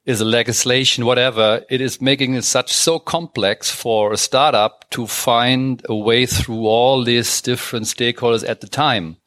is 0.05 0.21
a 0.21 0.25
legislation, 0.25 1.05
whatever. 1.05 1.63
It 1.69 1.81
is 1.81 2.01
making 2.01 2.33
it 2.33 2.43
such 2.43 2.73
so 2.73 2.99
complex 2.99 3.69
for 3.69 4.11
a 4.11 4.17
startup 4.17 4.89
to 4.91 5.05
find 5.07 5.81
a 5.87 5.95
way 5.95 6.25
through 6.25 6.65
all 6.65 7.03
these 7.03 7.41
different 7.41 7.85
stakeholders 7.85 8.47
at 8.47 8.61
the 8.61 8.67
time. 8.67 9.17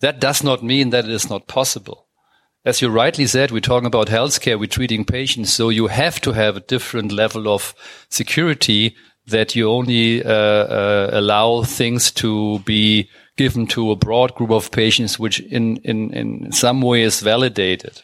That 0.00 0.20
does 0.20 0.44
not 0.44 0.62
mean 0.62 0.90
that 0.90 1.04
it 1.04 1.10
is 1.10 1.28
not 1.28 1.48
possible. 1.48 2.06
As 2.64 2.82
you 2.82 2.88
rightly 2.88 3.26
said, 3.26 3.50
we're 3.50 3.60
talking 3.60 3.86
about 3.86 4.08
healthcare, 4.08 4.58
we're 4.58 4.66
treating 4.66 5.04
patients, 5.04 5.52
so 5.52 5.68
you 5.68 5.86
have 5.86 6.20
to 6.22 6.32
have 6.32 6.56
a 6.56 6.60
different 6.60 7.12
level 7.12 7.48
of 7.48 7.74
security 8.08 8.96
that 9.28 9.54
you 9.54 9.68
only 9.68 10.24
uh, 10.24 10.32
uh, 10.32 11.10
allow 11.12 11.62
things 11.62 12.10
to 12.12 12.58
be 12.60 13.08
given 13.36 13.66
to 13.68 13.90
a 13.90 13.96
broad 13.96 14.34
group 14.34 14.50
of 14.50 14.70
patients, 14.70 15.18
which 15.18 15.40
in, 15.40 15.76
in, 15.78 16.12
in 16.12 16.52
some 16.52 16.80
way 16.80 17.02
is 17.02 17.20
validated. 17.20 18.02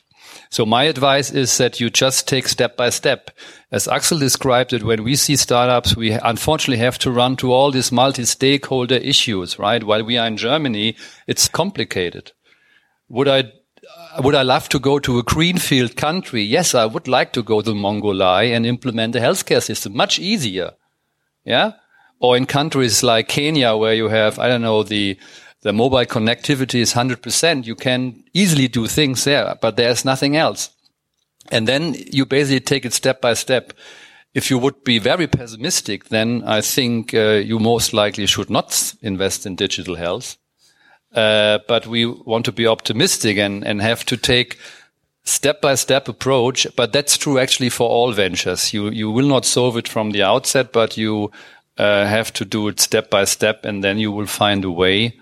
So 0.52 0.66
my 0.66 0.84
advice 0.84 1.30
is 1.30 1.56
that 1.56 1.80
you 1.80 1.88
just 1.88 2.28
take 2.28 2.46
step 2.46 2.76
by 2.76 2.90
step. 2.90 3.30
As 3.70 3.88
Axel 3.88 4.18
described 4.18 4.74
it, 4.74 4.82
when 4.82 5.02
we 5.02 5.16
see 5.16 5.34
startups, 5.34 5.96
we 5.96 6.10
unfortunately 6.10 6.76
have 6.76 6.98
to 6.98 7.10
run 7.10 7.36
to 7.36 7.50
all 7.50 7.70
these 7.70 7.90
multi-stakeholder 7.90 8.96
issues, 8.96 9.58
right? 9.58 9.82
While 9.82 10.04
we 10.04 10.18
are 10.18 10.26
in 10.26 10.36
Germany, 10.36 10.94
it's 11.26 11.48
complicated. 11.48 12.32
Would 13.08 13.28
I 13.28 13.50
would 14.22 14.34
I 14.34 14.42
love 14.42 14.68
to 14.68 14.78
go 14.78 14.98
to 14.98 15.18
a 15.18 15.22
greenfield 15.22 15.96
country? 15.96 16.42
Yes, 16.42 16.74
I 16.74 16.84
would 16.84 17.08
like 17.08 17.32
to 17.32 17.42
go 17.42 17.62
to 17.62 17.74
Mongolia 17.74 18.54
and 18.54 18.66
implement 18.66 19.16
a 19.16 19.20
healthcare 19.20 19.62
system. 19.62 19.96
Much 19.96 20.18
easier. 20.18 20.72
Yeah. 21.46 21.72
Or 22.20 22.36
in 22.36 22.44
countries 22.44 23.02
like 23.02 23.28
Kenya, 23.28 23.74
where 23.74 23.94
you 23.94 24.08
have, 24.08 24.38
I 24.38 24.48
don't 24.48 24.60
know, 24.60 24.82
the 24.82 25.18
the 25.62 25.72
mobile 25.72 26.04
connectivity 26.04 26.80
is 26.80 26.94
100%. 26.94 27.66
You 27.66 27.76
can 27.76 28.24
easily 28.34 28.68
do 28.68 28.86
things 28.86 29.24
there, 29.24 29.56
but 29.60 29.76
there's 29.76 30.04
nothing 30.04 30.36
else. 30.36 30.70
And 31.50 31.66
then 31.66 31.94
you 32.10 32.26
basically 32.26 32.60
take 32.60 32.84
it 32.84 32.92
step 32.92 33.20
by 33.20 33.34
step. 33.34 33.72
If 34.34 34.50
you 34.50 34.58
would 34.58 34.82
be 34.84 34.98
very 34.98 35.26
pessimistic, 35.26 36.08
then 36.08 36.42
I 36.44 36.62
think 36.62 37.14
uh, 37.14 37.42
you 37.44 37.58
most 37.58 37.92
likely 37.92 38.26
should 38.26 38.50
not 38.50 38.94
invest 39.02 39.46
in 39.46 39.56
digital 39.56 39.96
health. 39.96 40.36
Uh, 41.14 41.58
but 41.68 41.86
we 41.86 42.06
want 42.06 42.44
to 42.46 42.52
be 42.52 42.66
optimistic 42.66 43.36
and, 43.36 43.64
and 43.64 43.82
have 43.82 44.04
to 44.06 44.16
take 44.16 44.58
step 45.24 45.60
by 45.60 45.74
step 45.74 46.08
approach. 46.08 46.66
But 46.74 46.92
that's 46.92 47.18
true 47.18 47.38
actually 47.38 47.68
for 47.68 47.88
all 47.88 48.12
ventures. 48.12 48.72
You, 48.72 48.88
you 48.88 49.10
will 49.10 49.28
not 49.28 49.44
solve 49.44 49.76
it 49.76 49.86
from 49.86 50.10
the 50.10 50.22
outset, 50.22 50.72
but 50.72 50.96
you 50.96 51.30
uh, 51.78 52.06
have 52.06 52.32
to 52.32 52.44
do 52.44 52.66
it 52.68 52.80
step 52.80 53.10
by 53.10 53.24
step 53.24 53.64
and 53.64 53.84
then 53.84 53.98
you 53.98 54.10
will 54.10 54.26
find 54.26 54.64
a 54.64 54.70
way 54.70 55.14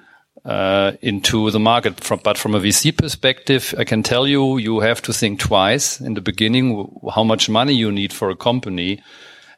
uh, 0.45 0.93
into 1.01 1.51
the 1.51 1.61
market. 1.61 2.01
From, 2.01 2.20
but 2.22 2.38
from 2.38 2.55
a 2.55 2.61
VC 2.61 2.97
perspective, 2.97 3.74
I 3.78 3.84
can 3.84 4.03
tell 4.03 4.26
you, 4.26 4.59
you 4.59 4.80
have 4.80 5.03
to 5.03 5.12
think 5.12 5.41
twice 5.41 6.01
in 6.01 6.14
the 6.14 6.20
beginning 6.20 6.88
how 7.14 7.24
much 7.24 7.49
money 7.49 7.74
you 7.74 7.93
need 7.93 8.12
for 8.12 8.30
a 8.30 8.36
company. 8.36 9.03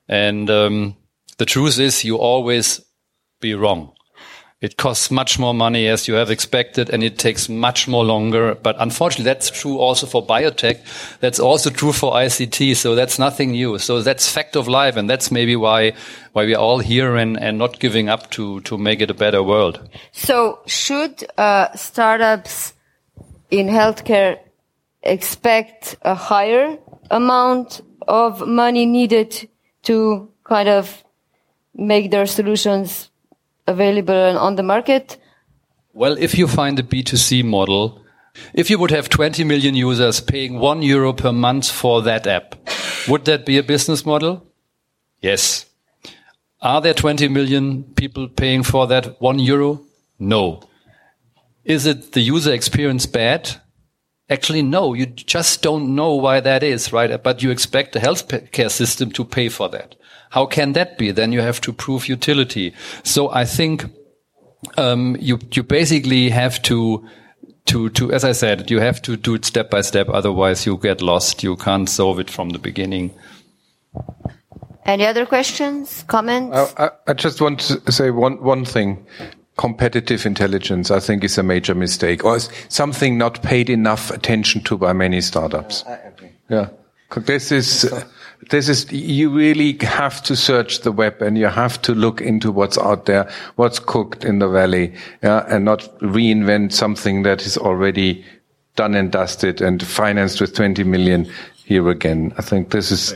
And 0.08 0.50
um, 0.50 0.96
the 1.38 1.46
truth 1.46 1.78
is, 1.78 2.04
you 2.04 2.16
always 2.16 2.80
be 3.40 3.54
wrong. 3.54 3.92
It 4.62 4.76
costs 4.76 5.10
much 5.10 5.40
more 5.40 5.52
money 5.52 5.88
as 5.88 6.06
you 6.06 6.14
have 6.14 6.30
expected 6.30 6.88
and 6.88 7.02
it 7.02 7.18
takes 7.18 7.48
much 7.48 7.88
more 7.88 8.04
longer. 8.04 8.54
But 8.54 8.76
unfortunately, 8.78 9.24
that's 9.24 9.50
true 9.50 9.76
also 9.78 10.06
for 10.06 10.24
biotech. 10.24 10.78
That's 11.18 11.40
also 11.40 11.68
true 11.68 11.92
for 11.92 12.12
ICT. 12.12 12.76
So 12.76 12.94
that's 12.94 13.18
nothing 13.18 13.50
new. 13.50 13.78
So 13.78 14.02
that's 14.02 14.30
fact 14.30 14.54
of 14.54 14.68
life. 14.68 14.96
And 14.96 15.10
that's 15.10 15.32
maybe 15.32 15.56
why, 15.56 15.94
why 16.32 16.44
we're 16.44 16.56
all 16.56 16.78
here 16.78 17.16
and, 17.16 17.36
and 17.40 17.58
not 17.58 17.80
giving 17.80 18.08
up 18.08 18.30
to, 18.30 18.60
to 18.60 18.78
make 18.78 19.00
it 19.00 19.10
a 19.10 19.14
better 19.14 19.42
world. 19.42 19.80
So 20.12 20.60
should 20.66 21.24
uh, 21.36 21.74
startups 21.74 22.74
in 23.50 23.66
healthcare 23.66 24.38
expect 25.02 25.96
a 26.02 26.14
higher 26.14 26.78
amount 27.10 27.80
of 28.06 28.46
money 28.46 28.86
needed 28.86 29.48
to 29.82 30.30
kind 30.44 30.68
of 30.68 31.02
make 31.74 32.12
their 32.12 32.26
solutions 32.26 33.10
available 33.66 34.38
on 34.38 34.56
the 34.56 34.62
market? 34.62 35.18
Well, 35.92 36.16
if 36.18 36.38
you 36.38 36.48
find 36.48 36.78
a 36.78 36.82
B2C 36.82 37.44
model, 37.44 38.02
if 38.54 38.70
you 38.70 38.78
would 38.78 38.90
have 38.90 39.08
20 39.08 39.44
million 39.44 39.74
users 39.74 40.20
paying 40.20 40.58
one 40.58 40.82
euro 40.82 41.12
per 41.12 41.32
month 41.32 41.70
for 41.70 42.02
that 42.02 42.26
app, 42.26 42.54
would 43.08 43.24
that 43.26 43.44
be 43.44 43.58
a 43.58 43.62
business 43.62 44.06
model? 44.06 44.46
Yes. 45.20 45.66
Are 46.60 46.80
there 46.80 46.94
20 46.94 47.28
million 47.28 47.84
people 47.94 48.28
paying 48.28 48.62
for 48.62 48.86
that 48.86 49.20
one 49.20 49.38
euro? 49.38 49.82
No. 50.18 50.62
Is 51.64 51.86
it 51.86 52.12
the 52.12 52.20
user 52.20 52.52
experience 52.52 53.06
bad? 53.06 53.60
Actually, 54.30 54.62
no. 54.62 54.94
You 54.94 55.06
just 55.06 55.62
don't 55.62 55.94
know 55.94 56.14
why 56.14 56.40
that 56.40 56.62
is, 56.62 56.92
right? 56.92 57.22
But 57.22 57.42
you 57.42 57.50
expect 57.50 57.92
the 57.92 57.98
healthcare 57.98 58.70
system 58.70 59.10
to 59.12 59.24
pay 59.24 59.48
for 59.48 59.68
that. 59.68 59.96
How 60.32 60.46
can 60.46 60.72
that 60.72 60.96
be? 60.96 61.10
Then 61.12 61.32
you 61.32 61.42
have 61.42 61.60
to 61.60 61.74
prove 61.74 62.08
utility. 62.08 62.72
So 63.02 63.30
I 63.30 63.44
think 63.44 63.84
um, 64.78 65.14
you 65.20 65.38
you 65.52 65.62
basically 65.62 66.30
have 66.30 66.62
to 66.62 67.06
to 67.66 67.90
to 67.90 68.12
as 68.12 68.24
I 68.24 68.32
said, 68.32 68.70
you 68.70 68.80
have 68.80 69.02
to 69.02 69.16
do 69.16 69.34
it 69.34 69.44
step 69.44 69.70
by 69.70 69.82
step. 69.82 70.08
Otherwise, 70.08 70.64
you 70.64 70.78
get 70.78 71.02
lost. 71.02 71.42
You 71.42 71.56
can't 71.56 71.88
solve 71.88 72.18
it 72.18 72.30
from 72.30 72.48
the 72.48 72.58
beginning. 72.58 73.10
Any 74.86 75.06
other 75.06 75.26
questions, 75.26 76.02
comments? 76.08 76.56
I, 76.78 76.90
I 77.06 77.12
just 77.12 77.42
want 77.42 77.60
to 77.60 77.92
say 77.92 78.10
one 78.10 78.42
one 78.42 78.64
thing 78.64 79.06
competitive 79.58 80.24
intelligence, 80.24 80.90
I 80.90 80.98
think, 80.98 81.24
is 81.24 81.36
a 81.36 81.42
major 81.42 81.74
mistake, 81.74 82.24
or 82.24 82.40
something 82.70 83.18
not 83.18 83.42
paid 83.42 83.68
enough 83.68 84.10
attention 84.10 84.62
to 84.62 84.78
by 84.78 84.94
many 84.94 85.20
startups. 85.20 85.84
Yeah, 86.48 86.70
this 87.16 87.52
is 87.52 87.92
this 88.50 88.68
is, 88.68 88.90
you 88.92 89.30
really 89.30 89.78
have 89.82 90.22
to 90.24 90.36
search 90.36 90.80
the 90.80 90.92
web 90.92 91.22
and 91.22 91.38
you 91.38 91.46
have 91.46 91.80
to 91.82 91.94
look 91.94 92.20
into 92.20 92.50
what's 92.50 92.78
out 92.78 93.06
there, 93.06 93.30
what's 93.56 93.78
cooked 93.78 94.24
in 94.24 94.40
the 94.40 94.48
valley, 94.48 94.92
yeah, 95.22 95.44
and 95.48 95.64
not 95.64 95.80
reinvent 96.00 96.72
something 96.72 97.22
that 97.22 97.46
is 97.46 97.56
already 97.56 98.24
done 98.76 98.94
and 98.94 99.12
dusted 99.12 99.60
and 99.60 99.86
financed 99.86 100.40
with 100.40 100.54
20 100.54 100.82
million 100.84 101.30
here 101.64 101.88
again. 101.88 102.32
I 102.38 102.42
think 102.42 102.70
this 102.70 102.90
is. 102.90 103.14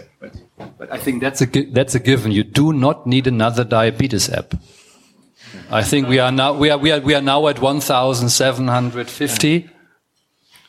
But, 0.78 0.92
I 0.92 0.98
think 0.98 1.20
that's 1.20 1.42
a, 1.42 1.46
that's 1.46 1.94
a 1.94 2.00
given. 2.00 2.32
You 2.32 2.44
do 2.44 2.72
not 2.72 3.06
need 3.06 3.26
another 3.26 3.64
diabetes 3.64 4.30
app. 4.30 4.54
I 5.70 5.82
think 5.82 6.08
we 6.08 6.18
are 6.18 6.32
now, 6.32 6.52
we 6.52 6.70
are, 6.70 6.78
we 6.78 6.92
are, 6.92 7.00
we 7.00 7.14
are 7.14 7.20
now 7.20 7.46
at 7.48 7.60
1,750. 7.60 9.70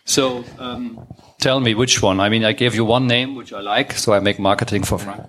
So, 0.06 0.44
um, 0.58 1.08
tell 1.40 1.60
me 1.60 1.76
which 1.76 2.02
one. 2.02 2.20
I 2.20 2.30
mean, 2.30 2.44
I 2.44 2.54
gave 2.54 2.76
you 2.76 2.86
one 2.86 3.08
name 3.08 3.36
which 3.36 3.54
I 3.54 3.62
like, 3.62 3.94
so 3.94 4.14
I 4.14 4.20
make 4.20 4.40
marketing 4.40 4.84
for 4.84 4.98
Frank. 4.98 5.24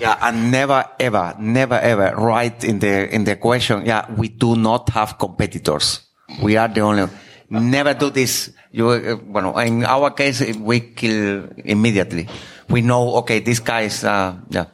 Yeah, 0.00 0.18
and 0.20 0.50
never 0.50 0.84
ever, 0.98 1.34
never 1.38 1.74
ever 1.74 2.16
write 2.16 2.64
in 2.64 2.80
the 2.80 3.14
in 3.14 3.24
the 3.24 3.36
question. 3.36 3.86
Yeah, 3.86 4.10
we 4.12 4.28
do 4.28 4.56
not 4.56 4.90
have 4.90 5.18
competitors. 5.18 6.00
We 6.42 6.56
are 6.56 6.68
the 6.68 6.80
only. 6.80 7.08
Never 7.50 7.94
do 7.94 8.10
this. 8.10 8.50
You, 8.72 8.88
uh, 8.88 9.16
well, 9.26 9.56
in 9.58 9.84
our 9.84 10.10
case, 10.10 10.56
we 10.56 10.80
kill 10.80 11.48
immediately. 11.64 12.28
We 12.68 12.80
know. 12.80 13.16
Okay, 13.16 13.38
this 13.38 13.60
guy 13.60 13.82
is. 13.82 14.02
Uh, 14.02 14.36
yeah. 14.50 14.66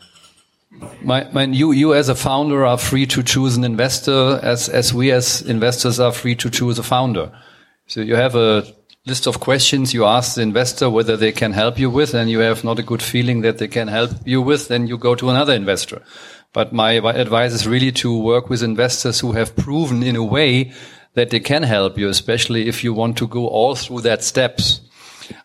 My, 1.03 1.29
my, 1.33 1.45
you, 1.45 1.73
you 1.73 1.93
as 1.93 2.09
a 2.09 2.15
founder 2.15 2.65
are 2.65 2.79
free 2.79 3.05
to 3.07 3.23
choose 3.23 3.57
an 3.57 3.65
investor 3.65 4.41
as, 4.43 4.71
as 4.71 4.95
we 4.95 5.11
as 5.11 5.43
investors 5.43 6.01
are 6.01 6.13
free 6.13 6.35
to 6.37 6.49
choose 6.49 6.79
a 6.79 6.83
founder. 6.83 7.31
So 7.87 8.01
you 8.01 8.15
have 8.15 8.35
a 8.35 8.65
list 9.07 9.27
of 9.27 9.41
questions 9.41 9.95
you 9.95 10.05
ask 10.05 10.35
the 10.35 10.43
investor 10.43 10.91
whether 10.91 11.17
they 11.17 11.33
can 11.33 11.53
help 11.53 11.79
you 11.79 11.89
with 11.89 12.13
and 12.13 12.31
you 12.31 12.41
have 12.41 12.63
not 12.63 12.79
a 12.79 12.83
good 12.83 13.03
feeling 13.03 13.41
that 13.41 13.59
they 13.59 13.69
can 13.69 13.89
help 13.89 14.11
you 14.27 14.43
with, 14.43 14.69
then 14.69 14.87
you 14.87 14.99
go 14.99 15.15
to 15.15 15.31
another 15.31 15.55
investor. 15.55 16.03
But 16.53 16.73
my 16.73 16.93
advice 16.93 17.53
is 17.53 17.67
really 17.67 17.93
to 17.93 18.17
work 18.17 18.51
with 18.51 18.63
investors 18.63 19.21
who 19.21 19.33
have 19.33 19.57
proven 19.57 20.03
in 20.03 20.17
a 20.17 20.25
way 20.25 20.73
that 21.15 21.31
they 21.31 21.41
can 21.41 21.63
help 21.63 21.97
you, 21.97 22.09
especially 22.09 22.69
if 22.69 22.85
you 22.85 22.93
want 22.93 23.17
to 23.19 23.27
go 23.27 23.47
all 23.49 23.75
through 23.75 24.03
that 24.03 24.23
steps. 24.23 24.81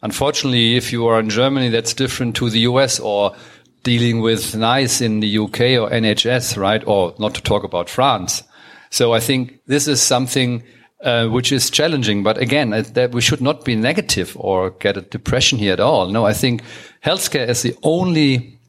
Unfortunately, 0.02 0.76
if 0.76 0.92
you 0.92 1.06
are 1.08 1.20
in 1.20 1.30
Germany, 1.30 1.70
that's 1.70 1.94
different 1.94 2.36
to 2.36 2.50
the 2.50 2.62
US 2.62 3.00
or 3.00 3.36
dealing 3.84 4.20
with 4.20 4.56
NICE 4.56 5.02
in 5.02 5.20
the 5.22 5.38
UK 5.38 5.62
or 5.80 5.90
NHS, 5.90 6.58
right? 6.58 6.84
Or 6.86 7.14
not 7.20 7.36
to 7.36 7.42
talk 7.42 7.64
about 7.64 7.90
France. 7.90 8.44
So 8.90 9.14
I 9.14 9.20
think 9.20 9.60
this 9.68 9.88
is 9.88 10.02
something 10.02 10.64
uh, 11.02 11.28
which 11.28 11.52
is 11.52 11.70
challenging. 11.70 12.24
But 12.24 12.38
again, 12.38 12.74
uh, 12.74 12.84
that 12.94 13.12
we 13.12 13.22
should 13.22 13.42
not 13.42 13.66
be 13.66 13.76
negative 13.76 14.36
or 14.40 14.72
get 14.72 14.98
a 14.98 15.02
depression 15.02 15.60
here 15.60 15.74
at 15.74 15.80
all. 15.80 16.08
No, 16.08 16.26
I 16.26 16.34
think 16.34 16.62
healthcare 17.04 17.48
is 17.48 17.62
the 17.62 17.76
only 17.84 18.60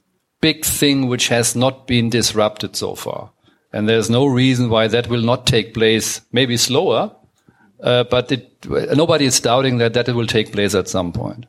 big 0.40 0.64
thing 0.64 1.08
which 1.08 1.28
has 1.28 1.56
not 1.56 1.86
been 1.86 2.10
disrupted 2.10 2.76
so 2.76 2.94
far. 2.94 3.30
And 3.72 3.88
there's 3.88 4.10
no 4.10 4.26
reason 4.26 4.70
why 4.70 4.88
that 4.88 5.08
will 5.08 5.22
not 5.22 5.46
take 5.46 5.74
place, 5.74 6.20
maybe 6.32 6.56
slower, 6.56 7.14
uh, 7.82 8.04
but 8.04 8.32
it, 8.32 8.56
nobody 8.96 9.26
is 9.26 9.40
doubting 9.40 9.78
that 9.78 9.94
that 9.94 10.08
will 10.08 10.26
take 10.26 10.52
place 10.52 10.74
at 10.74 10.88
some 10.88 11.12
point. 11.12 11.46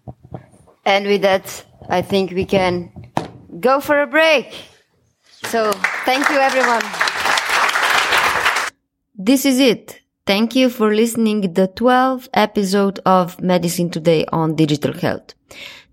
And 0.85 1.05
with 1.05 1.21
that, 1.21 1.65
I 1.89 2.01
think 2.01 2.31
we 2.31 2.45
can 2.45 2.91
go 3.59 3.79
for 3.79 4.01
a 4.01 4.07
break. 4.07 4.53
So 5.43 5.71
thank 6.05 6.29
you, 6.29 6.37
everyone. 6.37 6.83
This 9.15 9.45
is 9.45 9.59
it. 9.59 9.99
Thank 10.27 10.57
you 10.57 10.69
for 10.69 10.93
listening 10.93 11.53
the 11.53 11.69
12th 11.69 12.27
episode 12.33 12.99
of 13.05 13.41
Medicine 13.41 13.89
Today 13.89 14.25
on 14.33 14.57
digital 14.57 14.91
health. 14.91 15.33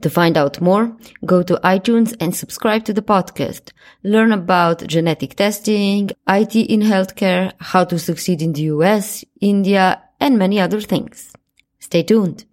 To 0.00 0.10
find 0.10 0.36
out 0.36 0.60
more, 0.60 0.96
go 1.24 1.44
to 1.44 1.60
iTunes 1.62 2.16
and 2.18 2.34
subscribe 2.34 2.84
to 2.86 2.92
the 2.92 3.00
podcast. 3.00 3.70
Learn 4.02 4.32
about 4.32 4.88
genetic 4.88 5.36
testing, 5.36 6.10
IT 6.26 6.56
in 6.56 6.80
healthcare, 6.80 7.52
how 7.60 7.84
to 7.84 7.96
succeed 7.96 8.42
in 8.42 8.54
the 8.54 8.62
US, 8.62 9.24
India, 9.40 10.02
and 10.18 10.36
many 10.36 10.58
other 10.58 10.80
things. 10.80 11.32
Stay 11.78 12.02
tuned. 12.02 12.44